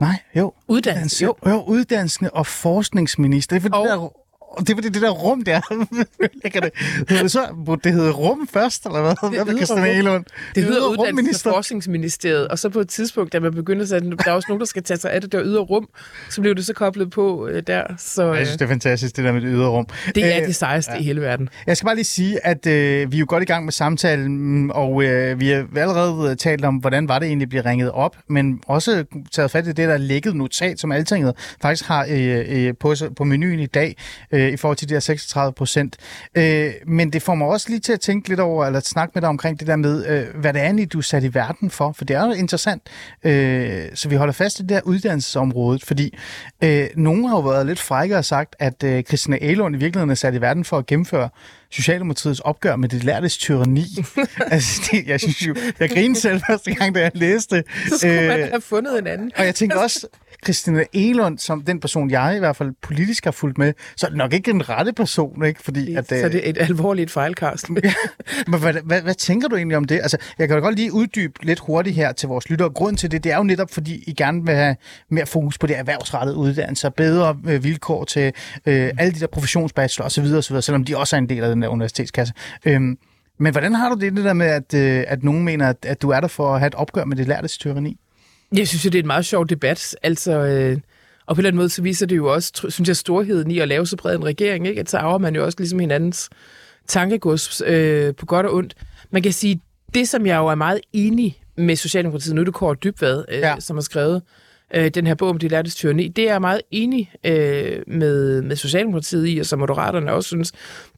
Nej, 0.00 0.16
jo. 0.36 0.52
Uddannelse, 0.68 1.24
jo. 1.24 1.34
jo 1.46 1.62
uddannelsende 1.62 2.30
og 2.30 2.46
forskningsminister. 2.46 3.56
Det 3.58 3.66
er 3.66 3.70
fordi, 3.70 3.90
Og- 3.98 4.02
det, 4.02 4.10
der, 4.56 4.64
det, 4.64 4.70
er 4.70 4.74
fordi 4.76 4.88
det 4.88 5.02
der 5.02 5.10
rum 5.10 5.42
der. 5.44 5.60
Ligger 6.44 6.60
det, 6.60 6.70
hedder 7.08 7.22
det, 7.22 7.30
så, 7.32 7.76
det 7.84 7.92
hedder 7.92 8.12
rum 8.12 8.48
først, 8.52 8.86
eller 8.86 9.00
hvad? 9.00 9.30
Hvad 9.34 9.44
med 9.44 9.56
Christian 9.56 9.78
rum. 9.78 9.84
Egelund? 9.86 10.24
Det 10.54 10.64
hedder 10.64 10.80
Uddannelses- 10.80 11.46
og 11.48 11.52
Forskningsministeriet, 11.54 12.48
og 12.48 12.58
så 12.58 12.68
på 12.68 12.80
et 12.80 12.88
tidspunkt, 12.88 13.32
da 13.32 13.40
man 13.40 13.54
begyndte 13.54 13.82
at 13.82 13.88
sætte, 13.88 14.10
der 14.10 14.16
er 14.26 14.32
også 14.32 14.46
nogen, 14.48 14.60
der 14.60 14.66
skal 14.66 14.82
tage 14.82 14.98
sig 14.98 15.12
af 15.12 15.20
det 15.20 15.32
der 15.32 15.42
ydre 15.44 15.60
rum, 15.60 15.88
så 16.30 16.40
blev 16.40 16.54
det 16.54 16.66
så 16.66 16.72
koblet 16.72 17.10
på 17.10 17.48
øh, 17.48 17.62
der. 17.66 17.82
Så 17.98 18.30
øh, 18.32 18.38
Jeg 18.38 18.46
synes, 18.46 18.58
det 18.58 18.64
er 18.64 18.68
fantastisk, 18.68 19.16
det 19.16 19.24
der 19.24 19.32
med 19.32 19.40
det 19.40 19.48
ydre 19.52 19.68
rum. 19.68 19.86
det 20.14 20.24
er 20.34 20.40
Øh, 20.40 20.46
det 20.46 20.56
sejeste 20.56 20.92
ja. 20.92 20.98
i 20.98 21.02
hele 21.02 21.20
verden. 21.20 21.48
Jeg 21.66 21.76
skal 21.76 21.86
bare 21.86 21.94
lige 21.94 22.04
sige, 22.04 22.46
at 22.46 22.66
øh, 22.66 23.12
vi 23.12 23.16
er 23.16 23.20
jo 23.20 23.26
godt 23.28 23.42
i 23.42 23.46
gang 23.46 23.64
med 23.64 23.72
samtalen, 23.72 24.70
og 24.74 25.02
øh, 25.04 25.40
vi 25.40 25.48
har 25.48 25.66
allerede 25.76 26.30
øh, 26.30 26.36
talt 26.36 26.64
om, 26.64 26.74
hvordan 26.76 27.08
var 27.08 27.18
det 27.18 27.26
egentlig 27.26 27.48
bliver 27.48 27.66
ringet 27.66 27.90
op, 27.92 28.16
men 28.28 28.60
også 28.66 29.04
taget 29.32 29.50
fat 29.50 29.64
i 29.64 29.68
det 29.68 29.76
der 29.76 29.96
lækket 29.96 30.36
notat, 30.36 30.80
som 30.80 30.92
Altinget 30.92 31.34
faktisk 31.62 31.88
har 31.88 32.06
øh, 32.10 32.44
øh, 32.48 32.74
på, 32.80 32.94
på 33.16 33.24
menuen 33.24 33.58
i 33.60 33.66
dag. 33.66 33.96
Øh, 34.32 34.37
øh, 34.38 34.52
i 34.52 34.56
forhold 34.56 34.76
til 34.76 34.88
de 34.88 34.94
her 34.94 35.00
36 35.00 35.52
procent. 35.52 35.96
Øh, 36.34 36.72
men 36.86 37.12
det 37.12 37.22
får 37.22 37.34
mig 37.34 37.46
også 37.46 37.68
lige 37.68 37.80
til 37.80 37.92
at 37.92 38.00
tænke 38.00 38.28
lidt 38.28 38.40
over, 38.40 38.66
eller 38.66 38.80
snakke 38.80 39.12
med 39.14 39.22
dig 39.22 39.28
omkring 39.28 39.58
det 39.58 39.66
der 39.66 39.76
med, 39.76 40.06
øh, 40.06 40.40
hvad 40.40 40.52
det 40.52 40.62
er 40.62 40.86
du 40.86 40.98
er 40.98 41.02
sat 41.02 41.24
i 41.24 41.34
verden 41.34 41.70
for, 41.70 41.92
for 41.92 42.04
det 42.04 42.16
er 42.16 42.26
jo 42.26 42.32
interessant. 42.32 42.82
Øh, 43.24 43.84
så 43.94 44.08
vi 44.08 44.16
holder 44.16 44.32
fast 44.32 44.58
i 44.58 44.62
det 44.62 44.68
der 44.68 44.80
uddannelsesområde, 44.84 45.78
fordi 45.84 46.18
øh, 46.64 46.86
nogen 46.96 47.24
har 47.24 47.36
jo 47.36 47.40
været 47.40 47.66
lidt 47.66 47.78
frække 47.78 48.16
og 48.16 48.24
sagt, 48.24 48.56
at 48.58 48.84
øh, 48.84 49.02
Christina 49.02 49.38
Elund 49.40 49.76
i 49.76 49.78
virkeligheden 49.78 50.10
er 50.10 50.14
sat 50.14 50.34
i 50.34 50.40
verden 50.40 50.64
for 50.64 50.78
at 50.78 50.86
gennemføre 50.86 51.28
Socialdemokratiets 51.70 52.40
opgør 52.40 52.76
med 52.76 52.88
det 52.88 53.04
lærtes 53.04 53.38
tyranni. 53.38 53.86
altså, 54.50 54.88
det, 54.90 55.06
jeg 55.06 55.20
synes 55.20 55.42
jo, 55.42 55.54
jeg 55.78 55.90
grinede 55.90 56.20
selv 56.20 56.40
første 56.50 56.74
gang, 56.74 56.94
da 56.94 57.00
jeg 57.00 57.10
læste. 57.14 57.64
Så 57.88 57.98
skulle 57.98 58.22
øh, 58.22 58.28
man 58.28 58.48
have 58.48 58.60
fundet 58.60 58.98
en 58.98 59.06
anden. 59.06 59.32
Og 59.36 59.44
jeg 59.44 59.54
tænker 59.54 59.78
også, 59.78 60.06
Christina 60.44 60.84
Elund, 60.92 61.38
som 61.38 61.62
den 61.62 61.80
person, 61.80 62.10
jeg 62.10 62.36
i 62.36 62.38
hvert 62.38 62.56
fald 62.56 62.72
politisk 62.82 63.24
har 63.24 63.30
fulgt 63.30 63.58
med, 63.58 63.72
så 63.96 64.06
er 64.06 64.10
det 64.10 64.18
nok 64.18 64.32
ikke 64.32 64.52
den 64.52 64.68
rette 64.68 64.92
person, 64.92 65.44
ikke? 65.44 65.62
Fordi, 65.62 65.94
at, 65.94 66.08
så 66.08 66.28
det 66.28 66.46
er 66.46 66.50
et 66.50 66.58
alvorligt 66.58 67.10
fejlkast. 67.10 67.68
ja, 67.84 67.92
men 68.46 68.60
hvad, 68.60 68.74
hvad, 68.84 69.02
hvad, 69.02 69.14
tænker 69.14 69.48
du 69.48 69.56
egentlig 69.56 69.76
om 69.76 69.84
det? 69.84 70.00
Altså, 70.02 70.16
jeg 70.38 70.48
kan 70.48 70.56
da 70.56 70.60
godt 70.60 70.76
lige 70.76 70.92
uddybe 70.92 71.46
lidt 71.46 71.58
hurtigt 71.58 71.96
her 71.96 72.12
til 72.12 72.28
vores 72.28 72.50
lyttere. 72.50 72.70
Grund 72.70 72.96
til 72.96 73.10
det, 73.10 73.24
det 73.24 73.32
er 73.32 73.36
jo 73.36 73.42
netop, 73.42 73.70
fordi 73.70 74.04
I 74.06 74.12
gerne 74.12 74.44
vil 74.44 74.54
have 74.54 74.76
mere 75.10 75.26
fokus 75.26 75.58
på 75.58 75.66
det 75.66 75.78
erhvervsrettede 75.78 76.36
uddannelser, 76.36 76.88
bedre 76.88 77.38
øh, 77.46 77.64
vilkår 77.64 78.04
til 78.04 78.32
øh, 78.66 78.90
alle 78.98 79.14
de 79.14 79.20
der 79.20 79.26
professionsbachelor 79.26 80.06
osv., 80.06 80.24
osv., 80.24 80.60
selvom 80.60 80.84
de 80.84 80.96
også 80.96 81.16
er 81.16 81.18
en 81.18 81.28
del 81.28 81.42
af 81.44 81.50
den 81.50 81.62
der 81.62 81.68
universitetskasse. 81.68 82.34
Øhm, 82.64 82.98
men 83.38 83.52
hvordan 83.52 83.74
har 83.74 83.88
du 83.88 84.00
det, 84.00 84.16
det 84.16 84.24
der 84.24 84.32
med, 84.32 84.46
at, 84.46 84.74
øh, 84.74 85.04
at 85.06 85.24
nogen 85.24 85.44
mener, 85.44 85.68
at, 85.68 85.76
at 85.82 86.02
du 86.02 86.10
er 86.10 86.20
der 86.20 86.28
for 86.28 86.54
at 86.54 86.60
have 86.60 86.66
et 86.66 86.74
opgør 86.74 87.04
med 87.04 87.16
det 87.16 87.28
lærtes 87.28 87.58
tyranni? 87.58 87.98
Jeg 88.56 88.68
synes 88.68 88.82
det 88.82 88.94
er 88.94 88.98
en 88.98 89.06
meget 89.06 89.26
sjov 89.26 89.46
debat. 89.46 89.96
Altså, 90.02 90.32
øh, 90.32 90.78
og 91.26 91.36
på 91.36 91.42
den 91.42 91.56
måde, 91.56 91.68
så 91.68 91.82
viser 91.82 92.06
det 92.06 92.16
jo 92.16 92.32
også, 92.34 92.66
synes 92.68 92.88
jeg, 92.88 92.96
storheden 92.96 93.50
i 93.50 93.58
at 93.58 93.68
lave 93.68 93.86
så 93.86 93.96
bred 93.96 94.16
en 94.16 94.24
regering, 94.24 94.66
ikke? 94.66 94.80
at 94.80 94.90
så 94.90 94.98
arver 94.98 95.18
man 95.18 95.34
jo 95.34 95.44
også 95.44 95.58
ligesom 95.58 95.78
hinandens 95.78 96.30
tankegods 96.86 97.62
øh, 97.66 98.14
på 98.14 98.26
godt 98.26 98.46
og 98.46 98.54
ondt. 98.54 98.74
Man 99.10 99.22
kan 99.22 99.32
sige, 99.32 99.60
det 99.94 100.08
som 100.08 100.26
jeg 100.26 100.36
jo 100.36 100.46
er 100.46 100.54
meget 100.54 100.80
enig 100.92 101.42
med 101.56 101.76
Socialdemokratiet, 101.76 102.34
nu 102.34 102.40
er 102.40 102.44
det 102.44 102.54
Kåre 102.54 102.74
Dybvad, 102.74 103.24
øh, 103.28 103.38
ja. 103.38 103.60
som 103.60 103.76
har 103.76 103.82
skrevet 103.82 104.22
øh, 104.74 104.88
den 104.88 105.06
her 105.06 105.14
bog 105.14 105.28
om 105.28 105.38
de 105.38 105.48
lærtes 105.48 105.74
tyranni, 105.74 106.08
det 106.08 106.28
er 106.28 106.32
jeg 106.32 106.40
meget 106.40 106.60
enig 106.70 107.12
øh, 107.24 107.82
med, 107.86 108.42
med 108.42 108.56
Socialdemokratiet 108.56 109.28
i, 109.28 109.38
og 109.38 109.46
som 109.46 109.58
Moderaterne 109.58 110.12
også 110.12 110.26
synes, 110.26 110.52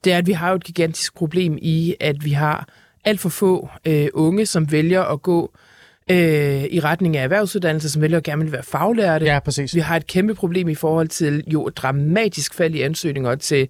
det 0.05 0.13
er, 0.13 0.19
at 0.19 0.27
vi 0.27 0.33
har 0.33 0.51
jo 0.51 0.57
et 0.57 0.65
gigantisk 0.65 1.15
problem 1.15 1.59
i, 1.63 1.95
at 2.01 2.25
vi 2.25 2.31
har 2.31 2.69
alt 3.05 3.21
for 3.21 3.29
få 3.29 3.69
øh, 3.85 4.09
unge, 4.15 4.47
som 4.47 4.73
vælger 4.73 5.03
at 5.03 5.23
gå 5.23 5.53
øh, 5.55 5.70
i 6.71 6.81
retning 6.81 7.17
af 7.17 7.25
erhvervsuddannelse, 7.25 7.91
som 7.91 8.03
vælger 8.03 8.21
gerne 8.21 8.43
vil 8.43 8.53
være 8.53 8.63
faglærte. 8.63 9.25
Ja, 9.27 9.39
præcis. 9.39 9.75
Vi 9.75 9.81
har 9.81 9.97
et 9.97 10.07
kæmpe 10.07 10.35
problem 10.35 10.69
i 10.69 10.75
forhold 10.75 11.09
til 11.09 11.45
jo 11.47 11.69
dramatisk 11.69 12.55
fald 12.55 12.75
i 12.75 12.81
ansøgninger 12.81 13.35
til 13.35 13.69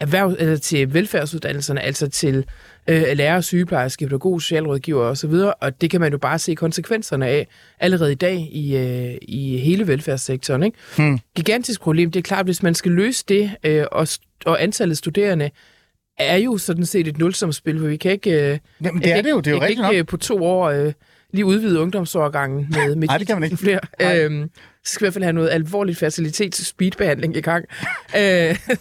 erhverv, 0.00 0.36
eller 0.38 0.56
til 0.56 0.94
velfærdsuddannelserne, 0.94 1.80
altså 1.80 2.08
til 2.08 2.44
øh, 2.86 3.04
lærer, 3.14 3.40
sygeplejerske, 3.40 4.06
pædagog, 4.06 4.42
socialrådgiver 4.42 5.04
osv., 5.04 5.34
og 5.60 5.80
det 5.80 5.90
kan 5.90 6.00
man 6.00 6.12
jo 6.12 6.18
bare 6.18 6.38
se 6.38 6.54
konsekvenserne 6.54 7.26
af 7.26 7.46
allerede 7.80 8.12
i 8.12 8.14
dag 8.14 8.48
i, 8.52 8.76
øh, 8.76 9.14
i 9.22 9.58
hele 9.58 9.86
velfærdssektoren. 9.86 10.62
Ikke? 10.62 10.78
Hmm. 10.96 11.18
Gigantisk 11.36 11.80
problem. 11.80 12.10
Det 12.10 12.18
er 12.18 12.22
klart, 12.22 12.44
hvis 12.44 12.62
man 12.62 12.74
skal 12.74 12.92
løse 12.92 13.24
det, 13.28 13.50
øh, 13.64 13.84
og, 13.92 14.08
og 14.46 14.62
antallet 14.62 14.98
studerende 14.98 15.50
er 16.18 16.36
jo 16.36 16.58
sådan 16.58 16.86
set 16.86 17.08
et 17.08 17.18
nulsomspil, 17.18 17.78
for 17.78 17.86
vi 17.86 17.96
kan 17.96 18.12
ikke... 18.12 18.30
Øh, 18.30 18.58
Jamen, 18.84 19.02
det 19.02 19.12
er 19.12 19.22
det 19.22 19.30
jo, 19.30 19.40
det 19.40 19.46
er 19.46 19.50
jo 19.50 19.60
rigtigt 19.60 19.90
ikke, 19.90 19.98
nok. 19.98 20.06
på 20.06 20.16
to 20.16 20.44
år... 20.44 20.70
Øh, 20.70 20.92
lige 21.32 21.44
udvide 21.44 21.80
ungdomsårgangen 21.80 22.66
med, 22.70 22.94
med 22.96 23.08
Nej, 23.08 23.18
det 23.18 23.26
kan 23.26 23.36
man 23.36 23.44
ikke. 23.44 23.56
flere. 23.56 23.80
Øhm, 24.00 24.50
så 24.84 24.92
skal 24.92 25.04
vi 25.04 25.04
i 25.04 25.06
hvert 25.06 25.14
fald 25.14 25.24
have 25.24 25.32
noget 25.32 25.50
alvorligt 25.50 25.98
facilitets 25.98 26.66
speedbehandling 26.66 27.36
i 27.36 27.40
gang. 27.40 27.64
Øh, 28.16 28.20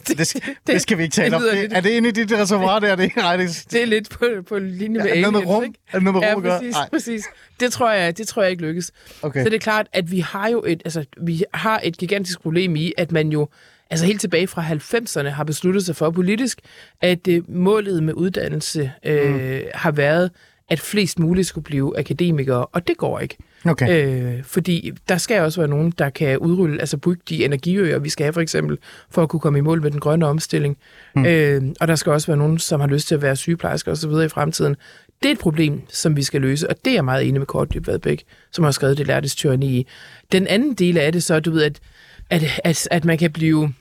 det, 0.08 0.18
det, 0.18 0.28
skal, 0.28 0.42
det 0.68 0.82
skal 0.82 0.98
vi 0.98 1.04
ikke 1.04 1.14
tale 1.14 1.36
om. 1.36 1.42
Det, 1.42 1.74
er 1.74 1.82
det 1.82 1.90
inde 1.90 2.10
i 2.10 2.12
dit 2.12 2.32
reservoir 2.34 2.80
der? 2.80 2.96
Det, 2.96 3.16
Nej, 3.16 3.38
det, 3.38 3.66
det 3.72 3.82
er 3.82 3.86
lidt 3.86 4.10
på, 4.10 4.26
på 4.48 4.60
linje 4.60 5.00
med 5.00 5.16
ja, 5.16 5.28
rum? 5.28 5.64
Ikke? 5.64 5.76
Er 5.92 5.98
det 5.98 6.04
noget 6.04 6.22
med 6.22 6.34
rum 6.34 6.46
ja, 6.46 6.58
præcis, 6.58 6.76
præcis. 6.92 7.26
Det 7.60 7.72
tror 7.72 7.92
jeg, 7.92 8.18
det 8.18 8.28
tror 8.28 8.42
jeg 8.42 8.52
ikke 8.52 8.64
lykkes. 8.64 8.92
Okay. 9.22 9.44
Så 9.44 9.50
det 9.50 9.56
er 9.56 9.60
klart, 9.60 9.88
at 9.94 10.12
vi 10.12 10.20
har 10.20 10.50
jo 10.50 10.64
et, 10.68 10.82
altså, 10.86 11.06
vi 11.22 11.44
har 11.54 11.82
et 11.84 11.98
gigantisk 11.98 12.42
problem 12.42 12.76
i, 12.76 12.94
at 12.98 13.12
man 13.12 13.30
jo 13.30 13.48
altså 13.90 14.06
helt 14.06 14.22
tilbage 14.22 14.48
fra 14.48 14.64
90'erne 14.64 15.30
har 15.30 15.44
besluttet 15.44 15.86
sig 15.86 15.96
for 15.96 16.10
politisk, 16.12 16.60
at 17.02 17.28
øh, 17.28 17.50
målet 17.50 18.04
med 18.04 18.14
uddannelse 18.14 18.92
øh, 19.06 19.34
mm. 19.34 19.62
har 19.74 19.92
været 19.92 20.32
at 20.72 20.80
flest 20.80 21.20
muligt 21.20 21.48
skulle 21.48 21.64
blive 21.64 22.00
akademikere, 22.00 22.66
og 22.66 22.88
det 22.88 22.98
går 22.98 23.20
ikke. 23.20 23.38
Okay. 23.66 24.36
Øh, 24.36 24.44
fordi 24.44 24.92
der 25.10 25.18
skal 25.18 25.42
også 25.42 25.62
være 25.62 25.68
nogen, 25.68 25.94
der 25.98 26.10
kan 26.10 26.38
udrulle, 26.38 26.80
altså 26.80 26.98
bygge 26.98 27.22
de 27.30 27.46
energiøer, 27.46 28.00
vi 28.00 28.10
skal 28.10 28.24
have 28.24 28.34
for 28.34 28.42
eksempel, 28.42 28.78
for 29.10 29.24
at 29.24 29.30
kunne 29.30 29.40
komme 29.40 29.60
i 29.60 29.62
mål 29.62 29.82
med 29.82 29.92
den 29.92 30.00
grønne 30.00 30.28
omstilling. 30.28 30.78
Mm. 31.16 31.26
Øh, 31.26 31.64
og 31.80 31.88
der 31.88 31.96
skal 31.96 32.12
også 32.12 32.28
være 32.28 32.38
nogen, 32.38 32.60
som 32.60 32.80
har 32.80 32.88
lyst 32.88 33.08
til 33.08 33.16
at 33.16 33.22
være 33.22 33.36
sygeplejersker 33.36 33.92
osv. 33.92 34.12
i 34.26 34.30
fremtiden. 34.30 34.76
Det 35.24 35.30
er 35.30 35.34
et 35.34 35.40
problem, 35.40 35.82
som 35.90 36.16
vi 36.16 36.24
skal 36.24 36.42
løse, 36.42 36.70
og 36.70 36.76
det 36.86 36.92
er 36.92 36.96
jeg 36.96 37.06
meget 37.06 37.28
enig 37.28 37.42
med 37.42 37.48
Kort 37.48 37.74
Dybvadbæk, 37.74 38.24
som 38.52 38.64
har 38.64 38.72
skrevet 38.72 38.98
det 38.98 39.08
lærtes 39.08 39.36
tyranni 39.36 39.68
i. 39.68 39.88
Den 40.32 40.48
anden 40.48 40.74
del 40.74 40.98
af 40.98 41.12
det 41.12 41.24
så, 41.24 41.40
du 41.40 41.52
ved, 41.52 41.64
at, 41.64 41.80
at, 42.30 42.44
at, 42.64 42.88
at 42.92 43.06
man 43.06 43.18
kan 43.18 43.32
blive 43.32 43.74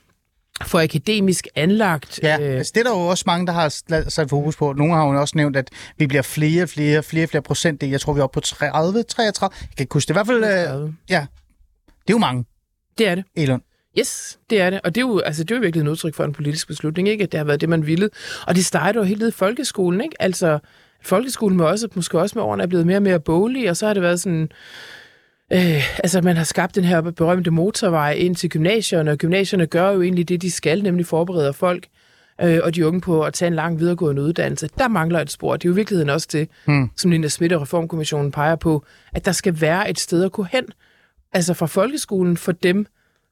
for 0.65 0.79
akademisk 0.79 1.47
anlagt. 1.55 2.19
Ja, 2.23 2.39
øh, 2.41 2.57
altså 2.57 2.71
det 2.75 2.79
er 2.79 2.83
der 2.83 2.97
jo 2.97 3.07
også 3.07 3.23
mange, 3.27 3.47
der 3.47 3.53
har 3.53 3.69
sat 4.09 4.29
fokus 4.29 4.55
på. 4.55 4.73
Nogle 4.73 4.93
har 4.93 5.07
jo 5.07 5.21
også 5.21 5.33
nævnt, 5.37 5.57
at 5.57 5.69
vi 5.97 6.07
bliver 6.07 6.21
flere, 6.21 6.67
flere, 6.67 7.03
flere, 7.03 7.27
flere 7.27 7.41
procent. 7.41 7.83
Jeg 7.83 8.01
tror, 8.01 8.13
vi 8.13 8.19
er 8.19 8.23
oppe 8.23 8.33
på 8.33 8.39
30, 8.39 9.03
33. 9.03 9.55
Jeg 9.61 9.67
kan 9.77 9.83
ikke 9.83 9.93
huske 9.93 10.07
det. 10.07 10.13
I 10.13 10.15
hvert 10.15 10.27
fald, 10.27 10.43
øh, 10.43 10.93
ja, 11.09 11.25
det 11.87 12.09
er 12.09 12.13
jo 12.13 12.17
mange. 12.17 12.45
Det 12.97 13.07
er 13.07 13.15
det. 13.15 13.23
Elon. 13.35 13.61
Yes, 13.99 14.39
det 14.49 14.61
er 14.61 14.69
det. 14.69 14.81
Og 14.83 14.95
det 14.95 15.01
er 15.01 15.05
jo, 15.05 15.19
altså, 15.19 15.43
det 15.43 15.51
er 15.51 15.55
jo 15.55 15.61
virkelig 15.61 15.81
en 15.81 15.87
udtryk 15.87 16.15
for 16.15 16.23
en 16.23 16.33
politisk 16.33 16.67
beslutning, 16.67 17.09
ikke? 17.09 17.23
At 17.23 17.31
det 17.31 17.37
har 17.37 17.45
været 17.45 17.61
det, 17.61 17.69
man 17.69 17.87
ville. 17.87 18.09
Og 18.47 18.55
det 18.55 18.65
startede 18.65 18.97
jo 18.97 19.07
helt 19.07 19.19
ned 19.19 19.27
i 19.27 19.31
folkeskolen, 19.31 20.01
ikke? 20.01 20.15
Altså, 20.19 20.59
folkeskolen 21.03 21.57
må 21.57 21.63
også, 21.63 21.87
måske 21.95 22.19
også 22.19 22.37
med 22.37 22.43
årene 22.43 22.63
er 22.63 22.67
blevet 22.67 22.85
mere 22.85 22.97
og 22.97 23.03
mere 23.03 23.19
boglig, 23.19 23.69
og 23.69 23.77
så 23.77 23.87
har 23.87 23.93
det 23.93 24.03
været 24.03 24.19
sådan 24.19 24.49
Øh, 25.53 25.99
altså, 26.03 26.21
man 26.21 26.37
har 26.37 26.43
skabt 26.43 26.75
den 26.75 26.83
her 26.83 27.01
berømte 27.01 27.51
motorvej 27.51 28.11
ind 28.11 28.35
til 28.35 28.49
gymnasierne, 28.49 29.11
og 29.11 29.17
gymnasierne 29.17 29.65
gør 29.65 29.91
jo 29.91 30.01
egentlig 30.01 30.29
det, 30.29 30.41
de 30.41 30.51
skal, 30.51 30.83
nemlig 30.83 31.05
forbereder 31.05 31.51
folk 31.51 31.87
øh, 32.41 32.59
og 32.63 32.75
de 32.75 32.87
unge 32.87 33.01
på 33.01 33.23
at 33.23 33.33
tage 33.33 33.47
en 33.47 33.53
lang 33.53 33.79
videregående 33.79 34.21
uddannelse. 34.21 34.69
Der 34.77 34.87
mangler 34.87 35.19
et 35.19 35.31
spor. 35.31 35.53
Det 35.57 35.65
er 35.65 35.69
jo 35.69 35.73
i 35.73 35.75
virkeligheden 35.75 36.09
også 36.09 36.27
det, 36.31 36.49
hmm. 36.65 36.89
som 36.97 37.11
Linda 37.11 37.27
Schmidt 37.27 37.53
og 37.53 37.61
Reformkommissionen 37.61 38.31
peger 38.31 38.55
på, 38.55 38.85
at 39.13 39.25
der 39.25 39.31
skal 39.31 39.61
være 39.61 39.89
et 39.89 39.99
sted 39.99 40.23
at 40.23 40.31
gå 40.31 40.43
hen. 40.43 40.65
Altså 41.33 41.53
fra 41.53 41.65
folkeskolen 41.65 42.37
for 42.37 42.51
dem, 42.51 42.85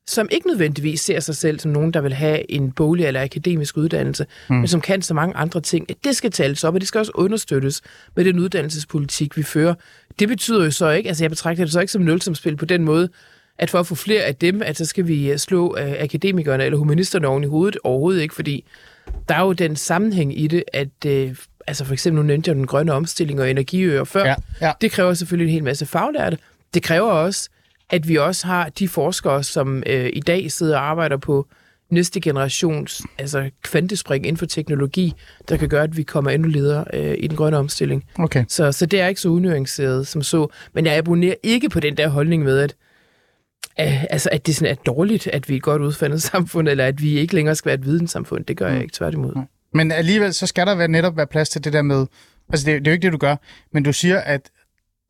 som 0.10 0.28
ikke 0.32 0.48
nødvendigvis 0.48 1.02
ser 1.02 1.20
sig 1.20 1.36
selv 1.36 1.60
som 1.60 1.72
nogen, 1.72 1.94
der 1.94 2.02
vil 2.02 2.14
have 2.14 2.52
en 2.52 2.72
bolig 2.72 3.06
eller 3.06 3.24
akademisk 3.24 3.78
uddannelse, 3.78 4.26
mm. 4.50 4.56
men 4.56 4.68
som 4.68 4.82
kan 4.82 5.02
så 5.02 5.14
mange 5.14 5.36
andre 5.36 5.62
ting. 5.62 5.88
Det 6.04 6.16
skal 6.16 6.32
tales 6.32 6.64
op, 6.64 6.74
og 6.74 6.80
det 6.80 6.88
skal 6.88 7.00
også 7.00 7.12
understøttes 7.16 7.82
med 8.16 8.26
den 8.26 8.40
uddannelsespolitik, 8.40 9.38
vi 9.38 9.44
fører. 9.44 9.74
Det 10.20 10.28
betyder 10.28 10.64
jo 10.64 10.72
så 10.72 10.90
ikke, 10.90 11.08
altså 11.08 11.24
jeg 11.24 11.32
betragter 11.32 11.64
det 11.64 11.74
så 11.74 11.80
ikke 11.80 11.92
som 11.92 12.02
nulsomspil 12.02 12.58
på 12.58 12.66
den 12.66 12.84
måde, 12.84 13.10
at 13.58 13.70
for 13.70 13.80
at 13.80 13.88
få 13.88 13.96
flere 13.96 14.22
af 14.22 14.36
dem, 14.36 14.62
at 14.62 14.78
så 14.78 14.86
skal 14.86 15.08
vi 15.08 15.32
øh, 15.32 15.38
slå 15.38 15.74
uh, 15.74 15.92
akademikerne 16.00 16.66
eller 16.66 16.78
humanisterne 16.78 17.28
oven 17.28 17.44
i 17.44 17.48
hovedet 17.48 17.78
overhovedet 17.84 18.22
ikke, 18.22 18.36
fordi 18.36 18.66
der 19.30 19.36
er 19.36 19.42
jo 19.42 19.54
den 19.54 19.76
sammenhæng 19.76 20.40
i 20.40 20.48
det, 20.48 20.64
at 20.74 21.06
uh, 21.06 21.36
altså 21.68 21.86
for 21.86 21.94
eksempel 21.94 22.22
nu 22.22 22.28
nævnte 22.28 22.50
jeg 22.50 22.56
den 22.56 22.68
grønne 22.68 22.94
omstilling 22.94 23.42
og 23.42 23.50
energiøer 23.50 24.04
før. 24.04 24.26
Ja, 24.26 24.36
ja. 24.62 24.72
Det 24.82 24.92
kræver 24.92 25.14
selvfølgelig 25.14 25.52
en 25.52 25.54
hel 25.54 25.64
masse 25.64 25.86
faglærte. 25.86 26.38
Det 26.74 26.84
kræver 26.84 27.12
også, 27.12 27.50
at 27.90 28.08
vi 28.08 28.16
også 28.16 28.48
har 28.48 28.70
de 28.70 28.88
forskere, 28.88 29.44
som 29.44 29.84
øh, 29.86 30.10
i 30.14 30.20
dag 30.20 30.52
sidder 30.52 30.78
og 30.78 30.84
arbejder 30.84 31.18
på 31.18 31.48
næste 31.90 32.22
generations 32.22 33.02
altså 33.18 33.50
kvantespring 33.62 34.26
inden 34.26 34.38
for 34.38 34.46
teknologi, 34.46 35.14
der 35.50 35.58
kan 35.58 35.70
gøre, 35.70 35.84
at 35.84 35.98
vi 35.98 36.04
kommer 36.04 36.32
endnu 36.32 36.50
ledere 36.50 36.86
øh, 36.94 37.16
i 37.20 37.28
den 37.28 37.38
grønne 37.38 37.58
omstilling. 37.58 38.06
Okay. 38.20 38.46
Så, 38.48 38.72
så 38.72 38.86
det 38.86 39.02
er 39.02 39.08
ikke 39.08 39.22
så 39.22 39.30
unuanceret 39.30 40.08
som 40.08 40.22
så. 40.22 40.48
Men 40.74 40.86
jeg 40.86 40.98
abonnerer 40.98 41.36
ikke 41.44 41.70
på 41.70 41.80
den 41.80 41.98
der 41.98 42.08
holdning 42.08 42.44
med, 42.44 42.60
at, 42.60 42.76
øh, 43.80 44.04
altså, 44.04 44.30
at 44.32 44.48
det 44.48 44.56
sådan 44.56 44.72
er 44.72 44.76
dårligt, 44.76 45.28
at 45.28 45.50
vi 45.50 45.54
er 45.54 45.58
et 45.58 45.64
godt 45.64 45.82
udfandet 45.82 46.22
samfund, 46.32 46.70
eller 46.70 46.86
at 46.86 47.02
vi 47.02 47.20
ikke 47.20 47.36
længere 47.36 47.56
skal 47.56 47.70
være 47.70 47.80
et 47.80 47.86
videnssamfund. 47.86 48.46
Det 48.46 48.58
gør 48.58 48.68
mm. 48.68 48.74
jeg 48.74 48.82
ikke 48.82 48.94
tværtimod. 48.94 49.36
Mm. 49.36 49.42
Men 49.74 49.92
alligevel, 49.92 50.34
så 50.34 50.48
skal 50.48 50.68
der 50.68 50.76
være 50.76 50.88
netop 50.88 51.18
være 51.18 51.28
plads 51.28 51.50
til 51.50 51.64
det 51.64 51.74
der 51.74 51.82
med, 51.82 52.06
altså 52.50 52.66
det, 52.66 52.80
det 52.80 52.88
er 52.88 52.92
jo 52.92 52.94
ikke 52.94 53.06
det, 53.06 53.14
du 53.14 53.18
gør, 53.18 53.36
men 53.74 53.84
du 53.84 53.94
siger, 53.94 54.20
at 54.20 54.42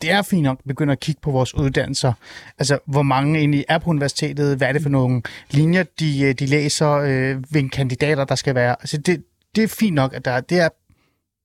det 0.02 0.12
er 0.12 0.22
fint 0.22 0.44
nok 0.44 0.60
at 0.60 0.68
begynde 0.68 0.92
at 0.92 1.00
kigge 1.00 1.22
på 1.22 1.32
vores 1.32 1.56
uddannelser. 1.56 2.14
Altså, 2.60 2.80
hvor 2.86 3.04
mange 3.04 3.40
egentlig 3.40 3.66
er 3.70 3.78
på 3.78 3.90
universitetet, 3.90 4.58
hvad 4.58 4.68
er 4.68 4.74
det 4.74 4.82
for 4.82 4.90
nogle 4.90 5.22
linjer, 5.52 5.84
de, 6.00 6.22
øh, 6.22 6.34
de 6.34 6.46
læser, 6.46 6.92
øh, 6.92 7.38
hvilke 7.50 7.70
kandidater 7.70 8.26
der 8.26 8.36
skal 8.36 8.56
være. 8.56 8.76
Altså, 8.80 8.98
det, 8.98 9.24
det 9.56 9.64
er 9.64 9.68
fint 9.68 9.96
nok, 9.96 10.14
at 10.14 10.26
der, 10.26 10.40
det, 10.40 10.60
er, 10.60 10.70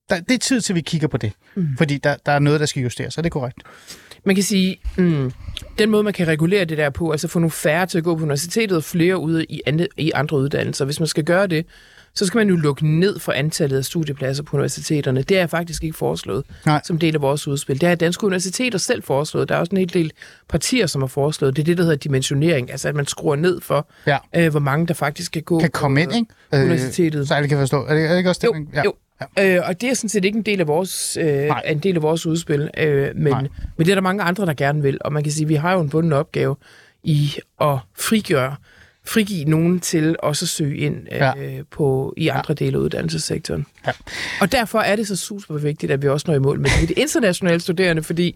der, 0.09 0.19
det 0.19 0.33
er 0.33 0.39
tid 0.39 0.61
til, 0.61 0.73
at 0.73 0.75
vi 0.75 0.81
kigger 0.81 1.07
på 1.07 1.17
det. 1.17 1.31
Mm. 1.55 1.77
Fordi 1.77 1.97
der, 1.97 2.15
der 2.25 2.31
er 2.31 2.39
noget, 2.39 2.59
der 2.59 2.65
skal 2.65 2.83
justeres, 2.83 3.13
så 3.13 3.21
det 3.21 3.25
er 3.25 3.29
korrekt. 3.29 3.63
Man 4.25 4.35
kan 4.35 4.43
sige, 4.43 4.77
mm, 4.97 5.31
den 5.79 5.89
måde, 5.89 6.03
man 6.03 6.13
kan 6.13 6.27
regulere 6.27 6.65
det 6.65 6.77
der 6.77 6.89
på, 6.89 7.11
altså 7.11 7.27
få 7.27 7.39
nogle 7.39 7.51
færre 7.51 7.85
til 7.85 7.97
at 7.97 8.03
gå 8.03 8.15
på 8.15 8.23
universitetet, 8.23 8.77
og 8.77 8.83
flere 8.83 9.17
ude 9.17 9.45
i 9.45 9.61
andre, 9.65 9.87
i 9.97 10.11
andre 10.11 10.37
uddannelser. 10.37 10.85
Hvis 10.85 10.99
man 10.99 11.07
skal 11.07 11.23
gøre 11.23 11.47
det, 11.47 11.65
så 12.15 12.25
skal 12.25 12.37
man 12.37 12.49
jo 12.49 12.55
lukke 12.55 12.87
ned 12.99 13.19
for 13.19 13.31
antallet 13.31 13.77
af 13.77 13.85
studiepladser 13.85 14.43
på 14.43 14.57
universiteterne. 14.57 15.21
Det 15.21 15.37
er 15.37 15.47
faktisk 15.47 15.83
ikke 15.83 15.97
foreslået 15.97 16.43
Nej. 16.65 16.81
som 16.83 16.99
del 16.99 17.15
af 17.15 17.21
vores 17.21 17.47
udspil. 17.47 17.81
Det 17.81 17.89
har 17.89 17.95
danske 17.95 18.23
universiteter 18.25 18.77
selv 18.79 19.03
foreslået. 19.03 19.49
Der 19.49 19.55
er 19.55 19.59
også 19.59 19.71
en 19.71 19.77
hel 19.77 19.93
del 19.93 20.11
partier, 20.49 20.87
som 20.87 21.01
har 21.01 21.07
foreslået. 21.07 21.55
Det 21.55 21.61
er 21.61 21.65
det, 21.65 21.77
der 21.77 21.83
hedder 21.83 21.97
dimensionering, 21.97 22.71
altså 22.71 22.87
at 22.89 22.95
man 22.95 23.05
skruer 23.07 23.35
ned 23.35 23.61
for, 23.61 23.87
Ja. 24.07 24.17
øh, 24.35 24.51
hvor 24.51 24.59
mange 24.59 24.87
der 24.87 24.93
faktisk 24.93 25.31
kan 25.31 25.41
gå 25.41 25.59
Kan 25.59 25.69
komme 25.69 26.01
ind, 26.01 26.15
ikke? 26.15 26.27
på 26.51 26.57
universitetet. 26.57 27.27
så 27.27 27.33
alle 27.33 27.49
kan 27.49 27.57
forstå. 27.57 27.85
Er 27.85 27.93
det, 27.95 28.03
er 28.03 28.09
det 28.09 28.17
ikke 28.17 28.29
også 28.29 28.39
det? 28.41 28.47
Jo, 28.47 28.53
man- 28.53 28.67
ja. 28.73 28.83
jo. 28.85 28.93
Øh, 29.39 29.59
og 29.67 29.81
det 29.81 29.89
er 29.89 29.93
sådan 29.93 30.09
set 30.09 30.25
ikke 30.25 30.37
en 30.37 30.43
del 30.43 30.59
af 30.59 30.67
vores, 30.67 31.17
øh, 31.21 31.25
Nej. 31.27 31.61
en 31.67 31.79
del 31.79 31.95
af 31.95 32.01
vores 32.01 32.25
udspil, 32.25 32.69
øh, 32.77 33.07
men, 33.15 33.23
Nej. 33.33 33.41
men 33.77 33.85
det 33.85 33.89
er 33.89 33.95
der 33.95 34.01
mange 34.01 34.23
andre, 34.23 34.45
der 34.45 34.53
gerne 34.53 34.81
vil. 34.81 34.97
Og 35.01 35.13
man 35.13 35.23
kan 35.23 35.31
sige, 35.31 35.43
at 35.45 35.49
vi 35.49 35.55
har 35.55 35.73
jo 35.73 35.79
en 35.81 35.89
bunden 35.89 36.13
opgave 36.13 36.55
i 37.03 37.31
at 37.61 37.77
frigøre, 37.99 38.55
frigive 39.07 39.45
nogen 39.45 39.79
til 39.79 40.15
også 40.19 40.45
at 40.45 40.49
søge 40.49 40.77
ind 40.77 40.95
øh, 41.11 41.17
Ja. 41.17 41.33
på, 41.71 42.13
i 42.17 42.27
andre 42.27 42.53
dele 42.53 42.77
af 42.77 42.81
uddannelsessektoren. 42.81 43.65
Ja. 43.87 43.91
Og 44.41 44.51
derfor 44.51 44.79
er 44.79 44.95
det 44.95 45.07
så 45.07 45.15
super 45.15 45.57
vigtigt, 45.57 45.91
at 45.91 46.01
vi 46.01 46.07
også 46.07 46.25
når 46.27 46.35
i 46.35 46.39
mål 46.39 46.59
med 46.59 46.69
det. 46.81 46.89
Det 46.89 46.97
internationale 46.97 47.59
studerende, 47.59 48.03
fordi 48.03 48.35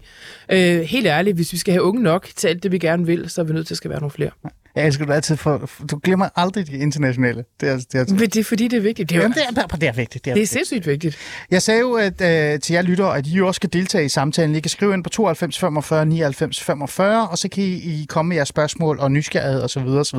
øh, 0.52 0.80
helt 0.80 1.06
ærligt, 1.06 1.36
hvis 1.36 1.52
vi 1.52 1.58
skal 1.58 1.72
have 1.72 1.82
unge 1.82 2.02
nok 2.02 2.28
til 2.36 2.48
alt 2.48 2.62
det, 2.62 2.72
vi 2.72 2.78
gerne 2.78 3.06
vil, 3.06 3.30
så 3.30 3.40
er 3.40 3.44
vi 3.44 3.52
nødt 3.52 3.66
til 3.66 3.74
at 3.74 3.76
skal 3.76 3.90
være 3.90 4.00
nogle 4.00 4.10
flere. 4.10 4.30
Jeg 4.74 4.86
elsker 4.86 5.06
du 5.06 5.12
altid 5.12 5.36
for... 5.36 5.70
Du 5.90 6.00
glemmer 6.02 6.28
aldrig 6.36 6.66
de 6.66 6.78
internationale. 6.78 7.44
Det 7.60 7.68
er, 7.68 7.76
det 7.76 7.94
er, 7.94 8.04
Men 8.08 8.18
det 8.18 8.36
er 8.36 8.44
fordi, 8.44 8.68
det 8.68 8.76
er 8.76 8.80
vigtigt. 8.80 9.10
Det 9.10 9.16
er, 9.16 9.20
Jamen, 9.20 9.34
det 9.34 9.42
er, 9.62 9.66
det 9.66 9.88
er 9.88 9.92
vigtigt. 9.92 10.24
Det 10.24 10.30
er, 10.30 10.34
det 10.34 10.42
er 10.42 10.46
sindssygt 10.46 10.86
vigtigt. 10.86 11.18
Jeg 11.50 11.62
sagde 11.62 11.80
jo 11.80 11.92
at, 11.92 12.20
øh, 12.20 12.60
til 12.60 12.72
jer 12.72 12.82
lyttere, 12.82 13.16
at 13.16 13.26
I 13.26 13.40
også 13.40 13.58
skal 13.58 13.72
deltage 13.72 14.04
i 14.04 14.08
samtalen. 14.08 14.56
I 14.56 14.60
kan 14.60 14.70
skrive 14.70 14.94
ind 14.94 15.04
på 15.04 15.10
92 15.10 15.58
45 15.58 16.06
99 16.06 16.60
45, 16.60 17.28
og 17.28 17.38
så 17.38 17.48
kan 17.48 17.64
I, 17.64 17.72
I 17.76 18.06
komme 18.08 18.28
med 18.28 18.36
jeres 18.36 18.48
spørgsmål 18.48 18.98
og 18.98 19.12
nysgerrighed 19.12 19.62
osv. 19.62 19.82
osv. 19.82 20.18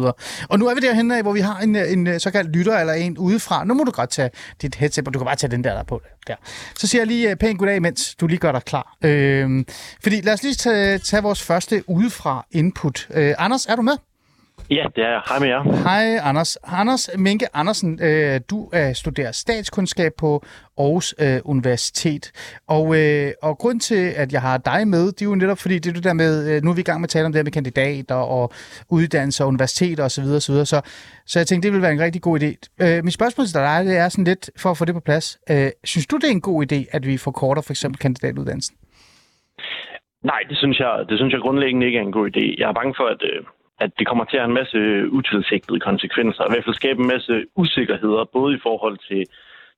Og 0.49 0.59
nu 0.59 0.67
er 0.67 0.75
vi 0.75 0.79
derhen 0.79 1.11
af, 1.11 1.21
hvor 1.21 1.33
vi 1.33 1.39
har 1.39 1.59
en, 1.59 1.75
øh, 1.75 1.91
en 1.91 2.07
øh, 2.07 2.19
såkaldt 2.19 2.55
lytter 2.55 2.79
eller 2.79 2.93
en 2.93 3.17
udefra. 3.17 3.63
Nu 3.65 3.73
må 3.73 3.83
du 3.83 3.91
godt 3.91 4.09
tage 4.09 4.29
dit 4.61 4.75
headset, 4.75 5.07
og 5.07 5.13
du 5.13 5.19
kan 5.19 5.25
bare 5.25 5.35
tage 5.35 5.51
den 5.51 5.63
der, 5.63 5.71
der 5.71 5.79
er 5.79 5.83
på. 5.83 6.01
Der. 6.27 6.35
Så 6.75 6.87
siger 6.87 6.99
jeg 7.01 7.07
lige 7.07 7.29
øh, 7.29 7.35
pænt 7.35 7.59
goddag, 7.59 7.81
mens 7.81 8.15
du 8.15 8.27
lige 8.27 8.39
gør 8.39 8.51
dig 8.51 8.63
klar. 8.63 8.97
Øh, 9.03 9.65
fordi 10.03 10.21
lad 10.21 10.33
os 10.33 10.43
lige 10.43 10.55
tage, 10.55 10.99
tage 10.99 11.23
vores 11.23 11.41
første 11.41 11.89
udefra 11.89 12.45
input. 12.51 13.07
Øh, 13.13 13.35
Anders, 13.37 13.65
er 13.65 13.75
du 13.75 13.81
med? 13.81 14.10
Ja, 14.71 14.85
det 14.95 15.03
er 15.03 15.09
jeg. 15.09 15.21
Hej 15.29 15.39
med 15.39 15.47
jer. 15.47 15.61
Hej, 15.87 16.29
Anders. 16.29 16.57
Anders 16.81 17.09
Minke 17.17 17.45
Andersen, 17.53 17.99
øh, 18.03 18.39
du 18.49 18.69
øh, 18.73 18.93
studerer 18.93 19.31
statskundskab 19.31 20.11
på 20.19 20.29
Aarhus 20.77 21.15
øh, 21.21 21.39
Universitet. 21.45 22.23
Og, 22.67 22.85
øh, 22.99 23.31
og 23.43 23.57
grund 23.57 23.79
til, 23.79 24.03
at 24.21 24.33
jeg 24.33 24.41
har 24.41 24.57
dig 24.57 24.87
med, 24.87 25.05
det 25.11 25.21
er 25.21 25.29
jo 25.29 25.35
netop 25.35 25.57
fordi, 25.57 25.75
det 25.79 25.89
er 25.89 25.93
det 25.93 26.03
der 26.03 26.13
med, 26.13 26.33
øh, 26.49 26.63
nu 26.63 26.69
er 26.71 26.75
vi 26.75 26.81
i 26.81 26.89
gang 26.89 26.99
med 27.01 27.05
at 27.05 27.09
tale 27.09 27.25
om 27.25 27.31
det 27.31 27.39
her 27.39 27.43
med 27.43 27.51
kandidater 27.51 28.15
og 28.15 28.45
uddannelser 28.91 29.43
og 29.43 29.47
universiteter 29.47 30.03
osv. 30.03 30.23
osv. 30.39 30.55
Så, 30.71 30.77
så 31.25 31.39
jeg 31.39 31.47
tænkte, 31.47 31.65
det 31.65 31.73
ville 31.73 31.83
være 31.87 31.93
en 31.93 32.05
rigtig 32.07 32.21
god 32.21 32.35
idé. 32.41 32.51
Øh, 32.83 33.03
mit 33.03 33.13
spørgsmål 33.13 33.45
til 33.45 33.55
dig, 33.55 33.85
det 33.85 33.97
er 33.97 34.09
sådan 34.09 34.29
lidt, 34.31 34.49
for 34.61 34.69
at 34.71 34.77
få 34.77 34.85
det 34.85 34.93
på 34.93 35.03
plads. 35.09 35.27
Øh, 35.51 35.69
synes 35.83 36.07
du, 36.07 36.15
det 36.17 36.27
er 36.31 36.35
en 36.39 36.47
god 36.51 36.59
idé, 36.65 36.79
at 36.95 37.07
vi 37.09 37.17
forkorter 37.17 37.61
for 37.67 37.73
eksempel 37.73 37.99
kandidatuddannelsen? 37.99 38.75
Nej, 40.23 40.41
det 40.49 40.57
synes 40.57 40.79
jeg, 40.79 40.93
det 41.09 41.17
synes 41.17 41.33
jeg 41.33 41.41
grundlæggende 41.41 41.85
ikke 41.85 41.99
er 41.99 42.07
en 42.09 42.17
god 42.19 42.27
idé. 42.31 42.45
Jeg 42.59 42.69
er 42.69 42.73
bange 42.73 42.93
for, 42.99 43.07
at, 43.15 43.21
øh, 43.31 43.43
at 43.83 43.91
det 43.99 44.07
kommer 44.07 44.25
til 44.25 44.37
at 44.37 44.43
have 44.43 44.51
en 44.53 44.59
masse 44.61 44.79
utilsigtede 45.17 45.79
konsekvenser, 45.79 46.43
og 46.43 46.49
i 46.49 46.53
hvert 46.53 46.65
fald 46.65 46.81
skabe 46.81 46.99
en 47.01 47.11
masse 47.15 47.33
usikkerheder, 47.55 48.23
både 48.37 48.55
i 48.55 48.63
forhold 48.67 48.97
til, 49.09 49.21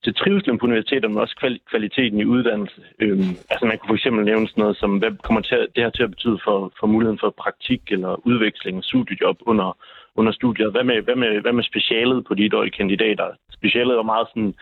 til 0.04 0.14
trivselen 0.22 0.60
på 0.60 0.66
universiteterne, 0.66 1.14
men 1.14 1.24
også 1.26 1.36
kval- 1.42 1.66
kvaliteten 1.72 2.20
i 2.20 2.26
uddannelse. 2.26 2.82
Øhm, 3.00 3.32
altså 3.52 3.66
man 3.66 3.78
kunne 3.78 3.92
for 3.92 4.00
eksempel 4.00 4.26
nævne 4.26 4.48
sådan 4.48 4.62
noget 4.62 4.78
som, 4.78 4.92
hvad 4.98 5.12
kommer 5.28 5.42
til 5.42 5.56
at, 5.56 5.68
det 5.76 5.84
her 5.84 5.90
til 5.90 6.04
at 6.04 6.14
betyde 6.16 6.40
for, 6.46 6.58
for 6.80 6.88
muligheden 6.88 7.20
for 7.24 7.30
praktik 7.44 7.82
eller 7.96 8.28
udveksling 8.28 8.84
studiejob 8.84 9.38
under, 9.52 9.78
under 10.16 10.32
studiet. 10.32 10.72
Hvad 10.72 10.84
med, 10.84 11.02
hvad, 11.02 11.16
med, 11.16 11.42
hvad 11.42 11.54
med 11.54 11.64
specialet 11.64 12.26
på 12.28 12.34
de 12.34 12.50
dårlige 12.50 12.78
kandidater? 12.80 13.28
Specialet 13.60 13.94
er 13.98 14.12
meget 14.14 14.28
sådan 14.30 14.54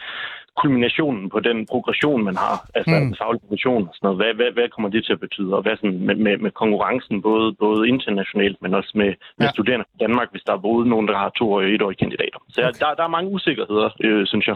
kulminationen 0.63 1.29
på 1.29 1.39
den 1.39 1.57
progression, 1.73 2.23
man 2.29 2.35
har, 2.43 2.55
altså 2.79 2.95
mm. 2.99 3.15
faglig 3.21 3.41
progression 3.41 3.81
og 3.89 3.93
sådan 3.95 4.05
noget. 4.07 4.17
Hvad, 4.21 4.31
hvad, 4.39 4.51
hvad 4.57 4.67
kommer 4.73 4.89
det 4.89 5.01
til 5.05 5.13
at 5.17 5.23
betyde? 5.25 5.51
Og 5.57 5.61
hvad 5.61 5.75
sådan 5.75 5.99
med, 6.07 6.15
med, 6.25 6.35
med 6.45 6.51
konkurrencen, 6.61 7.21
både, 7.29 7.47
både 7.65 7.81
internationalt, 7.93 8.57
men 8.63 8.71
også 8.79 8.91
med, 9.01 9.11
med 9.39 9.47
Ja. 9.47 9.51
studerende 9.55 9.85
fra 9.89 9.97
Danmark, 10.05 10.27
hvis 10.31 10.43
der 10.47 10.53
er 10.53 10.67
både 10.69 10.83
nogen, 10.89 11.07
der 11.07 11.17
har 11.23 11.29
to 11.39 11.45
og 11.51 11.61
etårige 11.75 12.01
kandidater. 12.03 12.39
Så 12.49 12.61
okay. 12.61 12.79
der, 12.79 12.89
der 12.99 13.03
er 13.03 13.15
mange 13.17 13.29
usikkerheder, 13.35 13.89
øh, 14.05 14.27
synes 14.31 14.47
jeg. 14.47 14.55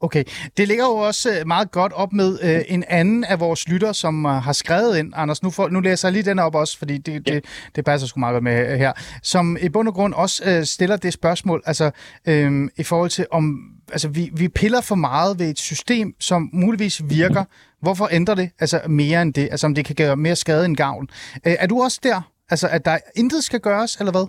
Okay. 0.00 0.24
Det 0.56 0.68
ligger 0.68 0.84
jo 0.84 0.94
også 0.94 1.30
øh, 1.38 1.46
meget 1.46 1.70
godt 1.70 1.92
op 1.92 2.12
med 2.12 2.38
øh, 2.42 2.60
en 2.68 2.84
anden 2.88 3.24
af 3.24 3.40
vores 3.40 3.68
lytter, 3.68 3.92
som 3.92 4.26
øh, 4.26 4.32
har 4.32 4.52
skrevet 4.52 4.98
ind. 4.98 5.12
Anders, 5.16 5.42
nu, 5.42 5.50
får, 5.50 5.68
nu 5.68 5.80
læser 5.80 6.08
jeg 6.08 6.12
lige 6.12 6.22
den 6.22 6.38
op 6.38 6.54
også, 6.54 6.78
fordi 6.78 6.98
det, 6.98 7.12
Ja. 7.28 7.34
det, 7.34 7.44
det 7.76 7.84
passer 7.84 8.08
sgu 8.08 8.20
meget 8.20 8.32
godt 8.34 8.44
med 8.44 8.72
øh, 8.72 8.78
her. 8.78 8.92
Som 9.22 9.56
i 9.60 9.68
bund 9.68 9.88
og 9.88 9.94
grund 9.94 10.14
også 10.14 10.42
øh, 10.46 10.64
stiller 10.64 10.96
det 10.96 11.12
spørgsmål, 11.12 11.62
altså 11.66 11.90
øh, 12.26 12.68
i 12.76 12.82
forhold 12.82 13.10
til 13.10 13.26
om, 13.30 13.58
altså 13.92 14.08
vi, 14.08 14.30
vi 14.34 14.48
piller 14.48 14.80
for 14.80 14.94
meget 14.94 15.38
ved 15.38 15.50
et 15.50 15.58
system, 15.58 16.14
som 16.20 16.50
muligvis 16.52 17.02
virker. 17.04 17.44
Hvorfor 17.82 18.08
ændre 18.12 18.34
det 18.34 18.50
altså 18.60 18.80
mere 18.88 19.22
end 19.22 19.34
det? 19.34 19.48
Altså 19.50 19.66
om 19.66 19.74
det 19.74 19.84
kan 19.84 19.94
gøre 19.94 20.16
mere 20.16 20.36
skade 20.36 20.64
end 20.64 20.76
gavn. 20.76 21.08
Øh, 21.46 21.54
er 21.58 21.66
du 21.66 21.82
også 21.82 22.00
der? 22.02 22.20
Altså 22.50 22.68
at 22.68 22.84
der 22.84 22.98
intet 23.16 23.44
skal 23.44 23.60
gøres, 23.60 23.96
eller 23.96 24.10
hvad? 24.12 24.26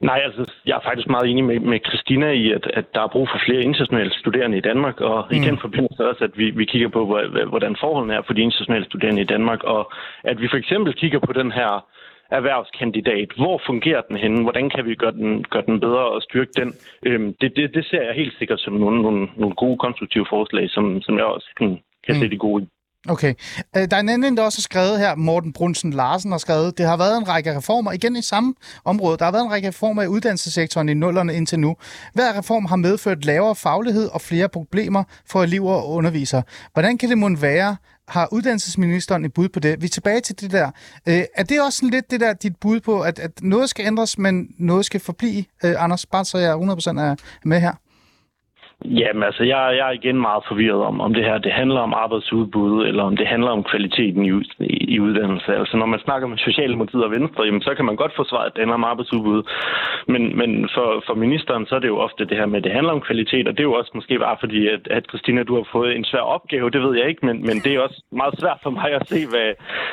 Nej, 0.00 0.20
altså, 0.24 0.52
jeg 0.66 0.76
er 0.76 0.80
faktisk 0.88 1.08
meget 1.08 1.30
enig 1.30 1.44
med, 1.44 1.60
med 1.60 1.80
Christina 1.86 2.30
i, 2.30 2.52
at, 2.52 2.66
at 2.74 2.94
der 2.94 3.02
er 3.02 3.08
brug 3.14 3.28
for 3.28 3.40
flere 3.46 3.62
internationale 3.62 4.10
studerende 4.12 4.56
i 4.58 4.60
Danmark, 4.60 5.00
og 5.00 5.26
i 5.32 5.38
den 5.38 5.58
forbindelse 5.58 6.08
også, 6.08 6.24
at 6.24 6.38
vi, 6.38 6.50
vi 6.50 6.64
kigger 6.64 6.88
på, 6.88 7.06
hvor- 7.06 7.28
hvor- 7.28 7.44
hvordan 7.44 7.76
forholdene 7.80 8.14
er 8.14 8.22
for 8.26 8.32
de 8.34 8.40
internationale 8.40 8.84
studerende 8.84 9.22
i 9.22 9.30
Danmark, 9.34 9.64
og 9.64 9.92
at 10.24 10.40
vi 10.40 10.48
for 10.48 10.56
eksempel 10.56 10.94
kigger 10.94 11.18
på 11.18 11.32
den 11.32 11.52
her 11.52 11.84
erhvervskandidat. 12.30 13.28
Hvor 13.36 13.60
fungerer 13.66 14.02
den 14.08 14.16
henne? 14.16 14.42
Hvordan 14.42 14.70
kan 14.70 14.84
vi 14.86 14.94
gøre 14.94 15.12
den, 15.12 15.44
gøre 15.44 15.62
den 15.66 15.80
bedre 15.80 16.04
og 16.14 16.22
styrke 16.22 16.50
den? 16.56 16.74
Øhm, 17.06 17.34
det, 17.40 17.56
det, 17.56 17.74
det 17.74 17.84
ser 17.86 18.02
jeg 18.02 18.14
helt 18.14 18.34
sikkert 18.38 18.60
som 18.60 18.72
nogle, 18.72 19.02
nogle, 19.02 19.28
nogle 19.36 19.54
gode 19.54 19.78
konstruktive 19.78 20.26
forslag, 20.28 20.70
som, 20.70 21.02
som 21.02 21.16
jeg 21.16 21.24
også 21.24 21.48
kan, 21.58 21.78
kan 22.06 22.14
se 22.14 22.30
det 22.30 22.38
gode 22.38 22.62
i. 22.64 22.66
Okay. 23.08 23.34
Øh, 23.76 23.90
der 23.90 23.96
er 23.96 24.00
en 24.00 24.08
anden, 24.08 24.36
der 24.36 24.42
også 24.42 24.58
har 24.58 24.62
skrevet 24.62 24.98
her, 24.98 25.14
Morten 25.14 25.52
Brunsen 25.52 25.92
Larsen 25.92 26.30
har 26.30 26.38
skrevet, 26.38 26.78
det 26.78 26.86
har 26.86 26.96
været 26.96 27.18
en 27.18 27.28
række 27.28 27.56
reformer, 27.56 27.92
igen 27.92 28.16
i 28.16 28.22
samme 28.22 28.54
område, 28.84 29.18
der 29.18 29.24
har 29.24 29.32
været 29.32 29.44
en 29.44 29.50
række 29.50 29.68
reformer 29.68 30.02
i 30.02 30.06
uddannelsessektoren 30.06 30.88
i 30.88 30.94
nullerne 30.94 31.34
indtil 31.34 31.60
nu. 31.60 31.76
Hver 32.14 32.38
reform 32.38 32.64
har 32.64 32.76
medført 32.76 33.24
lavere 33.24 33.54
faglighed 33.54 34.08
og 34.12 34.20
flere 34.20 34.48
problemer 34.48 35.04
for 35.26 35.42
elever 35.42 35.72
og 35.72 35.90
undervisere. 35.90 36.42
Hvordan 36.72 36.98
kan 36.98 37.08
det 37.08 37.18
måtte 37.18 37.42
være, 37.42 37.76
har 38.08 38.28
uddannelsesministeren 38.32 39.24
et 39.24 39.34
bud 39.34 39.48
på 39.48 39.60
det? 39.60 39.80
Vi 39.80 39.86
er 39.86 39.90
tilbage 39.90 40.20
til 40.20 40.40
det 40.40 40.50
der. 40.50 40.70
Øh, 41.06 41.22
er 41.34 41.42
det 41.42 41.62
også 41.62 41.76
sådan 41.76 41.90
lidt 41.90 42.10
det 42.10 42.20
der, 42.20 42.32
dit 42.32 42.56
bud 42.56 42.80
på, 42.80 43.00
at, 43.00 43.18
at 43.18 43.30
noget 43.42 43.70
skal 43.70 43.86
ændres, 43.86 44.18
men 44.18 44.48
noget 44.58 44.86
skal 44.86 45.00
forblive? 45.00 45.44
Øh, 45.64 45.82
Anders, 45.82 46.06
bare 46.06 46.24
så 46.24 46.38
jeg 46.38 46.54
100% 46.54 47.00
er 47.00 47.16
med 47.44 47.60
her. 47.60 47.72
Jamen 48.84 49.22
altså, 49.22 49.42
jeg, 49.42 49.60
jeg 49.78 49.86
er 49.88 49.98
igen 50.00 50.20
meget 50.20 50.42
forvirret 50.48 50.82
om, 50.90 51.00
om 51.00 51.14
det 51.14 51.24
her 51.24 51.38
det 51.38 51.52
handler 51.52 51.80
om 51.80 51.94
arbejdsudbud, 51.94 52.86
eller 52.86 53.02
om 53.02 53.16
det 53.16 53.26
handler 53.26 53.50
om 53.50 53.62
kvaliteten 53.70 54.22
i, 54.24 54.30
i, 54.74 54.76
i 54.94 55.00
uddannelse. 55.00 55.50
Altså 55.60 55.76
når 55.76 55.86
man 55.86 56.00
snakker 56.00 56.26
med 56.28 56.38
Socialdemokratiet 56.38 57.04
og 57.04 57.10
Venstre, 57.10 57.44
jamen, 57.44 57.62
så 57.62 57.72
kan 57.76 57.84
man 57.84 57.96
godt 57.96 58.12
forsvare, 58.16 58.46
at 58.46 58.52
det 58.54 58.60
handler 58.60 58.74
om 58.74 58.84
arbejdsudbud. 58.92 59.42
Men, 60.12 60.22
men 60.40 60.50
for, 60.74 61.02
for 61.06 61.14
ministeren, 61.14 61.66
så 61.66 61.74
er 61.74 61.78
det 61.78 61.88
jo 61.94 61.98
ofte 61.98 62.24
det 62.24 62.36
her 62.36 62.46
med, 62.46 62.58
at 62.58 62.64
det 62.64 62.72
handler 62.72 62.92
om 62.92 63.00
kvalitet, 63.08 63.48
og 63.48 63.52
det 63.52 63.60
er 63.60 63.70
jo 63.72 63.78
også 63.80 63.92
måske 63.94 64.18
bare 64.18 64.36
fordi, 64.40 64.68
at, 64.68 64.82
at 64.90 65.04
Christina, 65.10 65.42
du 65.42 65.54
har 65.54 65.66
fået 65.72 65.96
en 65.96 66.04
svær 66.04 66.24
opgave, 66.36 66.70
det 66.70 66.80
ved 66.82 66.96
jeg 66.98 67.08
ikke, 67.08 67.26
men, 67.26 67.36
men 67.48 67.56
det 67.64 67.70
er 67.74 67.80
også 67.80 68.02
meget 68.12 68.34
svært 68.40 68.60
for 68.62 68.70
mig 68.70 68.90
at 68.98 69.08
se, 69.08 69.20
hvad, 69.32 69.48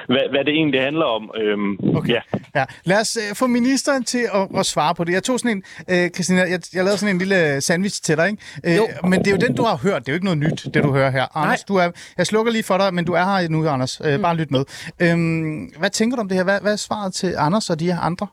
hvad, 0.08 0.26
hvad 0.32 0.44
det 0.46 0.54
egentlig 0.54 0.82
handler 0.82 1.06
om. 1.06 1.32
Øhm, 1.42 1.74
Okay. 2.00 2.14
Ja. 2.14 2.22
Ja, 2.56 2.66
lad 2.86 3.00
os 3.02 3.18
øh, 3.22 3.36
få 3.36 3.48
ministeren 3.48 4.04
til 4.04 4.24
at, 4.34 4.60
at 4.60 4.66
svare 4.66 4.96
på 4.96 5.04
det. 5.04 5.14
Jeg 5.14 5.24
tog 5.24 5.40
sådan 5.40 5.58
en, 5.58 5.64
øh, 5.94 6.10
Christina, 6.10 6.40
jeg, 6.40 6.60
jeg 6.74 6.84
lavede 6.84 6.98
sådan 6.98 7.16
en 7.16 7.20
lille 7.20 7.62
sandwich 7.62 8.04
til 8.04 8.18
dig, 8.18 8.28
ikke? 8.28 8.75
Øh, 8.82 8.90
Jo. 9.04 9.08
men 9.10 9.20
det 9.20 9.28
er 9.28 9.32
jo 9.32 9.38
den, 9.38 9.56
du 9.56 9.64
har 9.64 9.76
hørt. 9.78 10.02
Det 10.06 10.10
er 10.10 10.14
jo 10.14 10.16
ikke 10.16 10.26
noget 10.26 10.38
nyt, 10.38 10.68
det 10.74 10.84
du 10.84 10.92
hører 10.94 11.10
her. 11.12 11.38
Anders, 11.38 11.64
du 11.64 11.76
er, 11.76 11.92
jeg 12.18 12.28
slukker 12.28 12.52
lige 12.52 12.64
for 12.64 12.78
dig, 12.78 12.94
men 12.94 13.06
du 13.06 13.14
er 13.14 13.24
her 13.40 13.50
nu, 13.50 13.68
Anders. 13.68 14.02
Øh, 14.04 14.22
bare 14.22 14.36
lyt 14.36 14.52
med. 14.52 14.64
Øhm, 15.00 15.66
hvad 15.80 15.90
tænker 15.90 16.16
du 16.18 16.22
om 16.22 16.28
det 16.28 16.38
her? 16.38 16.44
Hvad, 16.44 16.62
hvad 16.62 16.72
er 16.72 16.76
svaret 16.76 17.14
til 17.14 17.36
Anders 17.38 17.70
og 17.70 17.80
de 17.80 17.86
her 17.86 18.00
andre? 18.00 18.28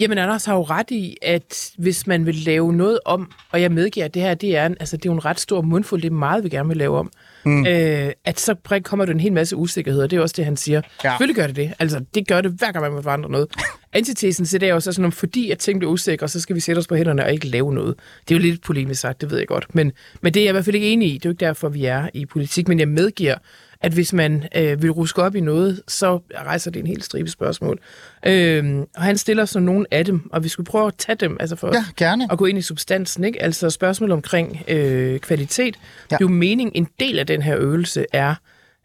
Jamen, 0.00 0.18
Anders 0.18 0.44
har 0.44 0.54
jo 0.54 0.62
ret 0.62 0.90
i, 0.90 1.16
at 1.22 1.70
hvis 1.78 2.06
man 2.06 2.26
vil 2.26 2.34
lave 2.34 2.72
noget 2.72 2.98
om, 3.04 3.30
og 3.52 3.62
jeg 3.62 3.72
medgiver, 3.72 4.04
at 4.06 4.14
det 4.14 4.22
her 4.22 4.34
det 4.34 4.56
er, 4.56 4.66
en, 4.66 4.76
altså, 4.80 4.96
det 4.96 5.06
er 5.06 5.10
jo 5.10 5.14
en 5.14 5.24
ret 5.24 5.40
stor 5.40 5.62
mundfuld, 5.62 6.02
det 6.02 6.08
er 6.08 6.14
meget, 6.14 6.44
vi 6.44 6.48
gerne 6.48 6.68
vil 6.68 6.76
lave 6.76 6.98
om, 6.98 7.10
mm. 7.44 7.66
øh, 7.66 8.12
at 8.24 8.40
så 8.40 8.54
kommer 8.84 9.04
der 9.04 9.12
en 9.12 9.20
hel 9.20 9.32
masse 9.32 9.56
usikkerheder. 9.56 10.06
Det 10.06 10.16
er 10.16 10.20
også 10.20 10.34
det, 10.36 10.44
han 10.44 10.56
siger. 10.56 10.80
Ja. 11.04 11.10
Selvfølgelig 11.10 11.36
gør 11.36 11.46
det 11.46 11.56
det. 11.56 11.72
Altså, 11.78 12.04
det 12.14 12.28
gør 12.28 12.40
det, 12.40 12.50
hver 12.50 12.72
gang 12.72 12.82
man 12.82 12.94
vil 12.94 13.02
forandre 13.02 13.30
noget. 13.30 13.48
Antitesen 13.92 14.46
så 14.46 14.58
det 14.58 14.68
er 14.68 14.74
jo 14.74 14.80
så 14.80 14.92
sådan, 14.92 15.04
om 15.04 15.12
fordi 15.12 15.50
at 15.50 15.58
ting 15.58 15.78
bliver 15.78 15.92
usikre, 15.92 16.28
så 16.28 16.40
skal 16.40 16.56
vi 16.56 16.60
sætte 16.60 16.78
os 16.78 16.86
på 16.86 16.94
hænderne 16.94 17.24
og 17.24 17.32
ikke 17.32 17.46
lave 17.46 17.74
noget. 17.74 17.94
Det 18.28 18.34
er 18.34 18.38
jo 18.38 18.42
lidt 18.42 18.62
polemisk 18.62 19.00
sagt, 19.00 19.20
det 19.20 19.30
ved 19.30 19.38
jeg 19.38 19.46
godt. 19.46 19.74
Men, 19.74 19.92
men 20.20 20.34
det 20.34 20.40
er 20.40 20.44
jeg 20.44 20.50
i 20.50 20.52
hvert 20.52 20.64
fald 20.64 20.74
ikke 20.74 20.88
enig 20.88 21.08
i. 21.08 21.14
Det 21.14 21.24
er 21.24 21.28
jo 21.28 21.32
ikke 21.32 21.44
derfor, 21.44 21.68
vi 21.68 21.84
er 21.84 22.08
i 22.14 22.26
politik. 22.26 22.68
Men 22.68 22.78
jeg 22.78 22.88
medgiver, 22.88 23.34
at 23.84 23.92
hvis 23.92 24.12
man 24.12 24.44
øh, 24.56 24.82
vil 24.82 24.90
ruske 24.90 25.22
op 25.22 25.36
i 25.36 25.40
noget, 25.40 25.82
så 25.88 26.20
rejser 26.38 26.70
det 26.70 26.80
en 26.80 26.86
helt 26.86 27.04
stribe 27.04 27.30
spørgsmål. 27.30 27.78
Øh, 28.26 28.78
og 28.96 29.02
han 29.02 29.18
stiller 29.18 29.44
så 29.44 29.60
nogle 29.60 29.86
af 29.90 30.04
dem, 30.04 30.30
og 30.32 30.44
vi 30.44 30.48
skulle 30.48 30.66
prøve 30.66 30.86
at 30.86 30.94
tage 30.98 31.16
dem, 31.16 31.36
altså 31.40 31.56
for 31.56 31.70
Ja, 31.74 31.84
gerne. 31.96 32.28
at 32.32 32.38
gå 32.38 32.46
ind 32.46 32.58
i 32.58 32.62
substansen, 32.62 33.24
ikke? 33.24 33.42
Altså 33.42 33.70
spørgsmål 33.70 34.12
omkring 34.12 34.62
øh, 34.68 35.18
kvalitet. 35.18 35.64
Ja. 35.64 35.70
Det 36.08 36.12
er 36.12 36.18
jo 36.20 36.28
meningen, 36.28 36.72
en 36.74 36.88
del 37.00 37.18
af 37.18 37.26
den 37.34 37.42
her 37.42 37.56
øvelse 37.58 38.06
er, 38.12 38.34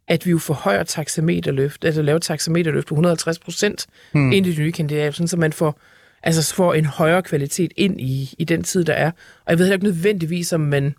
at 0.07 0.25
vi 0.25 0.31
jo 0.31 0.37
forhøjer 0.37 0.83
taxameterløft, 0.83 1.85
altså 1.85 2.01
laver 2.01 2.19
taxameterløft 2.19 2.87
på 2.87 2.95
150 2.95 3.39
procent 3.39 3.87
hmm. 4.11 4.31
ind 4.31 4.45
i 4.45 4.51
de 4.51 4.61
nye 4.61 4.71
kandidater, 4.71 5.11
sådan, 5.11 5.27
så 5.27 5.37
man 5.37 5.53
får 5.53 5.79
altså 6.23 6.55
får 6.55 6.73
en 6.73 6.85
højere 6.85 7.23
kvalitet 7.23 7.71
ind 7.75 8.01
i, 8.01 8.33
i 8.37 8.43
den 8.43 8.63
tid, 8.63 8.83
der 8.83 8.93
er. 8.93 9.11
Og 9.45 9.49
jeg 9.49 9.59
ved 9.59 9.65
heller 9.65 9.75
ikke 9.75 9.85
nødvendigvis, 9.85 10.53
om 10.53 10.61
man, 10.61 10.95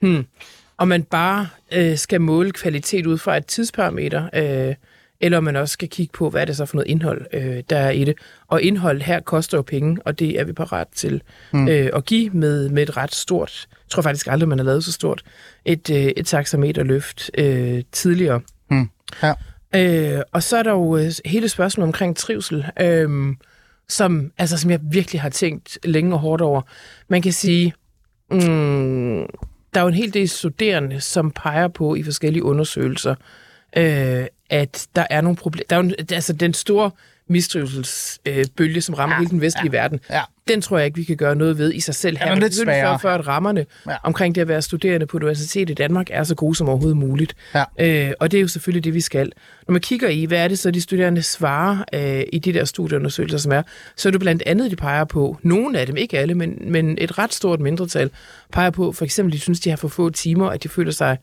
hmm, 0.00 0.26
om 0.78 0.88
man 0.88 1.02
bare 1.02 1.48
øh, 1.72 1.96
skal 1.98 2.20
måle 2.20 2.52
kvalitet 2.52 3.06
ud 3.06 3.18
fra 3.18 3.36
et 3.36 3.46
tidsparameter, 3.46 4.28
øh, 4.34 4.74
eller 5.20 5.38
om 5.38 5.44
man 5.44 5.56
også 5.56 5.72
skal 5.72 5.88
kigge 5.88 6.12
på, 6.12 6.30
hvad 6.30 6.40
er 6.40 6.44
det 6.44 6.56
så 6.56 6.66
for 6.66 6.76
noget 6.76 6.88
indhold, 6.88 7.26
øh, 7.32 7.62
der 7.70 7.76
er 7.76 7.90
i 7.90 8.04
det. 8.04 8.14
Og 8.48 8.62
indhold 8.62 9.02
her 9.02 9.20
koster 9.20 9.58
jo 9.58 9.62
penge, 9.62 9.98
og 10.04 10.18
det 10.18 10.40
er 10.40 10.44
vi 10.44 10.52
parat 10.52 10.86
til 10.94 11.22
mm. 11.52 11.68
øh, 11.68 11.90
at 11.94 12.04
give 12.04 12.30
med, 12.30 12.68
med 12.68 12.82
et 12.82 12.96
ret 12.96 13.14
stort, 13.14 13.68
jeg 13.70 13.90
tror 13.90 14.02
faktisk 14.02 14.26
aldrig, 14.26 14.48
man 14.48 14.58
har 14.58 14.64
lavet 14.64 14.84
så 14.84 14.92
stort, 14.92 15.22
et, 15.64 15.90
øh, 15.90 15.96
et 15.96 16.26
taxameterløft 16.26 17.30
øh, 17.38 17.82
tidligere. 17.92 18.40
Mm. 18.70 18.90
Ja. 19.22 19.32
Øh, 19.74 20.22
og 20.32 20.42
så 20.42 20.56
er 20.56 20.62
der 20.62 20.72
jo 20.72 20.96
øh, 20.96 21.12
hele 21.24 21.48
spørgsmålet 21.48 21.88
omkring 21.88 22.16
trivsel, 22.16 22.66
øh, 22.80 23.34
som, 23.88 24.32
altså, 24.38 24.58
som 24.58 24.70
jeg 24.70 24.80
virkelig 24.82 25.20
har 25.20 25.28
tænkt 25.28 25.78
længe 25.84 26.14
og 26.14 26.18
hårdt 26.18 26.42
over. 26.42 26.62
Man 27.08 27.22
kan 27.22 27.32
sige, 27.32 27.74
mm, 28.30 29.26
der 29.74 29.80
er 29.80 29.82
jo 29.82 29.88
en 29.88 29.94
hel 29.94 30.14
del 30.14 30.28
studerende, 30.28 31.00
som 31.00 31.30
peger 31.30 31.68
på 31.68 31.94
i 31.94 32.02
forskellige 32.02 32.42
undersøgelser, 32.42 33.14
øh, 33.76 34.26
at 34.50 34.86
der 34.96 35.06
er 35.10 35.20
nogle 35.20 35.36
problemer. 35.36 35.64
Der 35.70 35.76
er 35.76 35.82
jo, 35.82 35.90
altså 36.12 36.32
den 36.32 36.54
store 36.54 36.90
mistrivselsbølge, 37.28 38.76
øh, 38.76 38.82
som 38.82 38.94
rammer 38.94 39.16
ja, 39.16 39.20
hele 39.20 39.30
den 39.30 39.40
vestlige 39.40 39.70
ja, 39.72 39.78
verden, 39.78 40.00
ja. 40.10 40.20
den 40.48 40.60
tror 40.60 40.78
jeg 40.78 40.86
ikke, 40.86 40.96
vi 40.96 41.04
kan 41.04 41.16
gøre 41.16 41.36
noget 41.36 41.58
ved 41.58 41.74
i 41.74 41.80
sig 41.80 41.94
selv 41.94 42.18
her. 42.18 42.28
Ja, 42.28 42.34
lidt 42.34 42.54
sværere. 42.54 42.98
For, 42.98 43.10
at 43.10 43.26
rammerne 43.26 43.66
ja. 43.86 43.96
omkring 44.02 44.34
det 44.34 44.40
at 44.40 44.48
være 44.48 44.62
studerende 44.62 45.06
på 45.06 45.16
universitet 45.16 45.70
i 45.70 45.74
Danmark 45.74 46.06
er 46.10 46.24
så 46.24 46.34
gode 46.34 46.54
som 46.54 46.68
overhovedet 46.68 46.96
muligt. 46.96 47.34
Ja. 47.54 47.64
Øh, 47.78 48.12
og 48.20 48.30
det 48.30 48.38
er 48.38 48.40
jo 48.40 48.48
selvfølgelig 48.48 48.84
det, 48.84 48.94
vi 48.94 49.00
skal. 49.00 49.32
Når 49.68 49.72
man 49.72 49.80
kigger 49.80 50.08
i, 50.08 50.24
hvad 50.24 50.38
er 50.38 50.48
det 50.48 50.58
så, 50.58 50.70
de 50.70 50.80
studerende 50.80 51.22
svarer 51.22 51.84
øh, 51.94 52.22
i 52.32 52.38
de 52.38 52.52
der 52.52 52.64
studieundersøgelser, 52.64 53.38
som 53.38 53.52
er, 53.52 53.62
så 53.96 54.08
er 54.08 54.10
det 54.10 54.20
blandt 54.20 54.42
andet, 54.46 54.70
de 54.70 54.76
peger 54.76 55.04
på, 55.04 55.38
nogle 55.42 55.78
af 55.78 55.86
dem, 55.86 55.96
ikke 55.96 56.18
alle, 56.18 56.34
men, 56.34 56.58
men 56.72 56.98
et 57.00 57.18
ret 57.18 57.34
stort 57.34 57.60
mindretal, 57.60 58.10
peger 58.52 58.70
på, 58.70 58.92
for 58.92 59.04
eksempel, 59.04 59.32
de 59.32 59.40
synes, 59.40 59.60
de 59.60 59.70
har 59.70 59.76
for 59.76 59.88
få 59.88 60.10
timer, 60.10 60.50
at 60.50 60.62
de 60.62 60.68
føler 60.68 60.92
sig 60.92 61.18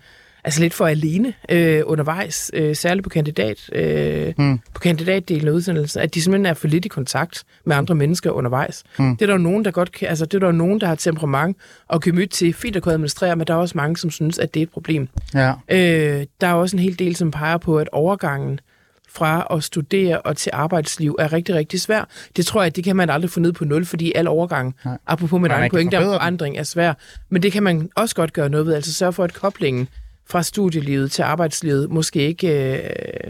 altså 0.45 0.61
lidt 0.61 0.73
for 0.73 0.87
alene 0.87 1.33
øh, 1.49 1.81
undervejs, 1.85 2.51
øh, 2.53 2.75
særligt 2.75 3.03
på 3.03 3.09
kandidat, 3.09 3.69
øh, 3.71 4.33
mm. 4.37 4.59
på 4.73 4.79
kandidatdelen 4.79 5.47
af 5.47 5.51
udsendelsen, 5.51 6.01
at 6.01 6.13
de 6.15 6.21
simpelthen 6.21 6.45
er 6.45 6.53
for 6.53 6.67
lidt 6.67 6.85
i 6.85 6.87
kontakt 6.87 7.43
med 7.65 7.75
andre 7.75 7.95
mennesker 7.95 8.31
undervejs. 8.31 8.83
Mm. 8.99 9.17
Det 9.17 9.21
er 9.21 9.25
der 9.25 9.33
jo 9.33 9.43
nogen, 9.43 9.65
der 9.65 9.71
godt 9.71 9.91
kan, 9.91 10.07
altså 10.07 10.25
det 10.25 10.33
er 10.33 10.39
der 10.39 10.47
jo 10.47 10.51
nogen, 10.51 10.81
der 10.81 10.87
har 10.87 10.95
temperament 10.95 11.57
og 11.87 12.01
gemyt 12.01 12.29
til, 12.29 12.53
fint 12.53 12.75
at 12.75 12.83
kunne 12.83 12.93
administrere, 12.93 13.35
men 13.35 13.47
der 13.47 13.53
er 13.53 13.57
også 13.57 13.77
mange, 13.77 13.97
som 13.97 14.11
synes, 14.11 14.39
at 14.39 14.53
det 14.53 14.59
er 14.59 14.63
et 14.63 14.69
problem. 14.69 15.07
Ja. 15.33 15.53
Øh, 15.69 16.25
der 16.41 16.47
er 16.47 16.53
også 16.53 16.75
en 16.75 16.83
hel 16.83 16.99
del, 16.99 17.15
som 17.15 17.31
peger 17.31 17.57
på, 17.57 17.77
at 17.77 17.89
overgangen 17.91 18.59
fra 19.09 19.47
at 19.51 19.63
studere 19.63 20.21
og 20.21 20.37
til 20.37 20.49
arbejdsliv 20.53 21.15
er 21.19 21.33
rigtig, 21.33 21.55
rigtig 21.55 21.81
svær. 21.81 22.09
Det 22.35 22.45
tror 22.45 22.63
jeg, 22.63 22.75
det 22.75 22.83
kan 22.83 22.95
man 22.95 23.09
aldrig 23.09 23.31
få 23.31 23.39
ned 23.39 23.53
på 23.53 23.65
nul, 23.65 23.85
fordi 23.85 24.11
al 24.15 24.27
overgang, 24.27 24.75
Nej. 24.85 24.97
apropos 25.07 25.41
med 25.41 25.49
egen 25.49 25.71
pointe 25.71 25.97
om 25.97 26.03
forandring, 26.03 26.57
er 26.57 26.63
svær. 26.63 26.93
Men 27.29 27.43
det 27.43 27.51
kan 27.51 27.63
man 27.63 27.89
også 27.95 28.15
godt 28.15 28.33
gøre 28.33 28.49
noget 28.49 28.65
ved, 28.65 28.73
altså 28.73 28.93
sørge 28.93 29.13
for, 29.13 29.23
at 29.23 29.33
koblingen 29.33 29.87
fra 30.27 30.43
studielivet 30.43 31.11
til 31.11 31.21
arbejdslivet 31.21 31.89
måske 31.89 32.27
ikke... 32.27 32.73
Øh, 32.73 33.29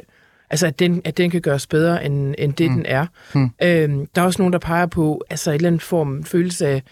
altså, 0.49 0.67
at 0.67 0.79
den, 0.79 1.01
at 1.03 1.17
den 1.17 1.29
kan 1.29 1.41
gøres 1.41 1.67
bedre, 1.67 2.05
end, 2.05 2.35
end 2.37 2.53
det, 2.53 2.69
mm. 2.69 2.75
den 2.75 2.85
er. 2.85 3.05
Mm. 3.35 3.49
Øhm, 3.63 4.07
der 4.15 4.21
er 4.21 4.25
også 4.25 4.41
nogen, 4.41 4.53
der 4.53 4.59
peger 4.59 4.85
på 4.85 5.23
altså, 5.29 5.51
et 5.51 5.55
eller 5.55 5.67
andet 5.67 5.81
form 5.81 6.23
følelse 6.23 6.67
af, 6.67 6.83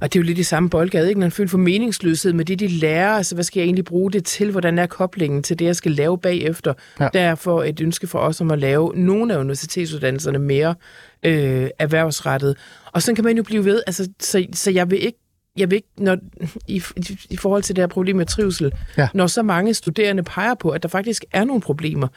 og 0.00 0.12
det 0.12 0.18
er 0.18 0.22
jo 0.22 0.26
lidt 0.26 0.38
i 0.38 0.42
samme 0.42 0.70
boldgade, 0.70 1.08
ikke? 1.08 1.24
En 1.24 1.30
følelse 1.30 1.50
for 1.50 1.58
meningsløshed 1.58 2.32
med 2.32 2.44
det, 2.44 2.60
de 2.60 2.68
lærer. 2.68 3.10
Altså, 3.10 3.34
hvad 3.34 3.44
skal 3.44 3.60
jeg 3.60 3.64
egentlig 3.64 3.84
bruge 3.84 4.12
det 4.12 4.24
til? 4.24 4.50
Hvordan 4.50 4.78
er 4.78 4.86
koblingen 4.86 5.42
til 5.42 5.58
det, 5.58 5.64
jeg 5.64 5.76
skal 5.76 5.92
lave 5.92 6.18
bagefter? 6.18 6.74
Ja. 7.00 7.08
Derfor 7.12 7.62
et 7.62 7.80
ønske 7.80 8.06
for 8.06 8.18
os 8.18 8.40
om 8.40 8.50
at 8.50 8.58
lave 8.58 8.92
nogle 8.96 9.34
af 9.34 9.38
universitetsuddannelserne 9.38 10.38
mere 10.38 10.74
øh, 11.22 11.68
erhvervsrettet. 11.78 12.56
Og 12.92 13.02
så 13.02 13.14
kan 13.14 13.24
man 13.24 13.36
jo 13.36 13.42
blive 13.42 13.64
ved. 13.64 13.82
Altså, 13.86 14.08
så, 14.20 14.46
så 14.52 14.70
jeg 14.70 14.90
vil 14.90 15.04
ikke 15.04 15.18
jeg 15.58 15.70
vil 15.70 15.76
ikke, 15.76 15.88
når, 15.96 16.16
i, 16.66 16.82
i 17.30 17.36
forhold 17.36 17.62
til 17.62 17.76
det 17.76 17.82
her 17.82 17.86
problem 17.86 18.16
med 18.16 18.26
trivsel, 18.26 18.72
ja. 18.98 19.08
når 19.14 19.26
så 19.26 19.42
mange 19.42 19.74
studerende 19.74 20.22
peger 20.22 20.54
på, 20.54 20.70
at 20.70 20.82
der 20.82 20.88
faktisk 20.88 21.24
er 21.32 21.44
nogle 21.44 21.62
problemer, 21.62 22.08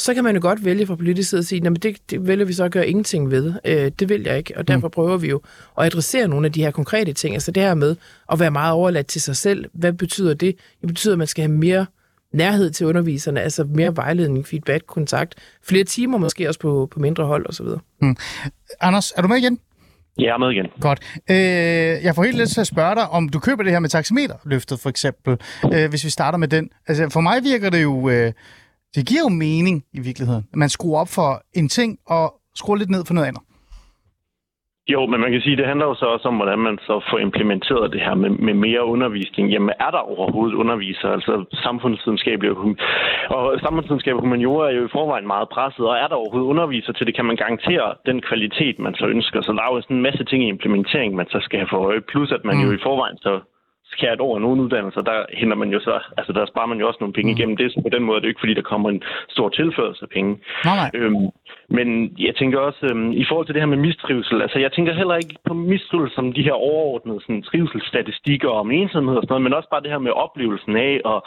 så 0.00 0.14
kan 0.14 0.24
man 0.24 0.34
jo 0.34 0.42
godt 0.42 0.64
vælge 0.64 0.86
fra 0.86 0.96
politisk 0.96 1.30
side 1.30 1.38
at 1.38 1.46
sige, 1.46 1.66
at 1.66 1.82
det, 1.82 1.96
det 2.10 2.26
vælger 2.26 2.44
vi 2.44 2.52
så 2.52 2.64
at 2.64 2.72
gøre 2.72 2.88
ingenting 2.88 3.30
ved. 3.30 3.54
Øh, 3.64 3.90
det 3.98 4.08
vil 4.08 4.22
jeg 4.22 4.38
ikke, 4.38 4.56
og 4.56 4.68
derfor 4.68 4.88
mm. 4.88 4.90
prøver 4.90 5.16
vi 5.16 5.28
jo 5.28 5.40
at 5.78 5.86
adressere 5.86 6.28
nogle 6.28 6.46
af 6.46 6.52
de 6.52 6.62
her 6.62 6.70
konkrete 6.70 7.12
ting. 7.12 7.34
Altså 7.34 7.50
det 7.50 7.62
her 7.62 7.74
med 7.74 7.96
at 8.32 8.40
være 8.40 8.50
meget 8.50 8.72
overladt 8.72 9.06
til 9.06 9.20
sig 9.20 9.36
selv. 9.36 9.64
Hvad 9.72 9.92
betyder 9.92 10.34
det? 10.34 10.56
Det 10.80 10.88
betyder, 10.88 11.14
at 11.14 11.18
man 11.18 11.26
skal 11.26 11.42
have 11.42 11.52
mere 11.52 11.86
nærhed 12.32 12.70
til 12.70 12.86
underviserne, 12.86 13.40
altså 13.40 13.64
mere 13.64 13.96
vejledning, 13.96 14.46
feedback, 14.46 14.86
kontakt, 14.86 15.34
flere 15.62 15.84
timer 15.84 16.18
måske 16.18 16.48
også 16.48 16.60
på, 16.60 16.88
på 16.90 17.00
mindre 17.00 17.24
hold 17.24 17.46
osv. 17.48 17.66
Mm. 18.00 18.16
Anders, 18.80 19.12
er 19.16 19.22
du 19.22 19.28
med 19.28 19.36
igen? 19.36 19.58
Jeg 20.18 20.26
er 20.26 20.38
med 20.38 20.50
igen. 20.50 20.66
Godt. 20.80 21.00
Øh, 21.30 22.04
jeg 22.04 22.14
får 22.14 22.22
helt 22.22 22.36
lidt 22.36 22.50
til 22.50 22.60
at 22.60 22.66
spørge 22.66 22.94
dig, 22.94 23.08
om 23.08 23.28
du 23.28 23.38
køber 23.38 23.62
det 23.62 23.72
her 23.72 23.78
med 23.80 23.88
taxameterløftet, 23.88 24.80
for 24.80 24.88
eksempel, 24.88 25.38
øh, 25.74 25.90
hvis 25.90 26.04
vi 26.04 26.10
starter 26.10 26.38
med 26.38 26.48
den. 26.48 26.68
Altså, 26.88 27.08
for 27.08 27.20
mig 27.20 27.44
virker 27.44 27.70
det 27.70 27.82
jo... 27.82 28.08
Øh, 28.08 28.32
det 28.94 29.06
giver 29.06 29.20
jo 29.20 29.28
mening 29.28 29.84
i 29.92 30.00
virkeligheden. 30.00 30.44
Man 30.54 30.68
skruer 30.68 31.00
op 31.00 31.08
for 31.08 31.42
en 31.54 31.68
ting 31.68 31.98
og 32.06 32.34
skruer 32.54 32.76
lidt 32.76 32.90
ned 32.90 33.04
for 33.04 33.14
noget 33.14 33.28
andet. 33.28 33.42
Jo, 34.88 35.06
men 35.06 35.20
man 35.20 35.32
kan 35.32 35.40
sige, 35.40 35.52
at 35.52 35.58
det 35.58 35.66
handler 35.66 35.86
jo 35.86 35.94
så 35.94 36.06
også 36.06 36.28
om, 36.28 36.36
hvordan 36.36 36.58
man 36.58 36.78
så 36.78 37.00
får 37.10 37.18
implementeret 37.18 37.92
det 37.92 38.00
her 38.00 38.14
med, 38.14 38.30
med 38.30 38.54
mere 38.54 38.84
undervisning. 38.84 39.50
Jamen, 39.50 39.74
er 39.80 39.90
der 39.90 39.98
overhovedet 39.98 40.54
underviser? 40.54 41.08
Altså, 41.08 41.44
samfundsvidenskabelig 41.52 42.50
og 43.30 43.60
samfundsvidenskab 43.60 44.14
og 44.14 44.20
humaniora 44.20 44.68
er 44.68 44.74
jo 44.74 44.86
i 44.86 44.94
forvejen 44.98 45.26
meget 45.26 45.48
presset, 45.48 45.86
og 45.86 45.96
er 45.96 46.08
der 46.08 46.14
overhovedet 46.14 46.48
underviser 46.48 46.92
til 46.92 47.06
det, 47.06 47.14
kan 47.14 47.24
man 47.24 47.36
garantere 47.36 47.94
den 48.06 48.20
kvalitet, 48.20 48.78
man 48.78 48.94
så 48.94 49.06
ønsker. 49.06 49.42
Så 49.42 49.52
der 49.52 49.62
er 49.62 49.74
jo 49.74 49.80
sådan 49.80 49.96
en 49.96 50.02
masse 50.02 50.24
ting 50.24 50.44
i 50.44 50.48
implementering, 50.48 51.14
man 51.14 51.28
så 51.28 51.38
skal 51.40 51.58
have 51.58 51.70
for 51.70 51.80
øje. 51.86 52.00
Plus, 52.00 52.32
at 52.32 52.44
man 52.44 52.56
mm. 52.56 52.62
jo 52.64 52.72
i 52.72 52.82
forvejen 52.82 53.18
så 53.18 53.40
skæret 53.94 54.20
over 54.20 54.38
nogle 54.38 54.62
uddannelser, 54.62 55.00
der 55.00 55.18
henter 55.40 55.56
man 55.56 55.70
jo 55.70 55.80
så, 55.80 55.94
altså 56.18 56.32
der 56.32 56.46
sparer 56.46 56.66
man 56.66 56.78
jo 56.80 56.86
også 56.88 57.00
nogle 57.00 57.12
penge 57.12 57.32
mm. 57.32 57.36
igennem 57.36 57.56
det, 57.56 57.72
så 57.72 57.80
på 57.82 57.88
den 57.96 58.02
måde 58.02 58.16
er 58.16 58.20
det 58.20 58.28
ikke, 58.28 58.40
fordi 58.40 58.54
der 58.54 58.70
kommer 58.72 58.88
en 58.90 59.02
stor 59.28 59.48
tilførsel 59.48 60.04
af 60.04 60.08
penge. 60.08 60.30
Nej, 60.64 60.76
nej. 60.82 60.90
Øhm, 60.94 61.26
men 61.68 61.88
jeg 62.18 62.34
tænker 62.36 62.58
også, 62.58 62.86
øhm, 62.90 63.12
i 63.12 63.24
forhold 63.28 63.46
til 63.46 63.54
det 63.54 63.62
her 63.62 63.74
med 63.74 63.84
mistrivsel, 63.88 64.42
altså 64.42 64.58
jeg 64.58 64.72
tænker 64.72 64.92
heller 64.92 65.16
ikke 65.16 65.34
på 65.48 65.54
mistrivsel 65.54 66.10
som 66.14 66.32
de 66.32 66.42
her 66.42 66.52
overordnede 66.52 67.20
sådan, 67.20 67.42
trivselsstatistikker 67.42 68.48
om 68.48 68.70
ensomhed 68.70 69.16
og 69.16 69.22
sådan 69.22 69.32
noget, 69.32 69.46
men 69.46 69.54
også 69.58 69.68
bare 69.70 69.82
det 69.84 69.90
her 69.90 70.06
med 70.06 70.12
oplevelsen 70.24 70.76
af 70.76 70.94
at, 71.12 71.20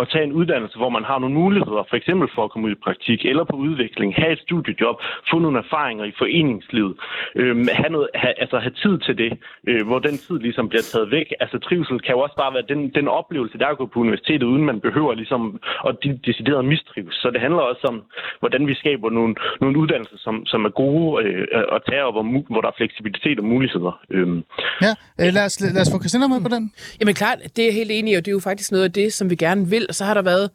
at 0.00 0.08
tage 0.12 0.24
en 0.24 0.32
uddannelse, 0.32 0.76
hvor 0.78 0.88
man 0.96 1.04
har 1.04 1.18
nogle 1.18 1.34
muligheder, 1.34 1.82
for 1.90 1.96
eksempel 1.96 2.28
for 2.34 2.44
at 2.44 2.50
komme 2.50 2.66
ud 2.68 2.72
i 2.72 2.84
praktik 2.86 3.20
eller 3.24 3.44
på 3.44 3.56
udvikling, 3.56 4.14
have 4.14 4.32
et 4.32 4.40
studiejob, 4.46 4.96
få 5.30 5.38
nogle 5.38 5.58
erfaringer 5.58 6.04
i 6.04 6.12
foreningslivet, 6.18 6.94
øhm, 7.34 7.66
have, 7.72 7.90
noget, 7.96 8.08
have, 8.14 8.34
altså 8.42 8.58
have 8.58 8.74
tid 8.84 8.98
til 9.06 9.18
det, 9.18 9.32
øh, 9.68 9.86
hvor 9.88 9.98
den 9.98 10.16
tid 10.26 10.38
ligesom 10.38 10.68
bliver 10.68 10.82
taget 10.82 11.10
væk. 11.10 11.28
Altså 11.40 11.58
trivsel 11.58 12.00
kan 12.10 12.18
jo 12.18 12.24
også 12.26 12.38
bare 12.44 12.54
være 12.56 12.70
den, 12.72 12.80
den 12.98 13.06
oplevelse, 13.20 13.58
der 13.58 13.66
er 13.66 13.74
at 13.74 13.82
gå 13.82 13.86
på 13.92 13.98
universitetet, 14.04 14.46
uden 14.52 14.64
man 14.70 14.80
behøver 14.86 15.12
ligesom 15.22 15.42
at 15.88 15.94
de, 16.02 16.08
decideret 16.28 16.64
mistrives. 16.72 17.14
Så 17.22 17.26
det 17.34 17.40
handler 17.46 17.62
også 17.70 17.84
om, 17.92 17.96
hvordan 18.40 18.62
vi 18.66 18.74
skaber 18.82 19.10
nogle, 19.10 19.34
nogle 19.60 19.78
uddannelser, 19.80 20.18
som, 20.26 20.34
som 20.52 20.60
er 20.68 20.72
gode 20.82 21.06
øh, 21.24 21.76
at 21.76 21.80
tage, 21.88 22.04
og 22.08 22.12
hvor, 22.14 22.24
hvor 22.52 22.60
der 22.60 22.68
er 22.68 22.76
fleksibilitet 22.80 23.38
og 23.38 23.44
muligheder. 23.44 23.92
Øhm. 24.10 24.40
Ja, 24.84 24.92
øh, 25.20 25.30
lad, 25.36 25.44
os, 25.48 25.60
lad 25.76 25.82
os 25.84 25.90
få 25.92 25.98
Christina 26.02 26.26
med 26.34 26.40
på 26.46 26.52
den. 26.56 26.64
Jamen 27.00 27.14
klart, 27.22 27.38
det 27.56 27.64
er 27.68 27.72
helt 27.80 27.92
enig, 27.98 28.12
og 28.16 28.22
det 28.24 28.30
er 28.30 28.36
jo 28.40 28.48
faktisk 28.50 28.72
noget 28.72 28.84
af 28.84 28.92
det, 28.92 29.12
som 29.18 29.30
vi 29.30 29.36
gerne 29.46 29.62
vil. 29.74 29.84
Og 29.88 29.94
så 29.98 30.04
har 30.04 30.14
der 30.14 30.24
været 30.32 30.46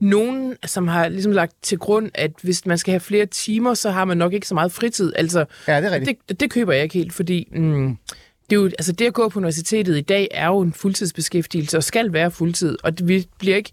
nogen, 0.00 0.56
som 0.64 0.88
har 0.88 1.08
ligesom 1.08 1.32
lagt 1.32 1.54
til 1.62 1.78
grund, 1.78 2.10
at 2.14 2.32
hvis 2.42 2.66
man 2.66 2.78
skal 2.78 2.92
have 2.92 3.00
flere 3.00 3.26
timer, 3.26 3.74
så 3.74 3.90
har 3.90 4.04
man 4.04 4.16
nok 4.16 4.32
ikke 4.32 4.48
så 4.48 4.54
meget 4.54 4.72
fritid. 4.72 5.12
Altså, 5.16 5.44
ja, 5.68 5.76
det 5.80 5.86
er 5.90 5.94
rigtigt. 5.94 6.28
Det, 6.28 6.40
det 6.40 6.50
køber 6.50 6.72
jeg 6.72 6.82
ikke 6.82 6.98
helt, 6.98 7.12
fordi... 7.12 7.48
Mm, 7.52 7.96
det, 8.50 8.56
er 8.56 8.60
jo, 8.60 8.64
altså 8.66 8.92
det 8.92 9.06
at 9.06 9.14
gå 9.14 9.28
på 9.28 9.38
universitetet 9.38 9.98
i 9.98 10.00
dag 10.00 10.28
er 10.30 10.46
jo 10.46 10.60
en 10.60 10.72
fuldtidsbeskæftigelse 10.72 11.76
og 11.76 11.84
skal 11.84 12.12
være 12.12 12.30
fuldtid, 12.30 12.76
og 12.82 12.98
det, 12.98 13.08
vi 13.08 13.26
bliver 13.38 13.56
ikke, 13.56 13.72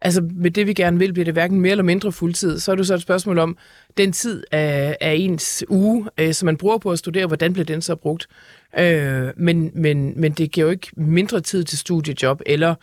altså 0.00 0.28
med 0.34 0.50
det 0.50 0.66
vi 0.66 0.74
gerne 0.74 0.98
vil, 0.98 1.12
bliver 1.12 1.24
det 1.24 1.34
hverken 1.34 1.60
mere 1.60 1.70
eller 1.70 1.84
mindre 1.84 2.12
fuldtid. 2.12 2.58
Så 2.58 2.72
er 2.72 2.76
det 2.76 2.86
så 2.86 2.94
et 2.94 3.02
spørgsmål 3.02 3.38
om 3.38 3.56
den 3.96 4.12
tid 4.12 4.44
af, 4.52 4.96
af 5.00 5.14
ens 5.18 5.64
uge, 5.68 6.08
øh, 6.18 6.34
som 6.34 6.46
man 6.46 6.56
bruger 6.56 6.78
på 6.78 6.90
at 6.90 6.98
studere, 6.98 7.26
hvordan 7.26 7.52
bliver 7.52 7.66
den 7.66 7.82
så 7.82 7.96
brugt. 7.96 8.28
Øh, 8.78 9.28
men, 9.36 9.70
men, 9.74 10.12
men 10.20 10.32
det 10.32 10.50
giver 10.50 10.66
jo 10.66 10.70
ikke 10.70 10.88
mindre 10.96 11.40
tid 11.40 11.64
til 11.64 11.78
studiejob, 11.78 12.40
eller 12.46 12.74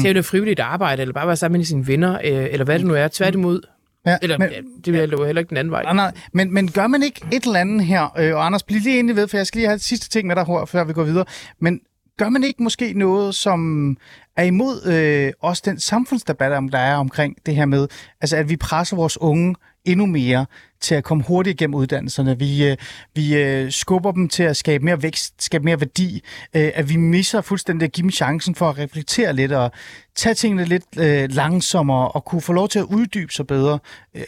til 0.00 0.16
at 0.16 0.24
frivilligt 0.24 0.60
arbejde, 0.60 1.02
eller 1.02 1.12
bare 1.12 1.26
være 1.26 1.36
sammen 1.36 1.58
med 1.58 1.64
sine 1.64 1.86
venner, 1.86 2.14
øh, 2.14 2.46
eller 2.50 2.64
hvad 2.64 2.78
det 2.78 2.86
nu 2.86 2.94
er. 2.94 3.08
Tværtimod, 3.08 3.60
Ja, 4.06 4.18
Eller, 4.22 4.38
men, 4.38 4.50
det 4.84 4.92
vil 4.92 4.98
jeg 4.98 5.08
love 5.08 5.26
heller 5.26 5.40
ikke 5.40 5.48
den 5.48 5.56
anden 5.56 5.70
vej. 5.70 5.82
Nej, 5.82 5.92
nej, 5.92 6.12
men, 6.32 6.54
men 6.54 6.70
gør 6.70 6.86
man 6.86 7.02
ikke 7.02 7.20
et 7.32 7.44
eller 7.44 7.60
andet 7.60 7.84
her, 7.84 8.18
øh, 8.18 8.34
og 8.34 8.46
Anders, 8.46 8.62
bliv 8.62 8.80
lige 8.80 8.98
enig 8.98 9.16
ved, 9.16 9.28
for 9.28 9.36
jeg 9.36 9.46
skal 9.46 9.58
lige 9.58 9.68
have 9.68 9.74
et 9.74 9.82
sidste 9.82 10.08
ting 10.08 10.26
med 10.26 10.36
dig, 10.36 10.68
før 10.68 10.84
vi 10.84 10.92
går 10.92 11.04
videre, 11.04 11.24
men 11.60 11.80
gør 12.18 12.28
man 12.28 12.44
ikke 12.44 12.62
måske 12.62 12.92
noget, 12.92 13.34
som 13.34 13.90
er 14.36 14.42
imod 14.42 14.86
øh, 14.86 15.32
også 15.40 15.62
den 15.66 15.80
samfundsdebat, 15.80 16.62
der 16.72 16.78
er 16.78 16.96
omkring 16.96 17.36
det 17.46 17.56
her 17.56 17.66
med, 17.66 17.88
altså 18.20 18.36
at 18.36 18.48
vi 18.48 18.56
presser 18.56 18.96
vores 18.96 19.20
unge 19.20 19.54
endnu 19.86 20.06
mere 20.06 20.46
til 20.80 20.94
at 20.94 21.04
komme 21.04 21.24
hurtigt 21.24 21.60
igennem 21.60 21.74
uddannelserne. 21.74 22.38
Vi, 22.38 22.66
øh, 22.66 22.76
vi 23.14 23.36
øh, 23.36 23.72
skubber 23.72 24.12
dem 24.12 24.28
til 24.28 24.42
at 24.42 24.56
skabe 24.56 24.84
mere 24.84 25.02
vækst, 25.02 25.42
skabe 25.42 25.64
mere 25.64 25.80
værdi. 25.80 26.22
Øh, 26.54 26.70
at 26.74 26.88
vi 26.88 26.96
misser 26.96 27.40
fuldstændig 27.40 27.86
at 27.86 27.92
give 27.92 28.02
dem 28.02 28.10
chancen 28.10 28.54
for 28.54 28.68
at 28.68 28.78
reflektere 28.78 29.32
lidt 29.32 29.52
og 29.52 29.70
tage 30.14 30.34
tingene 30.34 30.64
lidt 30.64 30.84
øh, 30.98 31.30
langsommere 31.32 32.08
og 32.08 32.24
kunne 32.24 32.42
få 32.42 32.52
lov 32.52 32.68
til 32.68 32.78
at 32.78 32.84
uddybe 32.84 33.32
sig 33.32 33.46
bedre. 33.46 33.78
Øh, 34.14 34.24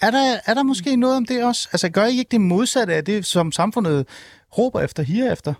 er 0.00 0.10
der, 0.10 0.38
er 0.46 0.54
der 0.54 0.62
måske 0.62 0.96
noget 0.96 1.16
om 1.16 1.26
det 1.26 1.44
også? 1.44 1.68
Altså 1.72 1.88
gør 1.88 2.06
I 2.06 2.18
ikke 2.18 2.30
det 2.30 2.40
modsatte 2.40 2.94
af 2.94 3.04
det, 3.04 3.26
som 3.26 3.52
samfundet 3.52 4.06
råber 4.58 4.80
efter, 4.80 5.02
higer 5.02 5.32
efter? 5.32 5.54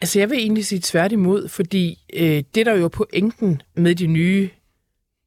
Altså, 0.00 0.18
jeg 0.18 0.30
vil 0.30 0.38
egentlig 0.38 0.66
sige 0.66 0.80
tværtimod, 0.84 1.48
fordi 1.48 1.98
øh, 2.14 2.42
det, 2.54 2.66
der 2.66 2.76
jo 2.76 2.84
er 2.84 2.88
pointen 2.88 3.62
med 3.74 3.94
de 3.94 4.06
nye 4.06 4.50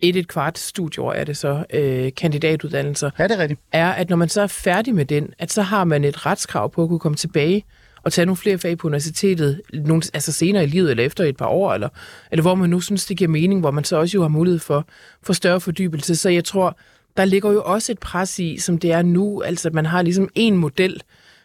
et 0.01 0.15
et 0.15 0.27
kvart 0.27 0.57
studieår 0.57 1.13
er 1.13 1.23
det 1.23 1.37
så, 1.37 1.65
øh, 1.73 2.11
kandidatuddannelser, 2.17 3.09
Ja, 3.19 3.23
det 3.23 3.31
er 3.31 3.37
rigtigt. 3.37 3.59
er, 3.71 3.89
at 3.91 4.09
når 4.09 4.17
man 4.17 4.29
så 4.29 4.41
er 4.41 4.47
færdig 4.47 4.95
med 4.95 5.05
den, 5.05 5.33
at 5.39 5.51
så 5.51 5.61
har 5.61 5.83
man 5.83 6.03
et 6.03 6.25
retskrav 6.25 6.71
på 6.71 6.83
at 6.83 6.89
kunne 6.89 6.99
komme 6.99 7.15
tilbage 7.15 7.65
og 8.03 8.13
tage 8.13 8.25
nogle 8.25 8.37
flere 8.37 8.57
fag 8.57 8.77
på 8.77 8.87
universitetet, 8.87 9.61
nogle, 9.73 10.03
altså 10.13 10.31
senere 10.31 10.63
i 10.63 10.67
livet, 10.67 10.91
eller 10.91 11.03
efter 11.03 11.23
et 11.23 11.37
par 11.37 11.45
år, 11.47 11.73
eller, 11.73 11.89
eller 12.31 12.41
hvor 12.41 12.55
man 12.55 12.69
nu 12.69 12.79
synes, 12.81 13.05
det 13.05 13.17
giver 13.17 13.29
mening, 13.29 13.59
hvor 13.59 13.71
man 13.71 13.83
så 13.83 13.95
også 13.95 14.17
jo 14.17 14.21
har 14.21 14.29
mulighed 14.29 14.59
for, 14.59 14.87
for 15.23 15.33
større 15.33 15.61
fordybelse. 15.61 16.15
Så 16.15 16.29
jeg 16.29 16.45
tror, 16.45 16.77
der 17.17 17.25
ligger 17.25 17.51
jo 17.51 17.63
også 17.63 17.91
et 17.91 17.99
pres 17.99 18.39
i, 18.39 18.57
som 18.57 18.77
det 18.77 18.91
er 18.91 19.01
nu, 19.01 19.41
altså 19.41 19.67
at 19.67 19.73
man 19.73 19.85
har 19.85 20.01
ligesom 20.01 20.29
en 20.35 20.57
model 20.57 21.01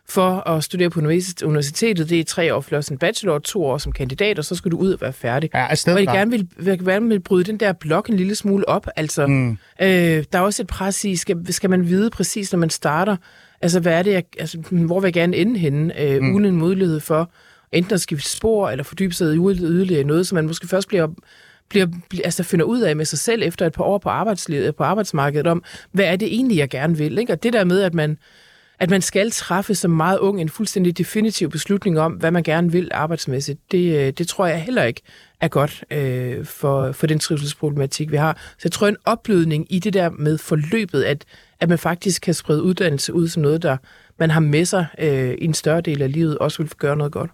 for 0.08 0.48
at 0.48 0.64
studere 0.64 0.90
på 0.90 1.00
universitet- 1.00 1.42
universitetet. 1.42 2.10
Det 2.10 2.20
er 2.20 2.24
tre 2.24 2.54
år 2.54 2.60
plus 2.60 2.88
en 2.88 2.98
bachelor, 2.98 3.38
to 3.38 3.64
år 3.64 3.78
som 3.78 3.92
kandidat, 3.92 4.38
og 4.38 4.44
så 4.44 4.54
skal 4.54 4.70
du 4.70 4.76
ud 4.76 4.92
og 4.92 5.00
være 5.00 5.12
færdig. 5.12 5.50
Ja, 5.54 5.66
Og 5.94 6.04
jeg 6.04 6.06
gerne 6.18 6.30
vil, 6.30 6.48
gerne 6.84 7.08
vil 7.08 7.20
bryde 7.20 7.44
den 7.44 7.56
der 7.56 7.72
blok 7.72 8.08
en 8.08 8.16
lille 8.16 8.34
smule 8.34 8.68
op. 8.68 8.86
Altså, 8.96 9.26
mm. 9.26 9.50
øh, 9.82 9.88
der 9.88 10.24
er 10.32 10.40
også 10.40 10.62
et 10.62 10.68
pres 10.68 11.04
i, 11.04 11.16
skal, 11.16 11.52
skal 11.52 11.70
man 11.70 11.88
vide 11.88 12.10
præcis, 12.10 12.52
når 12.52 12.58
man 12.58 12.70
starter, 12.70 13.16
altså, 13.60 13.80
hvad 13.80 13.92
er 13.92 14.02
det, 14.02 14.12
jeg, 14.12 14.24
altså, 14.38 14.58
hvor 14.70 15.00
vil 15.00 15.06
jeg 15.06 15.14
gerne 15.14 15.36
ende 15.36 15.58
henne, 15.58 16.00
øh, 16.00 16.22
mm. 16.22 16.34
uden 16.34 16.44
en 16.44 16.56
mulighed 16.56 17.00
for 17.00 17.30
enten 17.72 17.94
at 17.94 18.00
skifte 18.00 18.30
spor, 18.30 18.70
eller 18.70 18.84
fordybe 18.84 19.14
sig 19.14 19.34
i 19.34 19.36
yderligere 19.36 20.00
i 20.00 20.04
noget, 20.04 20.26
som 20.26 20.36
man 20.36 20.46
måske 20.46 20.68
først 20.68 20.88
bliver 20.88 21.08
bliver, 21.68 21.86
bliver, 22.08 22.24
altså 22.24 22.42
finder 22.42 22.64
ud 22.64 22.80
af 22.80 22.96
med 22.96 23.04
sig 23.04 23.18
selv 23.18 23.42
efter 23.42 23.66
et 23.66 23.72
par 23.72 23.84
år 23.84 23.98
på 23.98 24.08
arbejdslivet, 24.08 24.76
på 24.76 24.84
arbejdsmarkedet 24.84 25.46
om, 25.46 25.62
hvad 25.92 26.04
er 26.04 26.16
det 26.16 26.34
egentlig, 26.34 26.56
jeg 26.56 26.70
gerne 26.70 26.96
vil. 26.96 27.18
Ikke? 27.18 27.32
Og 27.32 27.42
det 27.42 27.52
der 27.52 27.64
med, 27.64 27.80
at 27.80 27.94
man, 27.94 28.18
at 28.78 28.90
man 28.90 29.02
skal 29.02 29.30
træffe 29.30 29.74
som 29.74 29.90
meget 29.90 30.18
ung 30.18 30.40
en 30.40 30.48
fuldstændig 30.48 30.98
definitiv 30.98 31.50
beslutning 31.50 32.00
om, 32.00 32.12
hvad 32.12 32.30
man 32.30 32.42
gerne 32.42 32.72
vil 32.72 32.90
arbejdsmæssigt, 32.94 33.60
det, 33.70 33.98
øh, 33.98 34.12
det 34.12 34.28
tror 34.28 34.46
jeg 34.46 34.62
heller 34.62 34.84
ikke 34.84 35.02
er 35.40 35.48
godt 35.48 35.84
øh, 35.90 36.44
for, 36.44 36.92
for 36.92 37.06
den 37.06 37.18
trivselsproblematik, 37.18 38.10
vi 38.10 38.16
har. 38.16 38.32
Så 38.32 38.60
jeg 38.64 38.72
tror, 38.72 38.88
en 38.88 38.96
oplydning 39.04 39.66
i 39.70 39.78
det 39.78 39.94
der 39.94 40.10
med 40.10 40.38
forløbet, 40.38 41.02
at, 41.02 41.24
at 41.60 41.68
man 41.68 41.78
faktisk 41.78 42.22
kan 42.22 42.34
sprede 42.34 42.62
uddannelse 42.62 43.14
ud 43.14 43.28
som 43.28 43.42
noget, 43.42 43.62
der 43.62 43.76
man 44.18 44.30
har 44.30 44.40
med 44.40 44.64
sig 44.64 44.86
øh, 44.98 45.30
i 45.30 45.44
en 45.44 45.54
større 45.54 45.80
del 45.80 46.02
af 46.02 46.12
livet, 46.12 46.38
også 46.38 46.62
vil 46.62 46.70
gøre 46.78 46.96
noget 46.96 47.12
godt. 47.12 47.30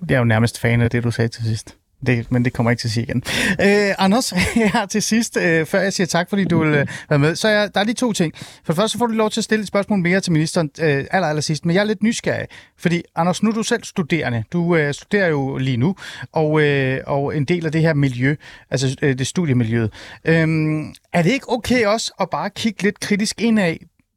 Det 0.00 0.10
er 0.10 0.18
jo 0.18 0.24
nærmest 0.24 0.60
fan 0.60 0.80
af 0.80 0.90
det, 0.90 1.04
du 1.04 1.10
sagde 1.10 1.28
til 1.28 1.44
sidst. 1.44 1.76
Det, 2.06 2.32
men 2.32 2.44
det 2.44 2.52
kommer 2.52 2.70
jeg 2.70 2.72
ikke 2.72 2.80
til 2.80 2.88
at 2.88 2.92
sige 2.92 3.04
igen. 3.04 3.22
Øh, 3.60 3.94
Anders, 3.98 4.30
her 4.54 4.86
til 4.86 5.02
sidst, 5.02 5.36
øh, 5.36 5.66
før 5.66 5.80
jeg 5.80 5.92
siger 5.92 6.06
tak, 6.06 6.28
fordi 6.28 6.44
du 6.44 6.64
vil 6.64 6.74
øh, 6.74 6.86
være 7.08 7.18
med, 7.18 7.36
så 7.36 7.48
er, 7.48 7.68
der 7.68 7.80
er 7.80 7.84
lige 7.84 7.94
to 7.94 8.12
ting. 8.12 8.32
For 8.36 8.72
det 8.72 8.76
første 8.76 8.92
så 8.92 8.98
får 8.98 9.06
du 9.06 9.12
lov 9.12 9.30
til 9.30 9.40
at 9.40 9.44
stille 9.44 9.62
et 9.62 9.68
spørgsmål 9.68 9.98
mere 9.98 10.20
til 10.20 10.32
ministeren 10.32 10.70
øh, 10.80 11.04
aller, 11.10 11.28
aller 11.28 11.42
sidst, 11.42 11.66
men 11.66 11.74
jeg 11.74 11.80
er 11.80 11.84
lidt 11.84 12.02
nysgerrig, 12.02 12.46
fordi 12.78 13.02
Anders, 13.16 13.42
nu 13.42 13.50
er 13.50 13.54
du 13.54 13.62
selv 13.62 13.84
studerende. 13.84 14.44
Du 14.52 14.76
øh, 14.76 14.94
studerer 14.94 15.28
jo 15.28 15.56
lige 15.56 15.76
nu, 15.76 15.96
og, 16.32 16.62
øh, 16.62 17.00
og 17.06 17.36
en 17.36 17.44
del 17.44 17.66
af 17.66 17.72
det 17.72 17.80
her 17.80 17.94
miljø, 17.94 18.36
altså 18.70 18.96
øh, 19.02 19.18
det 19.18 19.26
studiemiljøet. 19.26 19.92
Øh, 20.24 20.48
er 21.12 21.22
det 21.22 21.32
ikke 21.32 21.52
okay 21.52 21.86
også 21.86 22.12
at 22.20 22.30
bare 22.30 22.50
kigge 22.50 22.82
lidt 22.82 23.00
kritisk 23.00 23.40
indad 23.40 23.76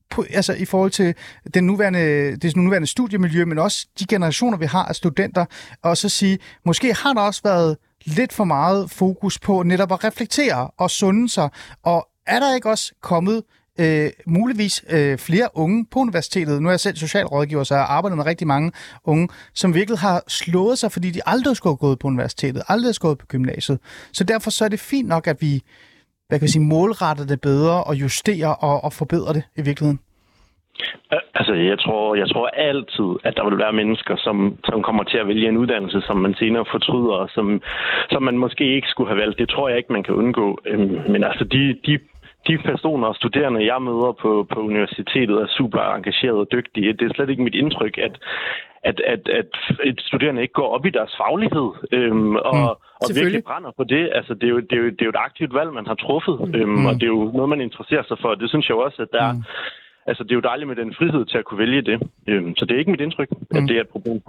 på, 0.10 0.26
altså 0.30 0.53
i 0.53 0.66
forhold 0.66 0.91
til 0.91 1.16
den 1.53 1.64
nuværende, 1.64 2.36
det 2.36 2.56
nuværende 2.56 2.88
studiemiljø, 2.88 3.45
men 3.45 3.60
også 3.60 3.88
de 3.99 4.06
generationer, 4.06 4.58
vi 4.58 4.66
har 4.66 4.86
af 4.86 4.95
studenter, 4.95 5.45
og 5.82 5.97
så 5.97 6.10
sige, 6.10 6.39
måske 6.66 6.93
har 6.93 7.14
der 7.14 7.22
også 7.22 7.41
været 7.43 7.78
lidt 8.06 8.34
for 8.34 8.43
meget 8.43 8.91
fokus 8.91 9.39
på 9.39 9.64
netop 9.64 9.91
at 9.91 10.03
reflektere 10.03 10.70
og 10.78 10.91
sunde 10.91 11.30
sig, 11.30 11.49
og 11.84 12.08
er 12.28 12.39
der 12.39 12.56
ikke 12.56 12.70
også 12.70 12.93
kommet 13.01 13.43
øh, 13.80 14.10
muligvis 14.28 14.84
øh, 14.89 15.18
flere 15.18 15.49
unge 15.53 15.86
på 15.86 15.99
universitetet. 15.99 16.62
Nu 16.62 16.68
er 16.68 16.72
jeg 16.72 16.80
selv 16.80 16.97
socialrådgiver, 16.97 17.64
så 17.64 17.76
jeg 17.76 17.86
arbejder 17.89 18.16
med 18.16 18.26
rigtig 18.26 18.47
mange 18.47 18.72
unge, 19.03 19.30
som 19.53 19.74
virkelig 19.74 19.99
har 19.99 20.24
slået 20.28 20.80
sig, 20.80 20.91
fordi 20.91 21.12
de 21.12 21.22
aldrig 21.26 21.58
skulle 21.58 21.72
have 21.72 21.78
gået 21.78 21.99
på 21.99 22.08
universitetet, 22.08 22.64
aldrig 22.68 22.95
skulle 22.95 23.10
have 23.10 23.16
gået 23.16 23.20
på 23.20 23.26
gymnasiet. 23.26 23.80
Så 24.12 24.24
derfor 24.24 24.51
så 24.51 24.66
er 24.66 24.70
det 24.70 24.80
fint 24.80 25.08
nok, 25.08 25.28
at 25.28 25.41
vi 25.41 25.64
hvad 26.28 26.39
kan 26.39 26.45
vi 26.47 26.55
sige, 26.55 26.69
målrette 26.76 27.28
det 27.28 27.41
bedre 27.41 27.84
og 27.84 27.95
justerer 27.95 28.53
og, 28.67 28.84
og 28.84 28.91
forbedrer 28.93 29.34
det 29.34 29.43
i 29.59 29.61
virkeligheden. 29.69 29.99
Altså, 31.36 31.53
jeg 31.53 31.80
tror, 31.80 32.15
jeg 32.15 32.30
tror 32.30 32.47
altid, 32.47 33.09
at 33.23 33.34
der 33.38 33.49
vil 33.49 33.57
være 33.57 33.73
mennesker, 33.73 34.15
som, 34.17 34.57
som 34.65 34.84
kommer 34.84 35.03
til 35.03 35.17
at 35.17 35.28
vælge 35.28 35.47
en 35.49 35.57
uddannelse, 35.57 36.01
som 36.07 36.17
man 36.17 36.34
senere 36.39 36.65
fortryder, 36.71 37.15
og 37.23 37.30
som, 37.30 37.61
som 38.09 38.23
man 38.23 38.38
måske 38.38 38.76
ikke 38.76 38.88
skulle 38.88 39.09
have 39.09 39.21
valgt. 39.21 39.39
Det 39.39 39.49
tror 39.49 39.69
jeg 39.69 39.78
ikke, 39.78 39.93
man 39.93 40.03
kan 40.03 40.15
undgå. 40.15 40.59
Øhm, 40.65 41.11
Men 41.11 41.23
altså, 41.23 41.43
de, 41.43 41.76
de, 41.86 41.99
de 42.48 42.58
personer 42.58 43.08
og 43.08 43.16
studerende, 43.16 43.66
jeg 43.74 43.82
møder 43.82 44.12
på, 44.22 44.48
på 44.54 44.60
universitetet, 44.60 45.36
er 45.41 45.48
super 45.58 45.80
engagerede 45.96 46.39
og 46.46 46.52
dygtige. 46.52 46.93
Det 46.93 47.06
er 47.06 47.14
slet 47.16 47.30
ikke 47.30 47.43
mit 47.43 47.56
indtryk, 47.56 47.98
at, 47.98 48.16
at, 48.84 49.02
at, 49.14 49.24
at 49.39 49.52
et 49.84 50.02
studerende 50.02 50.41
ikke 50.41 50.54
går 50.54 50.70
op 50.76 50.86
i 50.86 50.89
deres 50.89 51.14
faglighed 51.22 51.70
øhm, 51.91 52.36
og, 52.36 52.56
mm, 52.56 53.04
og 53.04 53.08
virkelig 53.16 53.43
brænder 53.43 53.72
på 53.78 53.84
det. 53.84 54.04
Altså, 54.18 54.34
det, 54.34 54.43
er 54.43 54.54
jo, 54.56 54.60
det, 54.60 54.74
er 54.78 54.82
jo, 54.84 54.89
det 54.96 55.02
er 55.02 55.06
jo 55.06 55.16
et 55.18 55.26
aktivt 55.28 55.54
valg, 55.54 55.74
man 55.74 55.88
har 55.88 55.96
truffet, 55.96 56.38
øhm, 56.56 56.86
og 56.86 56.93
det 56.93 57.04
er 57.04 57.14
jo 57.18 57.32
noget, 57.38 57.50
man 57.50 57.62
interesserer 57.62 58.04
sig 58.08 58.18
for. 58.22 58.36
Det 58.36 58.50
synes 58.50 58.70
jeg 58.70 58.78
også, 58.78 59.02
at 59.02 59.12
der 59.12 59.34
mm. 59.34 59.43
Altså, 60.08 60.24
det 60.24 60.32
er 60.32 60.36
jo 60.36 60.50
dejligt 60.50 60.68
med 60.68 60.76
den 60.76 60.93
frihed 60.93 61.26
til 61.26 61.38
at 61.38 61.46
kunne 61.46 61.58
vælge 61.58 61.82
det. 61.82 61.98
Øhm, 62.28 62.56
så 62.58 62.66
det 62.66 62.76
er 62.76 62.80
ikke 62.80 62.91
mit 62.91 63.02
indtryk, 63.02 63.30
at 63.32 63.62
Mm. 63.62 63.68
det 63.68 63.78
er 63.78 63.82
et 63.82 63.89
problem. 63.89 64.22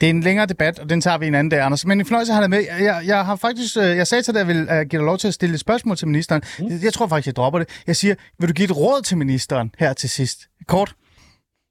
Det 0.00 0.06
er 0.06 0.10
en 0.10 0.20
længere 0.20 0.46
debat, 0.46 0.78
og 0.82 0.90
den 0.90 1.00
tager 1.00 1.18
vi 1.18 1.26
en 1.26 1.34
anden 1.34 1.50
dag, 1.50 1.60
Anders. 1.60 1.86
Men 1.86 2.00
en 2.00 2.06
fornøjelse 2.06 2.32
at 2.32 2.36
have 2.36 2.46
dig 2.46 2.50
med. 2.50 2.62
Jeg, 2.88 2.96
jeg 3.12 3.20
har 3.28 3.36
faktisk, 3.46 3.72
øh, 3.82 3.90
jeg 4.00 4.06
sagde 4.06 4.22
til 4.22 4.34
dig, 4.34 4.40
at 4.40 4.46
jeg 4.46 4.54
vil 4.54 4.62
uh, 4.74 4.80
give 4.90 4.98
dig 5.00 5.06
lov 5.10 5.18
til 5.18 5.28
at 5.28 5.34
stille 5.38 5.54
et 5.54 5.60
spørgsmål 5.66 5.96
til 5.96 6.08
ministeren. 6.08 6.42
Mm. 6.58 6.66
Jeg, 6.70 6.78
jeg 6.88 6.92
tror 6.92 7.06
faktisk, 7.08 7.28
jeg 7.30 7.36
dropper 7.40 7.58
det. 7.62 7.68
Jeg 7.90 7.96
siger, 7.96 8.14
vil 8.38 8.48
du 8.48 8.54
give 8.58 8.68
et 8.70 8.76
råd 8.82 9.00
til 9.08 9.16
ministeren 9.18 9.66
her 9.82 9.92
til 9.92 10.10
sidst? 10.18 10.38
Kort. 10.72 10.90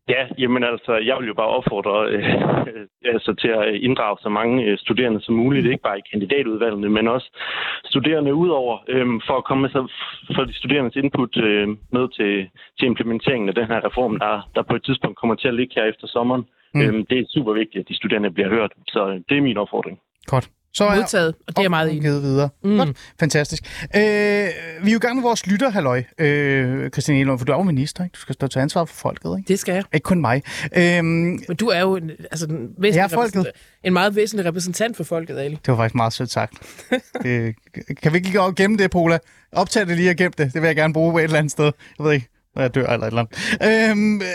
Ja, 0.09 0.23
jamen 0.37 0.63
altså, 0.63 0.93
jeg 1.09 1.15
vil 1.19 1.27
jo 1.27 1.33
bare 1.33 1.55
opfordre 1.57 1.95
øh, 2.13 2.23
altså, 3.13 3.33
til 3.41 3.47
at 3.47 3.75
inddrage 3.87 4.17
så 4.21 4.29
mange 4.29 4.63
øh, 4.65 4.77
studerende 4.77 5.21
som 5.21 5.35
muligt, 5.35 5.65
ikke 5.65 5.87
bare 5.89 5.99
i 5.99 6.09
kandidatudvalgene, 6.11 6.89
men 6.89 7.07
også 7.07 7.29
studerende 7.85 8.35
udover, 8.35 8.75
øh, 8.87 9.07
for 9.27 9.35
at 9.37 9.43
komme 9.43 9.61
med 9.61 9.69
så 9.69 9.81
for 10.35 10.43
de 10.45 10.53
studerendes 10.53 10.95
input 10.95 11.37
øh, 11.37 11.67
med 11.95 12.05
til, 12.17 12.49
til 12.79 12.85
implementeringen 12.85 13.49
af 13.49 13.55
den 13.55 13.67
her 13.71 13.85
reform, 13.87 14.19
der, 14.19 14.49
der 14.55 14.61
på 14.61 14.75
et 14.75 14.83
tidspunkt 14.83 15.17
kommer 15.17 15.35
til 15.35 15.47
at 15.47 15.53
ligge 15.55 15.75
her 15.75 15.85
efter 15.85 16.07
sommeren. 16.07 16.45
Mm. 16.75 16.81
Øh, 16.81 16.93
det 17.09 17.17
er 17.19 17.23
super 17.29 17.53
vigtigt, 17.53 17.81
at 17.81 17.87
de 17.89 17.95
studerende 17.95 18.31
bliver 18.31 18.49
hørt, 18.49 18.71
så 18.87 19.07
øh, 19.09 19.15
det 19.29 19.37
er 19.37 19.41
min 19.41 19.57
opfordring. 19.57 19.97
Godt. 20.25 20.49
Så 20.73 20.83
er 20.83 20.95
Modtaget, 20.95 21.27
og 21.27 21.47
det 21.47 21.57
er 21.57 21.61
jeg 21.61 21.69
meget 21.69 21.91
enig 21.91 22.11
videre. 22.11 22.49
Mm. 22.63 22.77
Godt. 22.77 23.13
Fantastisk. 23.19 23.63
Øh, 23.95 24.01
vi 24.01 24.89
er 24.89 24.91
jo 24.91 24.95
i 24.95 24.99
gang 24.99 25.15
med 25.15 25.23
vores 25.23 25.47
lytter, 25.47 25.69
halløj, 25.69 26.03
øh, 26.19 26.89
Christiane 26.89 27.19
Elund, 27.21 27.39
for 27.39 27.45
du 27.45 27.51
er 27.51 27.57
jo 27.57 27.63
minister, 27.63 28.03
ikke? 28.03 28.13
Du 28.13 28.19
skal 28.19 28.33
stå 28.35 28.47
til 28.47 28.59
ansvar 28.59 28.85
for 28.85 28.95
folket, 28.95 29.37
ikke? 29.37 29.47
Det 29.47 29.59
skal 29.59 29.73
jeg. 29.73 29.83
Ikke 29.93 30.03
kun 30.03 30.21
mig. 30.21 30.41
Øhm, 30.77 31.05
Men 31.05 31.57
du 31.59 31.67
er 31.67 31.79
jo 31.79 31.95
en, 31.95 32.11
altså, 32.31 32.45
en, 32.47 32.53
Jeg 32.55 32.67
er 32.67 32.81
væsentlig 32.81 33.11
folket. 33.11 33.45
en 33.83 33.93
meget 33.93 34.15
væsentlig 34.15 34.45
repræsentant 34.45 34.97
for 34.97 35.03
folket, 35.03 35.37
Ali. 35.37 35.55
det 35.55 35.67
var 35.67 35.75
faktisk 35.75 35.95
meget 35.95 36.13
sødt 36.13 36.31
sagt. 36.31 36.85
det, 37.23 37.55
kan 38.01 38.11
vi 38.13 38.17
ikke 38.17 38.29
lige 38.29 38.53
gemme 38.55 38.77
det, 38.77 38.91
Pola? 38.91 39.17
Optag 39.51 39.87
det 39.87 39.97
lige 39.97 40.09
og 40.09 40.15
gem 40.15 40.31
det. 40.31 40.53
Det 40.53 40.61
vil 40.61 40.67
jeg 40.67 40.75
gerne 40.75 40.93
bruge 40.93 41.11
på 41.11 41.17
et 41.17 41.23
eller 41.23 41.37
andet 41.37 41.51
sted. 41.51 41.71
Jeg 41.99 42.05
ved 42.05 42.11
ikke, 42.13 42.27
når 42.55 42.61
jeg 42.61 42.75
dør 42.75 42.87
eller 42.87 43.07
et 43.07 43.11
eller 43.11 43.25
andet. 43.61 43.91
Øhm, 43.91 44.15
øh, 44.21 44.27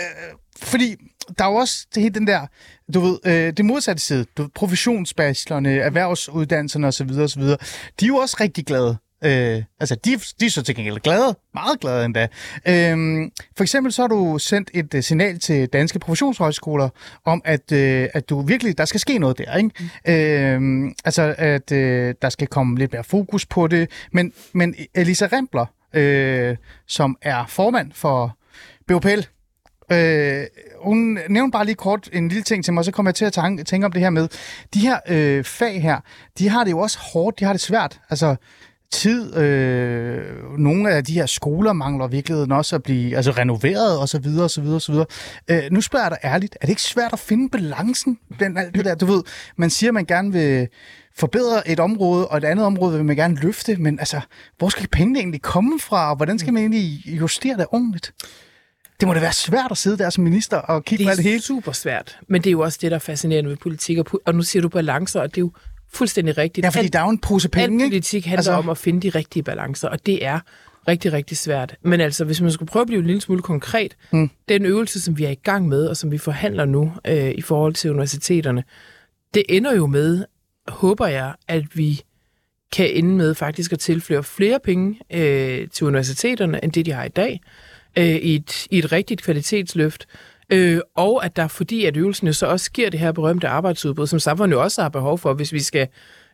fordi 0.63 0.95
der 1.37 1.45
er 1.45 1.49
jo 1.49 1.55
også 1.55 1.87
det 1.95 2.03
hele 2.03 2.15
den 2.15 2.27
der, 2.27 2.47
du 2.93 2.99
ved, 2.99 3.19
øh, 3.25 3.53
det 3.57 3.65
modsatte 3.65 4.01
side. 4.01 4.25
Du 4.37 4.41
ved, 4.41 4.49
professionsbachelorerne, 4.55 5.79
erhvervsuddannelserne 5.79 6.87
osv. 6.87 7.09
osv. 7.19 7.43
De 7.43 8.05
er 8.05 8.07
jo 8.07 8.15
også 8.15 8.37
rigtig 8.39 8.65
glade. 8.65 8.97
Øh, 9.23 9.63
altså, 9.79 9.95
de, 9.95 10.19
de 10.39 10.45
er 10.45 10.49
så 10.49 10.61
til 10.61 10.75
gengæld 10.75 10.99
glade. 10.99 11.35
Meget 11.53 11.79
glade 11.79 12.05
endda. 12.05 12.27
Øhm, 12.67 13.31
for 13.57 13.63
eksempel 13.63 13.93
så 13.93 14.01
har 14.01 14.07
du 14.07 14.37
sendt 14.37 14.71
et 14.73 14.93
uh, 14.93 15.01
signal 15.01 15.39
til 15.39 15.67
danske 15.67 15.99
professionshøjskoler 15.99 16.89
om, 17.25 17.41
at, 17.45 17.71
øh, 17.71 18.07
at 18.13 18.29
du 18.29 18.41
virkelig, 18.41 18.77
der 18.77 18.85
skal 18.85 18.99
ske 18.99 19.17
noget 19.17 19.37
der, 19.37 19.57
ikke? 19.57 19.69
Mm. 20.05 20.13
Øhm, 20.13 20.93
altså, 21.05 21.35
at 21.37 21.71
øh, 21.71 22.15
der 22.21 22.29
skal 22.29 22.47
komme 22.47 22.77
lidt 22.77 22.93
mere 22.93 23.03
fokus 23.03 23.45
på 23.45 23.67
det. 23.67 23.89
Men, 24.11 24.33
men 24.53 24.75
Elisa 24.95 25.27
Rempler, 25.31 25.65
øh, 25.93 26.57
som 26.87 27.17
er 27.21 27.45
formand 27.47 27.91
for 27.93 28.37
BOPL, 28.87 29.21
Øh, 29.91 30.45
hun 30.83 31.19
nævnte 31.29 31.51
bare 31.51 31.65
lige 31.65 31.75
kort 31.75 32.09
en 32.13 32.27
lille 32.27 32.43
ting 32.43 32.65
til 32.65 32.73
mig, 32.73 32.85
så 32.85 32.91
kommer 32.91 33.09
jeg 33.09 33.15
til 33.15 33.25
at 33.25 33.33
tænke, 33.33 33.63
tænke 33.63 33.85
om 33.85 33.91
det 33.91 34.01
her 34.01 34.09
med, 34.09 34.27
de 34.73 34.79
her 34.79 34.99
øh, 35.07 35.43
fag 35.43 35.81
her, 35.81 35.99
de 36.37 36.49
har 36.49 36.63
det 36.63 36.71
jo 36.71 36.79
også 36.79 36.99
hårdt, 37.13 37.39
de 37.39 37.45
har 37.45 37.53
det 37.53 37.61
svært. 37.61 37.99
Altså 38.09 38.35
tid, 38.91 39.37
øh, 39.37 40.23
nogle 40.57 40.91
af 40.91 41.03
de 41.03 41.13
her 41.13 41.25
skoler 41.25 41.73
mangler 41.73 42.07
virkeligheden 42.07 42.51
også 42.51 42.75
at 42.75 42.83
blive 42.83 43.15
altså, 43.15 43.31
renoveret 43.31 43.99
og 43.99 44.09
så 44.09 44.19
videre, 44.19 44.43
og 44.43 44.51
så 44.51 44.61
videre, 44.61 44.75
og 44.75 44.81
så 44.81 44.91
videre. 44.91 45.05
Øh, 45.47 45.63
nu 45.71 45.81
spørger 45.81 46.05
jeg 46.05 46.11
dig 46.11 46.19
ærligt, 46.23 46.57
er 46.61 46.65
det 46.65 46.69
ikke 46.69 46.81
svært 46.81 47.13
at 47.13 47.19
finde 47.19 47.49
balancen 47.49 48.19
blandt 48.37 48.59
alt 48.59 48.75
det 48.75 48.85
der? 48.85 48.95
Du 48.95 49.05
ved, 49.05 49.23
man 49.55 49.69
siger, 49.69 49.89
at 49.89 49.93
man 49.93 50.05
gerne 50.05 50.31
vil 50.31 50.67
forbedre 51.15 51.69
et 51.69 51.79
område, 51.79 52.27
og 52.27 52.37
et 52.37 52.43
andet 52.43 52.65
område 52.65 52.95
vil 52.95 53.05
man 53.05 53.15
gerne 53.15 53.35
løfte, 53.35 53.75
men 53.75 53.99
altså, 53.99 54.21
hvor 54.57 54.69
skal 54.69 54.87
pengene 54.87 55.19
egentlig 55.19 55.41
komme 55.41 55.79
fra, 55.79 56.09
og 56.09 56.15
hvordan 56.15 56.39
skal 56.39 56.53
man 56.53 56.61
egentlig 56.61 57.03
justere 57.05 57.57
det 57.57 57.65
ordentligt? 57.71 58.13
Det 59.01 59.07
må 59.07 59.13
da 59.13 59.19
være 59.19 59.33
svært 59.33 59.71
at 59.71 59.77
sidde 59.77 59.97
der 59.97 60.09
som 60.09 60.23
minister 60.23 60.57
og 60.57 60.85
kigge 60.85 61.03
Det 61.03 61.07
på 61.07 61.09
alt 61.09 61.17
det 61.17 61.25
er 61.25 61.29
hele. 61.29 61.41
super 61.41 61.71
svært, 61.71 62.19
men 62.27 62.41
det 62.41 62.49
er 62.49 62.51
jo 62.51 62.59
også 62.59 62.79
det, 62.81 62.91
der 62.91 62.95
er 62.95 62.99
fascinerende 62.99 63.49
ved 63.49 63.57
politik. 63.57 63.97
Og, 63.97 64.05
og 64.25 64.35
nu 64.35 64.41
siger 64.41 64.61
du 64.61 64.69
balancer, 64.69 65.19
og 65.19 65.29
det 65.29 65.37
er 65.37 65.41
jo 65.41 65.51
fuldstændig 65.93 66.37
rigtigt. 66.37 66.63
Ja, 66.65 66.69
fordi 66.69 66.87
der 66.87 66.99
er 66.99 67.03
jo 67.03 67.09
en 67.09 67.19
pose 67.19 67.49
penge, 67.49 67.83
ikke? 67.83 67.93
politik 67.93 68.25
handler 68.25 68.37
altså... 68.37 68.51
om 68.51 68.69
at 68.69 68.77
finde 68.77 69.01
de 69.01 69.09
rigtige 69.09 69.43
balancer, 69.43 69.87
og 69.87 70.05
det 70.05 70.25
er 70.25 70.39
rigtig, 70.87 71.13
rigtig 71.13 71.37
svært. 71.37 71.75
Men 71.83 72.01
altså, 72.01 72.25
hvis 72.25 72.41
man 72.41 72.51
skulle 72.51 72.69
prøve 72.69 72.81
at 72.81 72.87
blive 72.87 72.99
en 72.99 73.05
lille 73.05 73.21
smule 73.21 73.41
konkret, 73.41 73.95
mm. 74.11 74.29
den 74.49 74.65
øvelse, 74.65 75.01
som 75.01 75.17
vi 75.17 75.23
er 75.23 75.29
i 75.29 75.39
gang 75.43 75.67
med, 75.67 75.87
og 75.87 75.97
som 75.97 76.11
vi 76.11 76.17
forhandler 76.17 76.65
nu 76.65 76.91
øh, 77.07 77.31
i 77.31 77.41
forhold 77.41 77.73
til 77.73 77.91
universiteterne, 77.91 78.63
det 79.33 79.43
ender 79.49 79.75
jo 79.75 79.87
med, 79.87 80.25
håber 80.67 81.07
jeg, 81.07 81.33
at 81.47 81.63
vi 81.73 82.01
kan 82.71 82.89
ende 82.91 83.15
med 83.15 83.35
faktisk 83.35 83.73
at 83.73 83.79
tilføre 83.79 84.23
flere 84.23 84.59
penge 84.59 84.99
øh, 85.13 85.67
til 85.67 85.87
universiteterne, 85.87 86.63
end 86.63 86.71
det 86.71 86.85
de 86.85 86.91
har 86.91 87.03
i 87.03 87.09
dag, 87.09 87.41
øh, 87.97 88.05
i, 88.05 88.35
et, 88.35 88.67
i 88.71 88.77
et 88.77 88.91
rigtigt 88.91 89.23
kvalitetsløft. 89.23 90.07
Øh, 90.49 90.79
og 90.95 91.25
at 91.25 91.35
der, 91.35 91.47
fordi 91.47 91.85
at 91.85 91.97
øvelsen 91.97 92.33
så 92.33 92.45
også 92.45 92.71
giver 92.71 92.89
det 92.89 92.99
her 92.99 93.11
berømte 93.11 93.47
arbejdsudbud, 93.47 94.07
som 94.07 94.19
samfundet 94.19 94.55
jo 94.55 94.61
også 94.63 94.81
har 94.81 94.89
behov 94.89 95.17
for, 95.17 95.33
hvis 95.33 95.53
vi 95.53 95.59
skal 95.59 95.87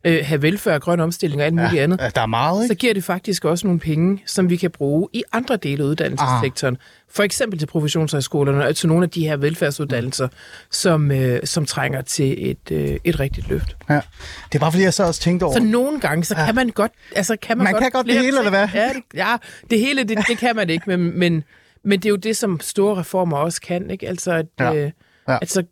øh, 0.04 0.20
have 0.24 0.42
velfærd, 0.42 0.82
grøn 0.82 1.00
omstilling 1.00 1.42
og 1.42 1.46
alt 1.46 1.56
muligt 1.56 1.82
andet, 1.82 2.00
Ja, 2.02 2.10
der 2.16 2.22
er 2.22 2.26
meget, 2.26 2.68
så 2.68 2.74
ikke? 2.74 2.80
giver 2.80 2.94
det 2.94 3.04
faktisk 3.04 3.46
også 3.46 3.68
nogle 3.68 3.80
penge, 3.80 4.24
som 4.26 4.50
vi 4.50 4.56
kan 4.56 4.72
bruge 4.72 5.08
i 5.14 5.24
andre 5.32 5.56
dele 5.58 5.84
af 5.84 5.88
uddannelsessektoren. 5.88 6.74
Ah. 6.74 6.82
For 7.10 7.24
eksempel 7.24 7.60
til 7.60 7.66
professionshøjskolerne 7.68 8.66
og 8.68 8.76
til 8.76 8.90
nogle 8.90 9.04
af 9.04 9.10
de 9.10 9.28
her 9.28 9.38
velfærdsuddannelser, 9.38 10.28
som, 10.72 11.12
øh, 11.12 11.40
som 11.44 11.66
trænger 11.66 12.02
til 12.02 12.52
et, 12.52 12.72
øh, 12.72 12.98
et 13.04 13.20
rigtigt 13.20 13.50
løft. 13.50 13.76
Ja. 13.90 13.94
Det 13.94 14.56
er 14.56 14.60
bare 14.60 14.72
fordi, 14.72 14.84
jeg 14.84 14.94
så 14.94 15.04
også 15.04 15.22
tænkte 15.22 15.44
over... 15.44 15.54
Så 15.54 15.64
nogle 15.64 16.00
gange, 16.00 16.24
så 16.24 16.36
kan 16.36 16.56
man 16.56 16.70
godt... 16.70 16.92
Altså, 17.16 17.38
kan 17.42 17.58
man, 17.58 17.64
Man 17.64 17.74
godt 17.74 17.84
kan 17.84 17.92
godt 17.92 18.08
det 18.08 18.20
hele, 18.20 18.38
eller 18.38 18.50
hvad? 18.50 18.68
Ja, 18.74 18.88
det, 18.94 19.04
ja, 19.14 19.36
det 19.70 19.80
hele, 19.80 20.04
det, 20.04 20.18
det 20.28 20.38
kan 20.38 20.56
man 20.56 20.70
ikke, 20.70 20.84
men, 20.88 21.20
men, 21.20 21.44
men 21.84 22.00
det 22.00 22.06
er 22.06 22.10
jo 22.10 22.16
det, 22.16 22.38
som 22.38 22.60
store 22.60 23.00
reformer 23.00 23.38
også 23.38 23.62
kan, 23.62 23.90
ikke? 23.92 24.08
Altså, 24.08 24.32
at, 24.32 24.46
Ja. 24.60 24.72
ja. 24.72 24.86
Øh, 24.86 24.92
Ja. 25.28 25.38
at 25.42 25.50
så, 25.52 25.64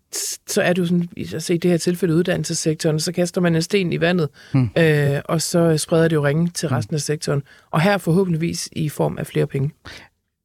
så 0.48 0.62
er 0.62 0.74
det 0.74 0.82
jo 0.82 0.86
sådan, 0.86 1.10
altså 1.34 1.54
i 1.54 1.58
det 1.58 1.72
her 1.72 1.78
tilfælde 1.78 2.16
uddannelsessektoren, 2.16 3.00
så 3.00 3.12
kaster 3.12 3.42
man 3.42 3.56
en 3.56 3.62
sten 3.62 3.94
i 3.94 4.02
vandet, 4.02 4.30
hmm. 4.54 4.70
øh, 4.78 5.22
og 5.26 5.42
så 5.42 5.78
spreder 5.78 6.08
det 6.08 6.16
jo 6.16 6.26
ringe 6.26 6.50
til 6.50 6.70
resten 6.70 6.96
af 6.96 7.02
sektoren. 7.02 7.44
Og 7.72 7.82
her 7.82 7.98
forhåbentligvis 7.98 8.70
i 8.72 8.90
form 8.90 9.18
af 9.18 9.28
flere 9.28 9.48
penge. 9.48 9.72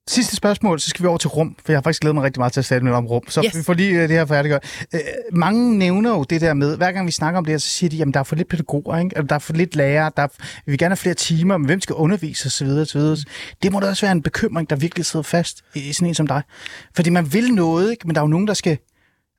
Sidste 0.08 0.36
spørgsmål, 0.36 0.80
så 0.80 0.88
skal 0.88 1.02
vi 1.02 1.08
over 1.08 1.18
til 1.18 1.28
rum, 1.28 1.56
for 1.64 1.72
jeg 1.72 1.76
har 1.76 1.82
faktisk 1.82 2.00
glædet 2.00 2.14
mig 2.14 2.24
rigtig 2.24 2.40
meget 2.40 2.52
til 2.52 2.60
at 2.60 2.64
tale 2.64 2.84
lidt 2.84 2.94
om 2.94 3.06
rum. 3.06 3.22
Så 3.28 3.42
Yes. 3.44 3.56
vi 3.56 3.62
får 3.62 3.74
lige 3.74 3.92
øh, 3.92 4.00
det 4.08 4.10
her 4.10 4.26
færdiggjort. 4.26 4.64
Øh, 4.94 5.00
mange 5.32 5.78
nævner 5.78 6.10
jo 6.10 6.24
det 6.24 6.40
der 6.40 6.54
med, 6.54 6.76
hver 6.76 6.92
gang 6.92 7.06
vi 7.06 7.12
snakker 7.12 7.38
om 7.38 7.44
det 7.44 7.52
her, 7.52 7.58
så 7.58 7.68
siger 7.68 7.90
de, 7.90 8.02
at 8.02 8.08
der 8.14 8.20
er 8.20 8.24
for 8.24 8.36
lidt 8.36 8.48
pædagoger, 8.48 8.98
ikke? 8.98 9.10
Eller 9.16 9.26
der 9.26 9.34
er 9.34 9.38
for 9.38 9.52
lidt 9.52 9.76
lærere, 9.76 10.10
der 10.16 10.22
er, 10.22 10.28
vi 10.66 10.72
vil 10.72 10.78
gerne 10.78 10.90
have 10.90 10.96
flere 10.96 11.14
timer, 11.14 11.56
men 11.56 11.66
hvem 11.66 11.80
skal 11.80 11.94
undervise 11.94 12.46
osv. 12.46 12.66
osv. 12.66 13.00
Det 13.62 13.72
må 13.72 13.80
da 13.80 13.86
også 13.88 14.06
være 14.06 14.12
en 14.12 14.22
bekymring, 14.22 14.70
der 14.70 14.76
virkelig 14.76 15.06
sidder 15.06 15.22
fast 15.22 15.62
i 15.74 15.88
i 15.88 15.92
sådan 15.92 16.08
en 16.08 16.14
som 16.14 16.26
dig. 16.26 16.42
Fordi 16.96 17.10
man 17.10 17.32
vil 17.32 17.54
noget, 17.54 17.90
ikke? 17.90 18.06
men 18.06 18.14
der 18.14 18.20
er 18.20 18.24
jo 18.24 18.28
nogen, 18.28 18.46
der 18.48 18.54
skal 18.54 18.78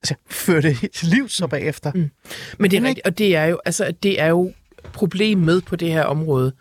altså, 0.03 0.15
føre 0.29 0.61
det 0.61 0.91
til 0.93 1.07
liv 1.07 1.29
så 1.29 1.47
bagefter. 1.47 1.91
Mm. 1.95 2.09
Men 2.57 2.71
det 2.71 2.77
er 2.77 2.83
rigtigt, 2.83 3.07
og 3.07 3.17
det 3.17 3.35
er 3.35 3.45
jo, 3.45 3.59
altså, 3.65 3.93
det 4.03 4.21
er 4.21 4.27
jo 4.27 4.53
problem 4.93 5.37
med 5.37 5.61
på 5.61 5.75
det 5.75 5.91
her 5.91 6.03
område, 6.03 6.53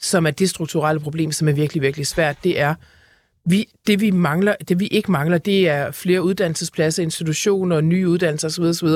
som 0.00 0.26
er 0.26 0.30
det 0.30 0.50
strukturelle 0.50 1.00
problem, 1.00 1.32
som 1.32 1.48
er 1.48 1.52
virkelig, 1.52 1.82
virkelig 1.82 2.06
svært, 2.06 2.44
det 2.44 2.60
er, 2.60 2.74
vi, 3.48 3.68
det 3.86 4.00
vi 4.00 4.10
mangler, 4.10 4.54
det 4.68 4.80
vi 4.80 4.86
ikke 4.86 5.12
mangler, 5.12 5.38
det 5.38 5.68
er 5.68 5.90
flere 5.90 6.22
uddannelsespladser, 6.22 7.02
institutioner, 7.02 7.80
nye 7.80 8.08
uddannelser 8.08 8.48
osv. 8.48 8.62
osv. 8.62 8.88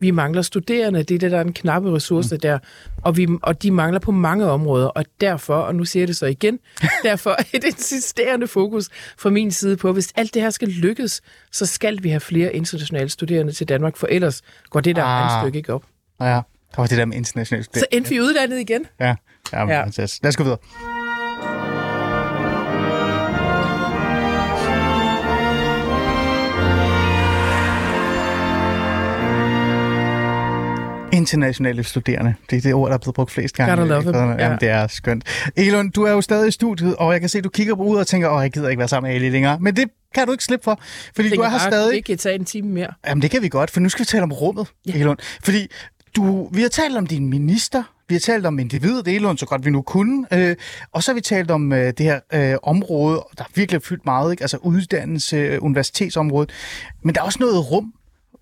Vi 0.00 0.10
mangler 0.10 0.42
studerende, 0.42 1.02
det 1.02 1.14
er 1.14 1.18
det, 1.18 1.30
der 1.30 1.36
er 1.38 1.40
en 1.44 1.52
knappe 1.52 1.94
ressource 1.94 2.36
der, 2.36 2.58
og, 3.02 3.16
vi, 3.16 3.28
og 3.42 3.62
de 3.62 3.70
mangler 3.70 4.00
på 4.00 4.10
mange 4.12 4.44
områder, 4.44 4.86
og 4.86 5.04
derfor, 5.20 5.54
og 5.54 5.74
nu 5.74 5.84
siger 5.84 6.00
jeg 6.00 6.08
det 6.08 6.16
så 6.16 6.26
igen, 6.26 6.58
derfor 7.02 7.30
er 7.30 7.44
et 7.52 7.64
insisterende 7.64 8.46
fokus 8.46 8.88
fra 9.18 9.30
min 9.30 9.50
side 9.50 9.76
på, 9.76 9.92
hvis 9.92 10.12
alt 10.16 10.34
det 10.34 10.42
her 10.42 10.50
skal 10.50 10.68
lykkes, 10.68 11.22
så 11.52 11.66
skal 11.66 12.02
vi 12.02 12.08
have 12.08 12.20
flere 12.20 12.54
internationale 12.54 13.08
studerende 13.08 13.52
til 13.52 13.68
Danmark, 13.68 13.96
for 13.96 14.06
ellers 14.06 14.42
går 14.70 14.80
det 14.80 14.96
der 14.96 15.04
Ah. 15.04 15.42
stykke 15.42 15.56
ikke 15.58 15.72
op. 15.74 15.82
Ja, 16.20 16.26
der 16.26 16.42
var 16.76 16.86
det 16.86 16.98
der 16.98 17.04
med 17.04 17.16
internationalt 17.16 17.68
Så 17.78 17.86
endte 17.92 18.10
vi 18.10 18.20
uddannet 18.20 18.60
igen. 18.60 18.84
Ja, 19.00 19.14
ja, 19.52 19.66
ja. 19.66 19.66
Ja. 19.68 19.84
Lad 20.22 20.26
os 20.28 20.36
gå 20.36 20.42
videre. 20.42 20.58
Internationale 31.24 31.84
studerende. 31.84 32.34
Det 32.50 32.56
er 32.56 32.60
det 32.60 32.74
ord, 32.74 32.88
der 32.88 32.94
er 32.94 32.98
blevet 32.98 33.14
brugt 33.14 33.30
flest 33.30 33.56
gange. 33.56 33.76
Gotta 33.76 33.94
love 33.94 34.02
them. 34.02 34.14
Jamen, 34.14 34.38
ja. 34.38 34.56
det 34.60 34.68
er 34.68 34.86
skønt. 34.86 35.24
Elon, 35.56 35.90
du 35.90 36.02
er 36.02 36.10
jo 36.10 36.20
stadig 36.20 36.48
i 36.48 36.50
studiet, 36.50 36.96
og 36.96 37.12
jeg 37.12 37.20
kan 37.20 37.28
se, 37.28 37.38
at 37.38 37.44
du 37.44 37.48
kigger 37.48 37.74
på 37.74 37.82
ud 37.82 37.96
og 37.96 38.06
tænker, 38.06 38.28
åh, 38.28 38.42
jeg 38.42 38.50
gider 38.50 38.68
ikke 38.68 38.78
være 38.78 38.88
sammen 38.88 39.08
med 39.08 39.16
Ali 39.16 39.28
længere. 39.28 39.58
Men 39.60 39.76
det 39.76 39.88
kan 40.14 40.26
du 40.26 40.32
ikke 40.32 40.44
slippe 40.44 40.64
for, 40.64 40.80
fordi 41.16 41.28
du 41.28 41.40
er 41.40 41.48
her 41.48 41.58
stadig. 41.58 41.94
Det 41.94 42.04
kan 42.04 42.18
tage 42.18 42.34
en 42.34 42.44
time 42.44 42.68
mere. 42.68 42.88
Jamen, 43.06 43.22
det 43.22 43.30
kan 43.30 43.42
vi 43.42 43.48
godt, 43.48 43.70
for 43.70 43.80
nu 43.80 43.88
skal 43.88 44.02
vi 44.02 44.06
tale 44.06 44.22
om 44.22 44.32
rummet, 44.32 44.66
ja. 44.86 44.92
Elon. 44.92 45.16
Fordi 45.42 45.66
du, 46.16 46.48
vi 46.52 46.62
har 46.62 46.68
talt 46.68 46.96
om 46.96 47.06
din 47.06 47.30
minister, 47.30 47.82
vi 48.08 48.14
har 48.14 48.20
talt 48.20 48.46
om 48.46 48.58
individet, 48.58 49.08
Elon, 49.08 49.38
så 49.38 49.46
godt 49.46 49.64
vi 49.64 49.70
nu 49.70 49.82
kunne, 49.82 50.26
øh, 50.32 50.56
og 50.92 51.02
så 51.02 51.10
har 51.10 51.14
vi 51.14 51.20
talt 51.20 51.50
om 51.50 51.72
øh, 51.72 51.92
det 51.98 52.00
her 52.00 52.20
øh, 52.32 52.56
område, 52.62 53.24
der 53.38 53.44
virkelig 53.54 53.80
har 53.80 53.84
fyldt 53.88 54.04
meget, 54.04 54.32
ikke? 54.32 54.42
altså 54.42 54.56
uddannelse, 54.56 55.36
øh, 55.36 55.58
universitetsområdet, 55.62 56.52
men 57.02 57.14
der 57.14 57.20
er 57.20 57.24
også 57.24 57.38
noget 57.40 57.70
rum, 57.70 57.92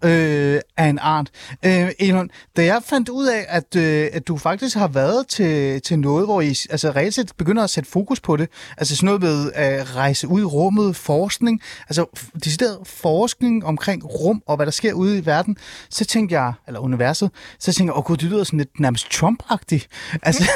øh, 0.04 0.60
af 0.76 0.86
en 0.86 0.98
art. 0.98 1.30
Øh, 1.64 1.90
Elon, 1.98 2.30
da 2.56 2.64
jeg 2.64 2.82
fandt 2.84 3.08
ud 3.08 3.26
af, 3.26 3.46
at, 3.48 3.76
øh, 3.76 4.08
at 4.12 4.28
du 4.28 4.36
faktisk 4.36 4.76
har 4.76 4.88
været 4.88 5.26
til, 5.26 5.82
til 5.82 5.98
noget, 5.98 6.26
hvor 6.26 6.40
I 6.40 6.48
altså, 6.70 6.90
reelt 6.90 7.14
set 7.14 7.32
begynder 7.38 7.64
at 7.64 7.70
sætte 7.70 7.90
fokus 7.90 8.20
på 8.20 8.36
det, 8.36 8.48
altså 8.78 8.96
sådan 8.96 9.06
noget 9.06 9.22
med 9.22 9.52
at 9.54 9.96
rejse 9.96 10.28
ud 10.28 10.40
i 10.40 10.44
rummet, 10.44 10.96
forskning, 10.96 11.60
altså 11.88 12.06
decideret 12.44 12.78
forskning 12.84 13.64
omkring 13.64 14.04
rum 14.04 14.42
og 14.46 14.56
hvad 14.56 14.66
der 14.66 14.72
sker 14.72 14.92
ude 14.92 15.18
i 15.18 15.26
verden, 15.26 15.56
så 15.90 16.04
tænkte 16.04 16.34
jeg, 16.34 16.52
eller 16.66 16.80
universet, 16.80 17.30
så 17.58 17.72
tænkte 17.72 17.92
jeg, 17.92 17.98
åh 17.98 18.04
gud, 18.04 18.16
det 18.16 18.24
lyder 18.24 18.44
sådan 18.44 18.58
lidt 18.58 18.80
nærmest 18.80 19.06
Trump-agtigt. 19.10 19.86
Altså, 20.22 20.50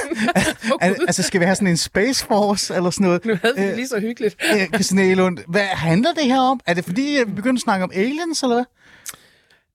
al, 0.80 0.96
altså 1.06 1.22
skal 1.22 1.40
vi 1.40 1.44
have 1.44 1.54
sådan 1.56 1.68
en 1.68 1.76
Space 1.76 2.24
Force 2.26 2.74
eller 2.74 2.90
sådan 2.90 3.04
noget? 3.04 3.24
Nu 3.24 3.38
havde 3.42 3.54
vi 3.56 3.62
Øh, 3.62 3.68
det 3.68 3.76
lige 3.76 3.88
så 3.88 4.00
hyggeligt. 4.00 4.36
Øh, 4.54 4.66
Christine 4.66 5.02
Elund, 5.02 5.38
hvad 5.48 5.62
handler 5.62 6.12
det 6.12 6.24
her 6.24 6.40
om? 6.40 6.60
Er 6.66 6.74
det 6.74 6.84
fordi, 6.84 7.22
vi 7.26 7.32
begynder 7.32 7.58
at 7.58 7.62
snakke 7.62 7.84
om 7.84 7.90
aliens, 7.94 8.42
eller 8.42 8.56
hvad? 8.56 8.64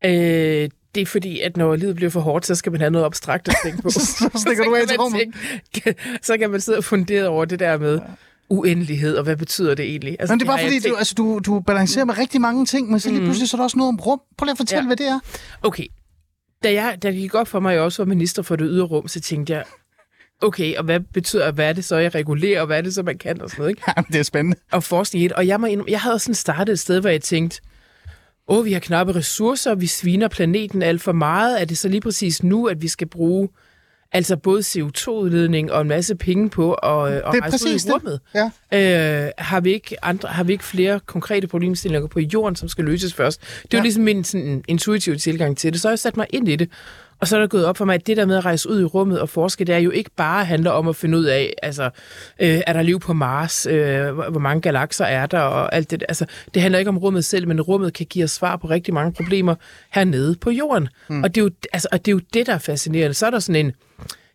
Øh, 0.06 0.70
det 0.96 1.02
er 1.02 1.06
fordi, 1.06 1.40
at 1.40 1.58
når 1.58 1.76
livet 1.76 1.96
bliver 1.96 2.12
for 2.12 2.20
hårdt, 2.20 2.46
så 2.46 2.56
skal 2.56 2.72
man 2.72 2.82
have 2.82 2.92
noget 2.92 3.06
abstrakt 3.06 3.48
at 3.48 3.56
tænke 3.64 3.82
på. 3.82 3.90
Så 3.96 4.00
stikker 4.36 4.64
du 4.64 4.76
af 4.76 4.88
til 4.88 4.98
rummet. 5.00 5.22
tænke- 5.74 5.96
så 6.22 6.38
kan 6.38 6.50
man 6.50 6.62
sidde 6.62 6.78
og 6.78 6.84
fundere 6.84 7.28
over 7.28 7.46
det 7.46 7.60
der 7.60 7.78
med 7.78 8.00
uendelighed, 8.50 9.16
og 9.18 9.24
hvad 9.24 9.36
betyder 9.36 9.76
det 9.76 9.86
egentlig? 9.86 10.16
Altså, 10.20 10.34
Men 10.34 10.40
det 10.40 10.46
er 10.46 10.52
bare 10.52 10.60
fordi, 10.64 10.80
du, 10.80 10.96
altså, 10.96 11.14
du, 11.18 11.40
du 11.46 11.60
balancerer 11.60 12.06
med 12.06 12.18
rigtig 12.18 12.42
mange 12.42 12.66
ting, 12.66 12.90
men 12.92 13.00
så 13.00 13.10
lige 13.10 13.22
pludselig 13.22 13.50
så 13.50 13.58
er 13.58 13.60
der 13.60 13.64
også 13.64 13.78
noget 13.78 13.90
om 13.90 13.96
rum. 14.00 14.22
Prøv 14.38 14.46
lige 14.46 14.52
at 14.52 14.58
fortælle, 14.58 14.78
ja. 14.80 14.84
Ja. 14.84 14.88
hvad 14.88 14.98
det 14.98 15.08
er. 15.08 15.20
Okay, 15.62 15.86
da, 16.64 16.74
jeg, 16.74 16.98
da 17.04 17.08
det 17.12 17.18
gik 17.18 17.36
op 17.36 17.48
for 17.48 17.60
mig, 17.60 17.70
at 17.72 17.76
jeg 17.76 17.84
også 17.84 18.04
var 18.04 18.08
minister 18.08 18.42
for 18.42 18.56
det 18.56 18.68
ydre 18.70 18.86
rum, 18.86 19.08
så 19.08 19.20
tænkte 19.22 19.54
jeg, 19.54 19.64
okay, 20.42 20.76
og 20.76 20.84
hvad 20.84 21.00
betyder, 21.14 21.52
hvad 21.52 21.70
er 21.70 21.74
det 21.74 21.86
så, 21.86 21.96
jeg 21.98 22.16
regulerer, 22.16 22.62
og 22.62 22.68
hvad 22.68 22.78
er 22.78 22.82
det 22.82 22.94
så, 22.94 23.04
man 23.04 23.18
kan, 23.18 23.42
og 23.42 23.50
sådan 23.50 23.62
noget, 23.62 23.70
ikke? 23.70 23.82
Jamen, 23.98 24.06
det 24.12 24.20
er 24.20 24.24
spændende. 24.24 24.58
og 24.72 24.84
forskning 24.84 25.24
i 25.26 25.28
det. 25.28 25.34
Og 25.38 25.48
jeg, 25.48 25.60
må 25.62 25.68
indrømme, 25.68 25.92
jeg 25.92 26.02
havde 26.02 26.20
sådan 26.20 26.36
startet 26.36 26.74
et 26.74 26.80
sted, 26.80 27.00
hvor 27.02 27.10
jeg 27.10 27.22
tænkte, 27.22 27.62
åh, 28.52 28.66
vi 28.66 28.74
har 28.74 28.80
knappe 28.80 29.16
ressourcer, 29.16 29.76
vi 29.76 29.88
sviner 29.88 30.28
planeten 30.28 30.82
alt 30.82 31.02
for 31.02 31.12
meget. 31.12 31.62
Er 31.62 31.66
det 31.66 31.78
så 31.78 31.88
lige 31.88 32.02
præcis 32.02 32.44
nu, 32.44 32.68
at 32.68 32.82
vi 32.82 32.88
skal 32.88 33.08
bruge 33.08 33.50
altså 34.12 34.36
både 34.38 34.60
CO2-udledning 34.62 35.72
og 35.72 35.82
en 35.82 35.88
masse 35.88 36.16
penge 36.16 36.50
på 36.50 36.74
at, 36.74 37.08
at 37.14 37.14
Det 37.14 37.38
er 37.38 37.42
rejse 37.42 37.66
ud 37.66 37.72
i 37.72 37.78
det. 37.78 37.94
rummet? 37.94 38.20
Ja. 38.72 39.26
Øh, 39.26 39.32
har, 39.38 39.60
vi 39.60 39.74
ikke 39.74 40.06
andre, 40.06 40.30
har 40.30 40.44
vi 40.44 40.52
ikke 40.52 40.64
flere 40.64 41.00
konkrete 41.06 41.48
problemstillinger 41.48 42.08
på 42.08 42.20
jorden, 42.20 42.56
som 42.56 42.68
skal 42.70 42.86
løses 42.86 43.14
først? 43.14 43.42
Det 43.64 43.74
er 43.74 43.78
jo 43.78 43.82
ligesom 43.84 44.04
min 44.04 44.24
sådan, 44.24 44.64
intuitive 44.68 45.16
tilgang 45.18 45.58
til 45.58 45.74
det. 45.74 45.82
Så 45.82 45.88
har 45.88 45.92
jeg 45.92 46.00
sat 46.00 46.18
mig 46.18 46.28
ind 46.30 46.50
i 46.50 46.56
det. 46.56 46.70
Og 47.22 47.28
så 47.28 47.36
er 47.36 47.40
der 47.40 47.48
gået 47.48 47.66
op 47.66 47.78
for 47.78 47.86
mig, 47.86 47.96
at 47.96 48.08
det 48.08 48.18
der 48.18 48.26
med 48.26 48.38
at 48.38 48.46
rejse 48.46 48.70
ud 48.70 48.82
i 48.82 48.84
rummet 48.84 49.20
og 49.20 49.30
forske, 49.30 49.66
det 49.66 49.76
er 49.76 49.80
jo 49.80 49.92
ikke 49.92 50.10
bare 50.18 50.46
handler 50.46 50.72
om 50.72 50.88
at 50.88 50.96
finde 50.96 51.18
ud 51.18 51.24
af, 51.24 51.54
altså, 51.64 51.90
øh, 52.40 52.62
er 52.68 52.74
der 52.74 52.82
liv 52.82 53.00
på 53.00 53.14
Mars? 53.14 53.66
Øh, 53.66 54.12
hvor 54.12 54.40
mange 54.40 54.62
galakser 54.62 55.06
er 55.06 55.26
der? 55.26 55.40
Og 55.40 55.76
alt 55.76 55.92
det, 55.92 56.04
altså, 56.10 56.26
det 56.54 56.62
handler 56.62 56.80
ikke 56.80 56.90
om 56.90 56.98
rummet 56.98 57.26
selv, 57.26 57.48
men 57.48 57.62
rummet 57.62 57.94
kan 57.94 58.06
give 58.06 58.24
os 58.24 58.32
svar 58.32 58.56
på 58.56 58.68
rigtig 58.68 58.94
mange 58.94 59.14
problemer 59.14 59.56
hernede 59.90 60.36
på 60.36 60.50
jorden. 60.50 60.88
Mm. 61.10 61.24
Og, 61.24 61.36
det 61.36 61.42
er 61.42 61.46
jo, 61.46 61.52
altså, 61.74 61.88
og 61.92 62.06
det 62.06 62.12
er 62.12 62.16
jo 62.16 62.22
det, 62.34 62.48
der 62.48 62.54
er 62.54 62.58
fascinerende. 62.58 63.14
Så 63.14 63.26
er 63.26 63.30
der 63.30 63.40
sådan 63.40 63.66
en... 63.66 63.72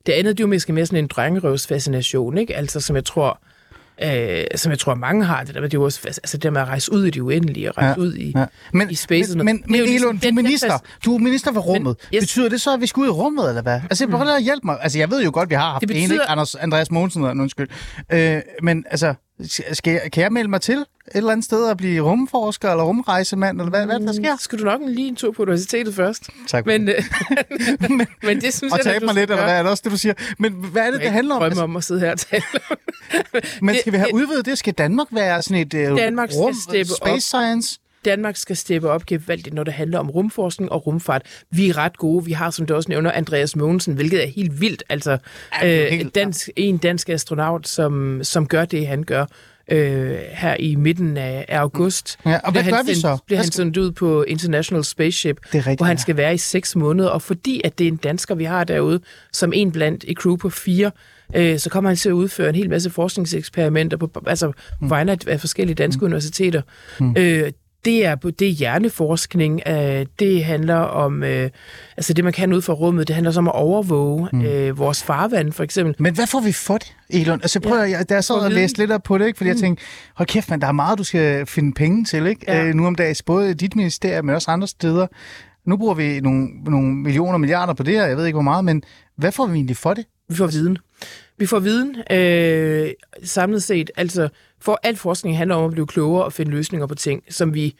Det 0.07 0.13
andet 0.13 0.39
det 0.39 0.45
er 0.45 0.49
jo 0.49 0.53
måske 0.55 0.73
mere 0.73 0.87
sådan 0.87 1.05
en 1.05 1.07
drengerøvsfascination, 1.07 2.39
ikke? 2.39 2.57
Altså, 2.57 2.81
som 2.81 2.97
jeg 2.97 3.05
tror, 3.05 3.41
øh, 4.03 4.45
som 4.55 4.71
jeg 4.71 4.79
tror, 4.79 4.95
mange 4.95 5.25
har. 5.25 5.45
Det 5.45 5.55
der, 5.55 5.61
med, 5.61 5.69
det 5.71 5.79
også, 5.81 6.01
altså, 6.05 6.37
det 6.39 6.53
med 6.53 6.61
at 6.61 6.69
rejse 6.69 6.93
ud 6.93 7.05
i 7.05 7.11
det 7.11 7.21
uendelige, 7.21 7.71
og 7.73 7.79
rejse 7.79 8.01
Ja, 8.01 8.07
ud 8.07 8.15
i, 8.15 8.33
Ja. 8.37 8.45
Men, 8.73 8.91
i 8.91 8.95
space. 8.95 9.37
men, 9.37 9.45
men, 9.45 9.63
men 9.67 9.81
Elon, 9.81 10.17
du 10.19 10.29
er 10.29 10.33
minister. 10.33 10.79
Du 11.05 11.15
er 11.15 11.19
minister 11.19 11.53
for 11.53 11.61
rummet. 11.61 11.97
Men- 12.13 12.17
yes. 12.19 12.23
Betyder 12.23 12.49
det 12.49 12.61
så, 12.61 12.75
at 12.75 12.81
vi 12.81 12.87
skal 12.87 13.01
ud 13.01 13.07
i 13.07 13.11
rummet, 13.11 13.49
eller 13.49 13.63
hvad? 13.63 13.81
Altså, 13.91 14.07
prøv 14.07 14.23
lige 14.25 14.37
at 14.37 14.43
hjælpe 14.43 14.67
mig. 14.67 14.79
Altså, 14.83 14.99
jeg 14.99 15.11
ved 15.11 15.23
jo 15.25 15.31
godt, 15.35 15.51
vi 15.51 15.55
har 15.55 15.71
haft 15.71 15.81
Det 15.81 15.89
betyder... 15.89 16.05
en, 16.05 16.13
ikke? 16.13 16.25
Anders, 16.25 16.55
Andreas 16.55 16.91
Mogensen, 16.91 17.25
undskyld. 17.25 17.69
Øh, 18.13 18.41
men 18.63 18.85
altså, 18.91 19.15
skal 19.73 19.93
jeg, 19.93 20.13
kan 20.13 20.23
jeg 20.23 20.33
melde 20.33 20.51
mig 20.51 20.61
til 20.61 20.75
et 20.79 20.87
eller 21.15 21.31
andet 21.33 21.45
sted 21.45 21.63
og 21.65 21.77
blive 21.77 22.03
rumforsker 22.03 22.71
eller 22.71 22.85
rumrejsemand, 22.85 23.61
eller 23.61 23.71
hvad, 23.71 23.85
hvad 23.87 23.95
er 23.95 23.99
det, 23.99 24.09
der 24.09 24.15
sker? 24.15 24.37
Skal 24.41 24.59
du 24.59 24.65
nok 24.65 24.81
lige 24.87 25.09
en 25.09 25.17
tur 25.17 25.33
på 25.33 25.43
universitetet 25.43 25.95
først. 25.95 26.23
Tak 26.49 26.67
Men, 26.67 26.87
det. 26.87 26.95
øh, 26.97 27.91
men, 27.91 28.07
men 28.23 28.41
det 28.41 28.55
synes 28.55 28.73
Og 28.73 28.79
jeg, 28.79 28.85
da, 28.85 28.91
tabe 28.93 29.05
mig 29.05 29.15
lidt, 29.15 29.31
eller 29.31 29.45
hvad 29.45 29.55
er 29.59 29.63
det 29.63 29.71
også 29.71 29.81
det, 29.85 29.93
du 29.93 29.97
siger? 29.99 30.15
Men 30.39 30.53
hvad 30.53 30.83
er 30.83 30.87
det, 30.87 30.93
Jeg 30.99 31.01
det 31.05 31.11
handler 31.13 31.35
om? 31.35 31.39
drømmer 31.41 31.51
Altså, 31.51 31.63
om 31.65 31.77
at 31.77 31.85
sidde 31.85 32.01
her 32.01 32.11
og 32.13 32.19
tale 32.19 32.43
men 33.63 33.75
skal 33.81 33.93
vi 33.93 33.97
have 33.99 34.07
det- 34.07 34.15
udvidet 34.15 34.47
det? 34.47 34.59
Skal 34.59 34.73
Danmark 34.75 35.07
være 35.11 35.43
sådan 35.43 35.57
et 35.57 35.75
uh, 35.91 35.99
Danmark 35.99 36.31
skal 36.31 36.41
rum, 36.41 36.55
steppe 36.71 36.93
op. 37.01 37.09
space 37.09 37.27
science? 37.27 37.79
Danmark 38.07 38.37
skal 38.37 38.57
steppe 38.57 38.91
op 38.91 39.07
gevaldigt, 39.07 39.55
når 39.55 39.65
det 39.65 39.75
handler 39.75 39.99
om 39.99 40.11
rumforskning 40.11 40.73
og 40.73 40.87
rumfart. 40.87 41.23
Vi 41.51 41.69
er 41.69 41.77
ret 41.79 41.97
gode. 41.97 42.25
Vi 42.25 42.33
har, 42.33 42.51
som 42.51 42.67
du 42.67 42.75
også 42.75 42.89
nævner, 42.89 43.13
Andreas 43.13 43.57
Mogensen, 43.57 43.95
hvilket 43.95 44.23
er 44.25 44.29
helt 44.29 44.61
vildt. 44.61 44.83
Altså, 44.89 45.19
Ja, 45.63 45.85
øh, 45.87 45.91
helt- 45.93 46.15
dansk, 46.15 46.51
en 46.57 46.77
dansk 46.79 47.09
astronaut, 47.09 47.69
som, 47.69 48.21
som 48.23 48.47
gør 48.47 48.65
det, 48.65 48.87
han 48.87 49.03
gør 49.03 49.27
øh, 49.71 50.17
her 50.33 50.57
i 50.59 50.75
midten 50.75 51.17
af, 51.17 51.45
af 51.49 51.59
august. 51.59 52.19
Ja, 52.27 52.39
og 52.45 52.53
hvad 52.53 52.65
gør 52.65 52.73
han 52.77 52.87
vi 52.87 52.95
så? 52.95 53.19
Bliver 53.27 53.39
han 53.39 53.47
skal- 53.47 53.55
sendt 53.57 53.77
ud 53.77 53.93
på 53.93 54.23
International 54.23 54.85
Spaceship, 54.85 55.37
Det 55.53 55.55
rigtigt, 55.55 55.79
hvor 55.79 55.87
han 55.87 55.97
ja. 55.97 56.01
skal 56.01 56.17
være 56.17 56.35
i 56.35 56.39
seks 56.39 56.77
måneder. 56.77 57.09
Og 57.09 57.23
fordi 57.23 57.61
at 57.65 57.79
det 57.79 57.85
er 57.85 57.89
en 57.89 57.97
dansker, 57.97 58.35
vi 58.35 58.45
har 58.45 58.65
derude, 58.65 59.01
som 59.33 59.53
en 59.53 59.73
blandt 59.73 60.05
et 60.09 60.17
crew 60.17 60.37
på 60.37 60.51
fire, 60.51 60.91
øh, 61.35 61.59
så 61.59 61.71
kommer 61.71 61.91
han 61.91 61.97
til 61.97 62.09
at 62.09 62.13
udføre 62.13 62.49
en 62.49 62.55
hel 62.55 62.71
masse 62.71 62.91
forskningseksperimenter 62.91 63.97
på, 63.97 64.11
altså, 64.27 64.53
på 64.81 64.87
vegne 64.89 65.13
af, 65.13 65.17
af 65.27 65.41
forskellige 65.41 65.75
danske 65.75 66.01
mm. 66.01 66.05
universiteter. 66.07 66.63
Mm. 67.01 67.15
Øh, 67.19 67.51
det 67.87 68.05
er, 68.05 68.15
det 68.15 68.49
er 68.49 68.53
hjerneforskning. 68.53 69.61
Øh, 69.67 70.07
det 70.19 70.45
handler 70.45 70.75
om, 70.77 71.23
øh, 71.23 71.51
altså 71.97 72.13
det 72.13 72.25
man 72.25 72.33
kan 72.33 72.53
ud 72.53 72.63
fra 72.63 72.73
rummet, 72.73 73.09
det 73.09 73.15
handler 73.15 73.33
så 73.33 73.39
om 73.41 73.49
at 73.49 73.55
overvåge 73.55 74.29
mm. 74.33 74.43
øh, 74.43 74.79
vores 74.79 75.03
farvand, 75.03 75.53
for 75.53 75.63
eksempel. 75.63 75.95
Men 75.99 76.15
hvad 76.15 76.27
får 76.27 76.41
vi 76.41 76.53
for 76.53 76.79
det, 76.79 76.97
Elon? 77.11 77.41
Altså 77.43 77.61
prøv 77.61 77.79
at, 77.79 77.91
jeg, 77.91 78.09
da 78.09 78.15
jeg 78.15 78.25
sad 78.25 78.35
og 78.35 78.51
læste 78.51 78.79
lidt 78.79 78.91
op 78.91 79.03
på 79.03 79.19
det, 79.19 79.27
ikke? 79.27 79.37
fordi 79.37 79.51
mm. 79.51 79.55
jeg 79.55 79.61
tænkte, 79.61 79.85
hold 80.15 80.29
kæft, 80.29 80.51
man, 80.51 80.61
der 80.61 80.67
er 80.67 80.73
meget, 80.73 80.99
du 80.99 81.05
skal 81.05 81.47
finde 81.47 81.73
penge 81.73 82.05
til, 82.05 82.27
ikke? 82.27 82.45
Ja. 82.49 82.65
Øh, 82.65 82.75
nu 82.75 82.87
om 82.87 82.95
dagen, 82.95 83.17
både 83.27 83.51
i 83.51 83.55
dit 83.55 83.77
ministerium, 83.77 84.25
men 84.25 84.35
også 84.35 84.51
andre 84.51 84.69
steder. 84.69 85.07
Nu 85.65 85.77
bruger 85.77 85.95
vi 85.95 86.21
nogle, 86.21 86.49
nogle 86.65 86.95
millioner 86.95 87.39
milliarder 87.39 87.75
på 87.75 87.83
det 87.83 87.95
her, 87.95 88.07
jeg 88.07 88.17
ved 88.17 88.27
ikke 88.27 88.37
hvor 88.37 88.43
meget, 88.43 88.65
men 88.65 88.83
hvad 89.17 89.33
får 89.33 89.47
vi 89.47 89.55
egentlig 89.55 89.77
for 89.77 89.95
det? 89.95 90.05
Vi 90.29 90.35
får 90.35 90.47
viden. 90.47 90.79
Vi 91.39 91.47
får 91.47 91.59
viden 91.59 91.97
øh, 92.11 92.91
samlet 93.25 93.63
set. 93.63 93.91
Altså, 93.97 94.29
for 94.67 94.81
al 94.83 94.97
forskning 94.97 95.37
handler 95.37 95.57
om 95.57 95.65
at 95.65 95.71
blive 95.71 95.87
klogere 95.87 96.25
og 96.25 96.33
finde 96.33 96.51
løsninger 96.51 96.87
på 96.87 96.95
ting, 96.95 97.23
som 97.31 97.55
vi 97.55 97.75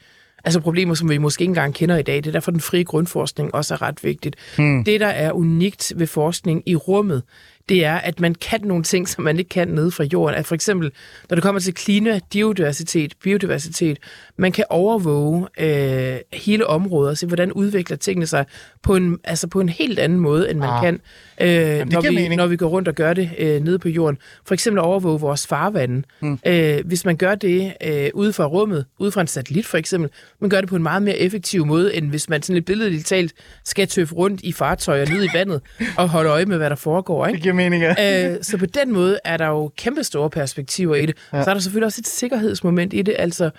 altså 0.45 0.59
problemer, 0.59 0.93
som 0.93 1.09
vi 1.09 1.17
måske 1.17 1.41
ikke 1.41 1.49
engang 1.49 1.73
kender 1.73 1.97
i 1.97 2.01
dag. 2.01 2.15
Det 2.15 2.27
er 2.27 2.31
derfor, 2.31 2.51
den 2.51 2.59
frie 2.59 2.83
grundforskning 2.83 3.55
også 3.55 3.73
er 3.73 3.81
ret 3.81 4.03
vigtigt. 4.03 4.35
Hmm. 4.55 4.83
Det, 4.83 4.99
der 4.99 5.07
er 5.07 5.31
unikt 5.31 5.93
ved 5.95 6.07
forskning 6.07 6.63
i 6.65 6.75
rummet, 6.75 7.23
det 7.69 7.85
er, 7.85 7.95
at 7.95 8.19
man 8.19 8.35
kan 8.35 8.61
nogle 8.63 8.83
ting, 8.83 9.09
som 9.09 9.23
man 9.23 9.37
ikke 9.39 9.49
kan 9.49 9.67
nede 9.67 9.91
fra 9.91 10.03
jorden. 10.03 10.35
At 10.35 10.45
for 10.45 10.55
eksempel, 10.55 10.91
når 11.29 11.35
det 11.35 11.43
kommer 11.43 11.61
til 11.61 11.73
klima, 11.73 12.19
diversitet, 12.33 13.13
biodiversitet, 13.23 13.97
man 14.37 14.51
kan 14.51 14.65
overvåge 14.69 15.47
øh, 15.59 16.17
hele 16.33 16.67
området 16.67 17.09
og 17.11 17.17
se, 17.17 17.27
hvordan 17.27 17.51
udvikler 17.51 17.97
tingene 17.97 18.27
sig 18.27 18.45
på 18.83 18.95
en, 18.95 19.17
altså 19.23 19.47
på 19.47 19.59
en 19.59 19.69
helt 19.69 19.99
anden 19.99 20.19
måde, 20.19 20.51
end 20.51 20.59
man 20.59 20.69
Ah. 20.69 20.83
kan, 20.83 20.93
øh, 21.41 21.89
når, 21.91 22.01
vi, 22.01 22.15
mening. 22.15 22.35
når 22.35 22.47
vi 22.47 22.55
går 22.57 22.67
rundt 22.67 22.87
og 22.87 22.95
gør 22.95 23.13
det 23.13 23.29
øh, 23.37 23.61
nede 23.63 23.79
på 23.79 23.89
jorden. 23.89 24.17
For 24.45 24.53
eksempel 24.53 24.79
overvåge 24.79 25.19
vores 25.19 25.47
farvande. 25.47 26.03
Mm. 26.19 26.39
Øh, 26.45 26.85
hvis 26.85 27.05
man 27.05 27.17
gør 27.17 27.35
det 27.35 27.73
øh, 27.85 28.09
ude 28.13 28.33
fra 28.33 28.45
rummet, 28.45 28.85
ude 28.99 29.11
fra 29.11 29.21
en 29.21 29.27
satellit 29.27 29.65
for 29.65 29.77
eksempel, 29.77 30.09
man 30.39 30.49
gør 30.49 30.59
det 30.61 30.69
på 30.69 30.75
en 30.75 30.83
meget 30.83 31.03
mere 31.03 31.17
effektiv 31.17 31.65
måde, 31.65 31.95
end 31.95 32.09
hvis 32.09 32.29
man 32.29 32.41
sådan 32.41 32.53
lidt 32.53 32.65
billedligt 32.65 33.05
talt 33.05 33.33
skal 33.65 33.87
tøffe 33.87 34.15
rundt 34.15 34.41
i 34.41 34.51
fartøjer 34.51 35.05
nede 35.05 35.25
i 35.25 35.29
vandet 35.33 35.61
og 35.97 36.09
holde 36.09 36.29
øje 36.29 36.45
med, 36.45 36.57
hvad 36.57 36.69
der 36.69 36.75
foregår. 36.75 37.27
Ikke? 37.27 37.39
Mening, 37.57 37.83
ja. 37.83 37.95
Øh, 38.33 38.37
så 38.41 38.57
på 38.57 38.65
den 38.65 38.91
måde 38.93 39.19
er 39.25 39.37
der 39.37 39.47
jo 39.47 39.71
kæmpe 39.77 40.03
store 40.03 40.29
perspektiver 40.29 40.95
i 40.95 41.05
det. 41.05 41.17
Ja. 41.33 41.43
Så 41.43 41.49
er 41.49 41.53
der 41.53 41.61
selvfølgelig 41.61 41.85
også 41.85 42.01
et 42.01 42.07
sikkerhedsmoment 42.07 42.93
i 42.93 43.01
det. 43.01 43.15
Altså, 43.19 43.49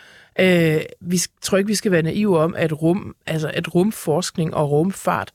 øh, 0.40 0.80
vi 1.01 1.20
tror 1.42 1.59
ikke, 1.59 1.68
vi 1.68 1.74
skal 1.74 1.92
være 1.92 2.03
naive 2.03 2.38
om, 2.38 2.55
at, 2.59 2.82
rum, 2.82 3.16
altså, 3.26 3.51
at 3.55 3.74
rumforskning 3.74 4.55
og 4.55 4.70
rumfart 4.70 5.32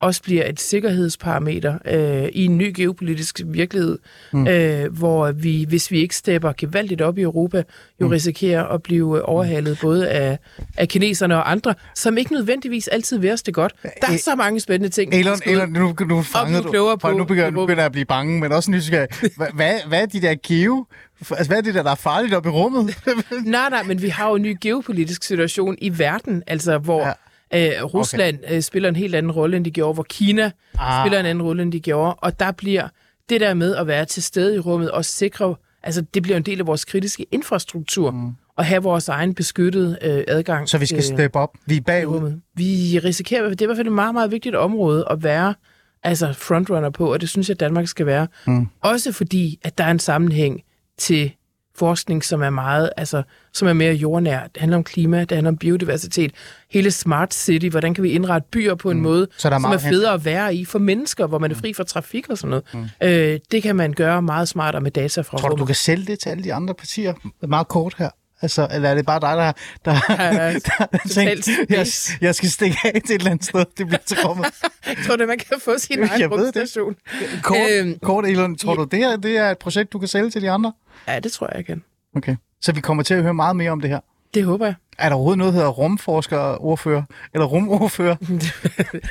også 0.00 0.22
bliver 0.22 0.48
et 0.48 0.60
sikkerhedsparameter 0.60 1.78
øh, 1.84 2.28
i 2.32 2.44
en 2.44 2.58
ny 2.58 2.72
geopolitisk 2.76 3.40
virkelighed, 3.46 3.98
mm. 4.32 4.46
øh, 4.46 4.92
hvor 4.92 5.32
vi, 5.32 5.64
hvis 5.68 5.90
vi 5.90 6.00
ikke 6.00 6.16
stepper 6.16 6.52
gevaldigt 6.58 7.00
op 7.00 7.18
i 7.18 7.22
Europa, 7.22 7.62
jo 8.00 8.06
mm. 8.06 8.12
risikerer 8.12 8.64
at 8.64 8.82
blive 8.82 9.16
øh, 9.16 9.22
overhalet 9.24 9.78
både 9.82 10.08
af, 10.08 10.38
af 10.76 10.88
kineserne 10.88 11.36
og 11.36 11.50
andre, 11.50 11.74
som 11.94 12.18
ikke 12.18 12.32
nødvendigvis 12.32 12.88
altid 12.88 13.18
vil 13.18 13.32
os 13.32 13.42
det 13.42 13.54
godt. 13.54 13.74
Der 13.82 14.12
er 14.12 14.16
så 14.16 14.34
mange 14.34 14.60
spændende 14.60 14.94
ting. 14.94 15.14
Elon, 15.14 15.38
Elon, 15.46 15.68
nu, 15.68 15.94
nu 16.08 16.22
fangede 16.22 16.62
du. 16.62 16.86
Hold, 16.86 16.98
på 16.98 17.10
nu 17.10 17.24
begynder, 17.24 17.50
nu 17.50 17.60
begynder 17.60 17.82
jeg 17.82 17.86
at 17.86 17.92
blive 17.92 18.04
bange, 18.04 18.40
men 18.40 18.52
også 18.52 18.70
nysgerrig. 18.70 19.08
Hvad, 19.36 19.88
hvad, 19.88 20.02
er 20.02 20.06
de 20.06 20.20
der 20.20 20.34
geo? 20.48 20.86
Altså, 21.30 21.46
hvad 21.46 21.58
er 21.58 21.62
det 21.62 21.74
der, 21.74 21.82
der 21.82 21.90
er 21.90 21.94
farligt 21.94 22.34
oppe 22.34 22.48
i 22.48 22.52
rummet? 22.52 22.94
Nej, 23.44 23.68
nej, 23.70 23.82
men 23.82 24.02
vi 24.02 24.08
har 24.08 24.28
jo 24.28 24.34
en 24.34 24.42
ny 24.42 24.56
geopolitisk 24.60 25.22
situation 25.22 25.76
i 25.78 25.98
verden, 25.98 26.42
altså 26.46 26.78
hvor 26.78 27.06
Ja. 27.06 27.12
Øh, 27.56 27.84
Rusland 27.84 28.38
okay. 28.44 28.56
øh, 28.56 28.62
spiller 28.62 28.88
en 28.88 28.96
helt 28.96 29.14
anden 29.14 29.32
rolle, 29.32 29.56
end 29.56 29.64
de 29.64 29.70
gjorde, 29.70 29.94
hvor 29.94 30.06
Kina 30.08 30.50
Ah. 30.78 31.02
spiller 31.06 31.20
en 31.20 31.26
anden 31.26 31.42
rolle, 31.42 31.62
end 31.62 31.72
de 31.72 31.80
gjorde, 31.80 32.14
og 32.14 32.40
der 32.40 32.52
bliver 32.52 32.88
det 33.28 33.40
der 33.40 33.54
med 33.54 33.76
at 33.76 33.86
være 33.86 34.04
til 34.04 34.22
stede 34.22 34.56
i 34.56 34.58
rummet 34.58 34.90
og 34.90 35.04
sikre, 35.04 35.54
altså 35.82 36.00
det 36.14 36.22
bliver 36.22 36.36
en 36.36 36.42
del 36.42 36.60
af 36.60 36.66
vores 36.66 36.84
kritiske 36.84 37.26
infrastruktur, 37.32 38.10
mm. 38.10 38.30
og 38.56 38.64
have 38.64 38.82
vores 38.82 39.08
egen 39.08 39.34
beskyttede 39.34 39.98
øh, 40.02 40.24
adgang 40.28 40.68
Så 40.68 40.78
vi 40.78 40.86
skal 40.86 40.98
til, 41.02 41.14
steppe 41.14 41.38
op. 41.38 41.50
Vi 41.66 41.76
er 41.76 41.80
bagud. 41.80 42.14
rummet. 42.14 42.40
Vi 42.54 43.00
risikerer, 43.04 43.48
det 43.48 43.60
er 43.60 43.64
i 43.64 43.66
hvert 43.66 43.76
fald 43.76 43.86
et 43.86 43.92
meget, 43.92 44.14
meget 44.14 44.30
vigtigt 44.30 44.54
område 44.54 45.04
at 45.10 45.22
være 45.22 45.54
altså 46.02 46.32
frontrunner 46.32 46.90
på, 46.90 47.12
og 47.12 47.20
det 47.20 47.28
synes 47.28 47.48
jeg, 47.48 47.60
Danmark 47.60 47.88
skal 47.88 48.06
være. 48.06 48.26
Mm. 48.46 48.66
Også 48.80 49.12
fordi, 49.12 49.58
at 49.62 49.78
der 49.78 49.84
er 49.84 49.90
en 49.90 49.98
sammenhæng 49.98 50.62
til 50.98 51.32
forskning, 51.78 52.24
som 52.24 52.42
er 52.42 52.50
meget, 52.50 52.90
altså, 52.96 53.22
som 53.52 53.68
er 53.68 53.72
mere 53.72 53.94
jordnær. 53.94 54.40
Det 54.40 54.56
handler 54.60 54.76
om 54.76 54.84
klima, 54.84 55.20
det 55.20 55.32
handler 55.32 55.50
om 55.50 55.56
biodiversitet. 55.56 56.32
Hele 56.70 56.90
smart 56.90 57.34
city, 57.34 57.66
hvordan 57.66 57.94
kan 57.94 58.04
vi 58.04 58.10
indrette 58.10 58.48
byer 58.50 58.74
på 58.74 58.90
en 58.90 58.96
mm. 58.96 59.02
måde, 59.02 59.26
Så 59.36 59.50
der 59.50 59.56
er 59.56 59.60
som 59.60 59.72
er 59.72 59.78
federe 59.78 60.12
at 60.12 60.24
være 60.24 60.54
i 60.54 60.64
for 60.64 60.78
mennesker, 60.78 61.26
hvor 61.26 61.38
man 61.38 61.50
er 61.50 61.54
fri 61.54 61.72
fra 61.72 61.84
trafik 61.84 62.30
og 62.30 62.38
sådan 62.38 62.50
noget. 62.50 62.90
Mm. 63.00 63.06
Øh, 63.08 63.40
det 63.50 63.62
kan 63.62 63.76
man 63.76 63.92
gøre 63.92 64.22
meget 64.22 64.48
smartere 64.48 64.82
med 64.82 64.90
data 64.90 65.20
fra 65.20 65.38
Tror 65.38 65.48
du, 65.48 65.56
du 65.56 65.64
kan 65.64 65.74
sælge 65.74 66.06
det 66.06 66.18
til 66.18 66.28
alle 66.28 66.44
de 66.44 66.54
andre 66.54 66.74
partier? 66.74 67.14
Meget 67.42 67.68
kort 67.68 67.94
her. 67.98 68.10
Altså, 68.42 68.68
eller 68.72 68.88
er 68.88 68.94
det 68.94 69.06
bare 69.06 69.20
dig, 69.20 69.36
der, 69.36 69.52
der, 69.84 70.00
Ja, 70.22 70.34
ja, 70.34 70.52
der, 70.66 70.86
der 70.92 70.98
tænkt, 71.10 71.48
jeg, 71.70 71.86
jeg 72.20 72.34
skal 72.34 72.50
stikke 72.50 72.76
af 72.84 72.92
til 73.06 73.14
et 73.14 73.18
eller 73.18 73.30
andet 73.30 73.44
sted, 73.46 73.64
det 73.78 73.86
bliver 73.86 73.98
til 74.06 74.16
rummet. 74.26 74.46
Tror 75.06 75.16
du, 75.16 75.26
man 75.26 75.38
kan 75.38 75.60
få 75.64 75.78
sin 75.78 75.98
Jeg 76.00 76.08
egen 76.10 76.20
det. 76.20 76.32
rumstation? 76.32 76.96
Kort, 77.42 77.58
Øhm, 77.70 77.98
kort 78.02 78.26
Elon, 78.26 78.56
tror 78.56 78.72
ja. 78.72 78.76
du, 78.76 78.84
det 78.84 78.98
her 78.98 79.16
det 79.16 79.36
er 79.38 79.50
et 79.50 79.58
projekt, 79.58 79.92
du 79.92 79.98
kan 79.98 80.08
sælge 80.08 80.30
til 80.30 80.42
de 80.42 80.50
andre? 80.50 80.72
Ja, 81.08 81.18
det 81.18 81.32
tror 81.32 81.46
jeg, 81.46 81.56
jeg 81.56 81.66
kan. 81.66 81.82
Okay. 82.16 82.36
Så 82.60 82.72
vi 82.72 82.80
kommer 82.80 83.02
til 83.02 83.14
at 83.14 83.22
høre 83.22 83.34
meget 83.34 83.56
mere 83.56 83.70
om 83.70 83.80
det 83.80 83.90
her. 83.90 84.00
Det 84.34 84.44
håber 84.44 84.66
jeg. 84.66 84.74
Er 84.98 85.08
der 85.08 85.16
overhovedet 85.16 85.38
noget, 85.38 85.52
der 85.52 85.58
hedder 85.58 85.72
rumforsker-ordfører? 85.72 87.02
Eller 87.34 87.46
rumordfører? 87.46 88.16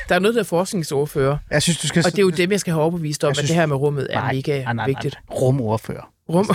Der 0.09 0.15
er 0.15 0.19
noget, 0.19 0.35
der 0.35 0.41
er 0.41 0.45
forskningsordfører, 0.45 1.37
Jeg 1.51 1.61
synes, 1.61 1.77
du 1.77 1.87
skal... 1.87 2.03
og 2.05 2.11
det 2.11 2.17
er 2.19 2.23
jo 2.23 2.29
dem, 2.29 2.51
jeg 2.51 2.59
skal 2.59 2.73
have 2.73 2.81
overbevist 2.81 3.23
om, 3.23 3.27
Jeg 3.27 3.31
at 3.31 3.37
synes- 3.37 3.49
det 3.49 3.55
her 3.55 3.65
med 3.65 3.75
rummet 3.75 4.07
er 4.09 4.19
nej, 4.19 4.33
mega 4.33 4.63
nej, 4.63 4.73
nej, 4.73 4.85
vigtigt. 4.85 5.17
Nej. 5.29 5.37
Rumordfører. 5.39 6.11
Rum. 6.29 6.45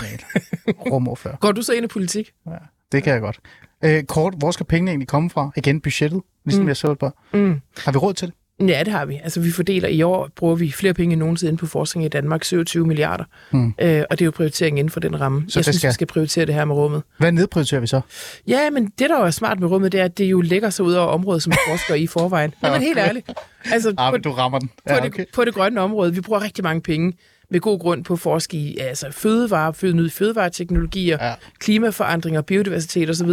Rumordfører. 0.92 1.36
Går 1.36 1.52
du 1.52 1.62
så 1.62 1.72
ind 1.72 1.84
i 1.84 1.88
politik? 1.88 2.30
Ja, 2.46 2.52
det 2.92 3.02
kan 3.02 3.12
jeg 3.12 3.20
godt. 3.20 3.38
Øh, 3.84 4.02
kort, 4.02 4.34
hvor 4.38 4.50
skal 4.50 4.66
pengene 4.66 4.90
egentlig 4.90 5.08
komme 5.08 5.30
fra? 5.30 5.50
Igen, 5.56 5.80
budgettet, 5.80 6.20
ligesom 6.44 6.62
mm. 6.62 6.68
jeg 6.68 6.76
så 6.76 6.94
på. 6.94 7.10
Mm. 7.34 7.60
Har 7.84 7.92
vi 7.92 7.98
råd 7.98 8.14
til 8.14 8.28
det? 8.28 8.34
Ja, 8.68 8.82
det 8.84 8.92
har 8.92 9.04
vi. 9.04 9.20
Altså, 9.24 9.40
vi 9.40 9.50
fordeler 9.50 9.88
i 9.88 10.02
år, 10.02 10.28
bruger 10.36 10.54
vi 10.56 10.72
flere 10.72 10.94
penge 10.94 11.12
end 11.12 11.20
nogensinde 11.20 11.56
på 11.56 11.66
forskning 11.66 12.04
i 12.04 12.08
Danmark, 12.08 12.44
27 12.44 12.86
milliarder. 12.86 13.24
Mm. 13.50 13.74
Øh, 13.78 14.02
og 14.10 14.18
det 14.18 14.20
er 14.20 14.24
jo 14.24 14.30
prioritering 14.30 14.78
inden 14.78 14.90
for 14.90 15.00
den 15.00 15.20
ramme. 15.20 15.44
Så 15.48 15.58
jeg 15.58 15.64
det 15.66 15.74
synes, 15.74 15.76
skal- 15.76 15.88
vi 15.88 15.92
skal 15.92 16.06
prioritere 16.06 16.46
det 16.46 16.54
her 16.54 16.64
med 16.64 16.74
rummet. 16.74 17.02
Hvad 17.18 17.32
nedprioriterer 17.32 17.80
vi 17.80 17.86
så? 17.86 18.00
Ja, 18.46 18.70
men 18.70 18.84
det, 18.98 19.10
der 19.10 19.18
er 19.24 19.30
smart 19.30 19.60
med 19.60 19.68
rummet, 19.68 19.92
det 19.92 20.00
er, 20.00 20.04
at 20.04 20.18
det 20.18 20.24
jo 20.24 20.40
lægger 20.40 20.70
sig 20.70 20.84
ud 20.84 20.92
over 20.92 21.06
området, 21.08 21.42
som 21.42 21.52
forsker 21.68 21.94
i 21.94 22.06
forvejen. 22.06 22.54
Ja, 22.62 22.70
men 22.72 22.80
helt 22.80 22.98
ærligt. 22.98 23.30
Altså, 23.72 23.94
Ah, 23.98 24.10
på, 24.10 24.12
men 24.12 24.22
du 24.22 24.30
rammer 24.32 24.58
den. 24.58 24.68
på, 24.68 24.74
Ja, 24.88 24.96
det, 24.96 25.04
okay. 25.06 25.24
på 25.34 25.44
det 25.44 25.54
grønne 25.54 25.80
område, 25.80 26.14
vi 26.14 26.20
bruger 26.20 26.42
rigtig 26.42 26.64
mange 26.64 26.80
penge 26.80 27.12
med 27.50 27.60
god 27.60 27.80
grund 27.80 28.04
på 28.04 28.12
at 28.12 28.18
forske 28.20 28.56
i 28.56 28.78
altså 28.78 29.06
fødevare, 29.12 29.74
føde, 29.74 29.96
nye 29.96 30.10
fødevareteknologier, 30.10 31.26
Ja. 31.26 31.34
klimaforandringer, 31.58 32.40
biodiversitet 32.42 33.10
osv. 33.10 33.28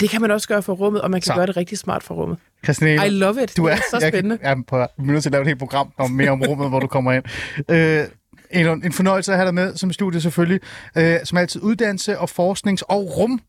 Det 0.00 0.10
kan 0.10 0.20
man 0.20 0.30
også 0.30 0.48
gøre 0.48 0.62
for 0.62 0.72
rummet, 0.74 1.02
og 1.02 1.10
man 1.10 1.20
kan 1.20 1.26
Så. 1.26 1.34
gøre 1.34 1.46
det 1.46 1.56
rigtig 1.56 1.78
smart 1.78 2.02
for 2.02 2.14
rummet. 2.14 2.38
Christine 2.64 3.06
I 3.06 3.08
love 3.10 3.42
it. 3.42 3.56
du 3.56 3.64
er, 3.64 3.74
det 3.74 3.78
er 3.80 3.84
så 3.90 3.98
jeg, 4.00 4.12
spændende. 4.12 4.38
Jeg, 4.42 4.56
på, 4.68 4.76
vi 4.98 5.08
er 5.08 5.12
nødt 5.12 5.22
til 5.22 5.28
at 5.28 5.32
lave 5.32 5.42
et 5.42 5.46
helt 5.46 5.58
program 5.58 5.92
om 5.98 6.10
mere 6.10 6.30
om 6.30 6.42
rummet, 6.42 6.68
hvor 6.68 6.80
du 6.80 6.86
kommer 6.86 7.12
ind. 7.12 7.24
Øh, 7.68 8.04
Elon, 8.50 8.84
en 8.84 8.92
fornøjelse 8.92 9.32
at 9.32 9.38
have 9.38 9.46
dig 9.46 9.54
med 9.54 9.76
som 9.76 9.92
studie 9.92 10.20
selvfølgelig. 10.20 10.60
Øh, 10.96 11.16
som 11.24 11.38
altid 11.38 11.62
uddannelse 11.62 12.18
og 12.18 12.28
forsknings- 12.30 12.82
og 12.82 13.16
rum, 13.18 13.40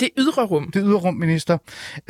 Det 0.00 0.08
ydre 0.18 0.44
rum. 0.46 0.70
det 0.70 0.82
ydre 0.86 0.96
rum, 0.98 1.14
minister. 1.14 1.58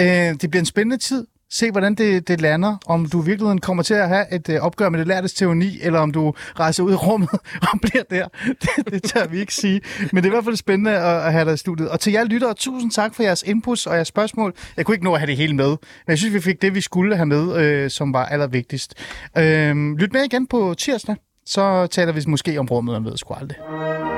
Øh, 0.01 0.07
det 0.07 0.51
bliver 0.51 0.61
en 0.61 0.67
spændende 0.67 0.97
tid. 0.97 1.27
Se, 1.53 1.71
hvordan 1.71 1.95
det, 1.95 2.29
det 2.29 2.41
lander. 2.41 2.77
Om 2.87 3.07
du 3.07 3.23
i 3.23 3.25
virkeligheden 3.25 3.61
kommer 3.61 3.83
til 3.83 3.95
at 3.95 4.09
have 4.09 4.35
et 4.35 4.49
øh, 4.49 4.61
opgør 4.61 4.89
med 4.89 4.99
det 4.99 5.07
lærtes 5.07 5.33
teori, 5.33 5.79
eller 5.83 5.99
om 5.99 6.11
du 6.11 6.35
rejser 6.61 6.83
ud 6.83 6.93
i 6.93 6.95
rummet 6.95 7.29
og 7.73 7.81
bliver 7.83 8.03
der. 8.11 8.29
Det, 8.47 8.93
det 8.93 9.03
tør 9.03 9.27
vi 9.27 9.41
ikke 9.41 9.55
sige. 9.55 9.81
Men 10.13 10.17
det 10.17 10.25
er 10.25 10.33
i 10.33 10.35
hvert 10.35 10.45
fald 10.45 10.57
spændende 10.57 10.91
at, 10.91 11.27
at 11.27 11.33
have 11.33 11.45
dig 11.45 11.55
i 11.55 11.57
studiet. 11.57 11.89
Og 11.89 12.01
til 12.01 12.13
jer 12.13 12.25
lyttere, 12.25 12.55
tusind 12.55 12.91
tak 12.91 13.15
for 13.15 13.23
jeres 13.23 13.43
inputs 13.43 13.87
og 13.87 13.95
jeres 13.95 14.09
spørgsmål. 14.09 14.55
Jeg 14.77 14.87
kunne 14.87 14.95
ikke 14.95 15.05
nå 15.05 15.13
at 15.15 15.21
have 15.21 15.27
det 15.27 15.37
hele 15.37 15.57
med, 15.57 15.69
men 15.69 16.09
jeg 16.09 16.19
synes, 16.19 16.35
vi 16.35 16.41
fik 16.41 16.63
det, 16.63 16.75
vi 16.75 16.81
skulle 16.81 17.17
have 17.17 17.27
med, 17.27 17.57
øh, 17.57 17.91
som 17.91 18.13
var 18.13 18.27
allervigtigst. 18.27 18.95
Øh, 19.39 19.97
lyt 19.99 20.13
med 20.13 20.25
igen 20.25 20.47
på 20.47 20.75
tirsdag, 20.79 21.17
så 21.47 21.87
taler 21.87 22.13
vi 22.13 22.21
måske 22.29 22.59
om 22.59 22.67
rummet, 22.67 22.95
og 22.95 23.05
ved 23.05 23.17
sgu 23.17 23.35
aldrig. 23.35 24.10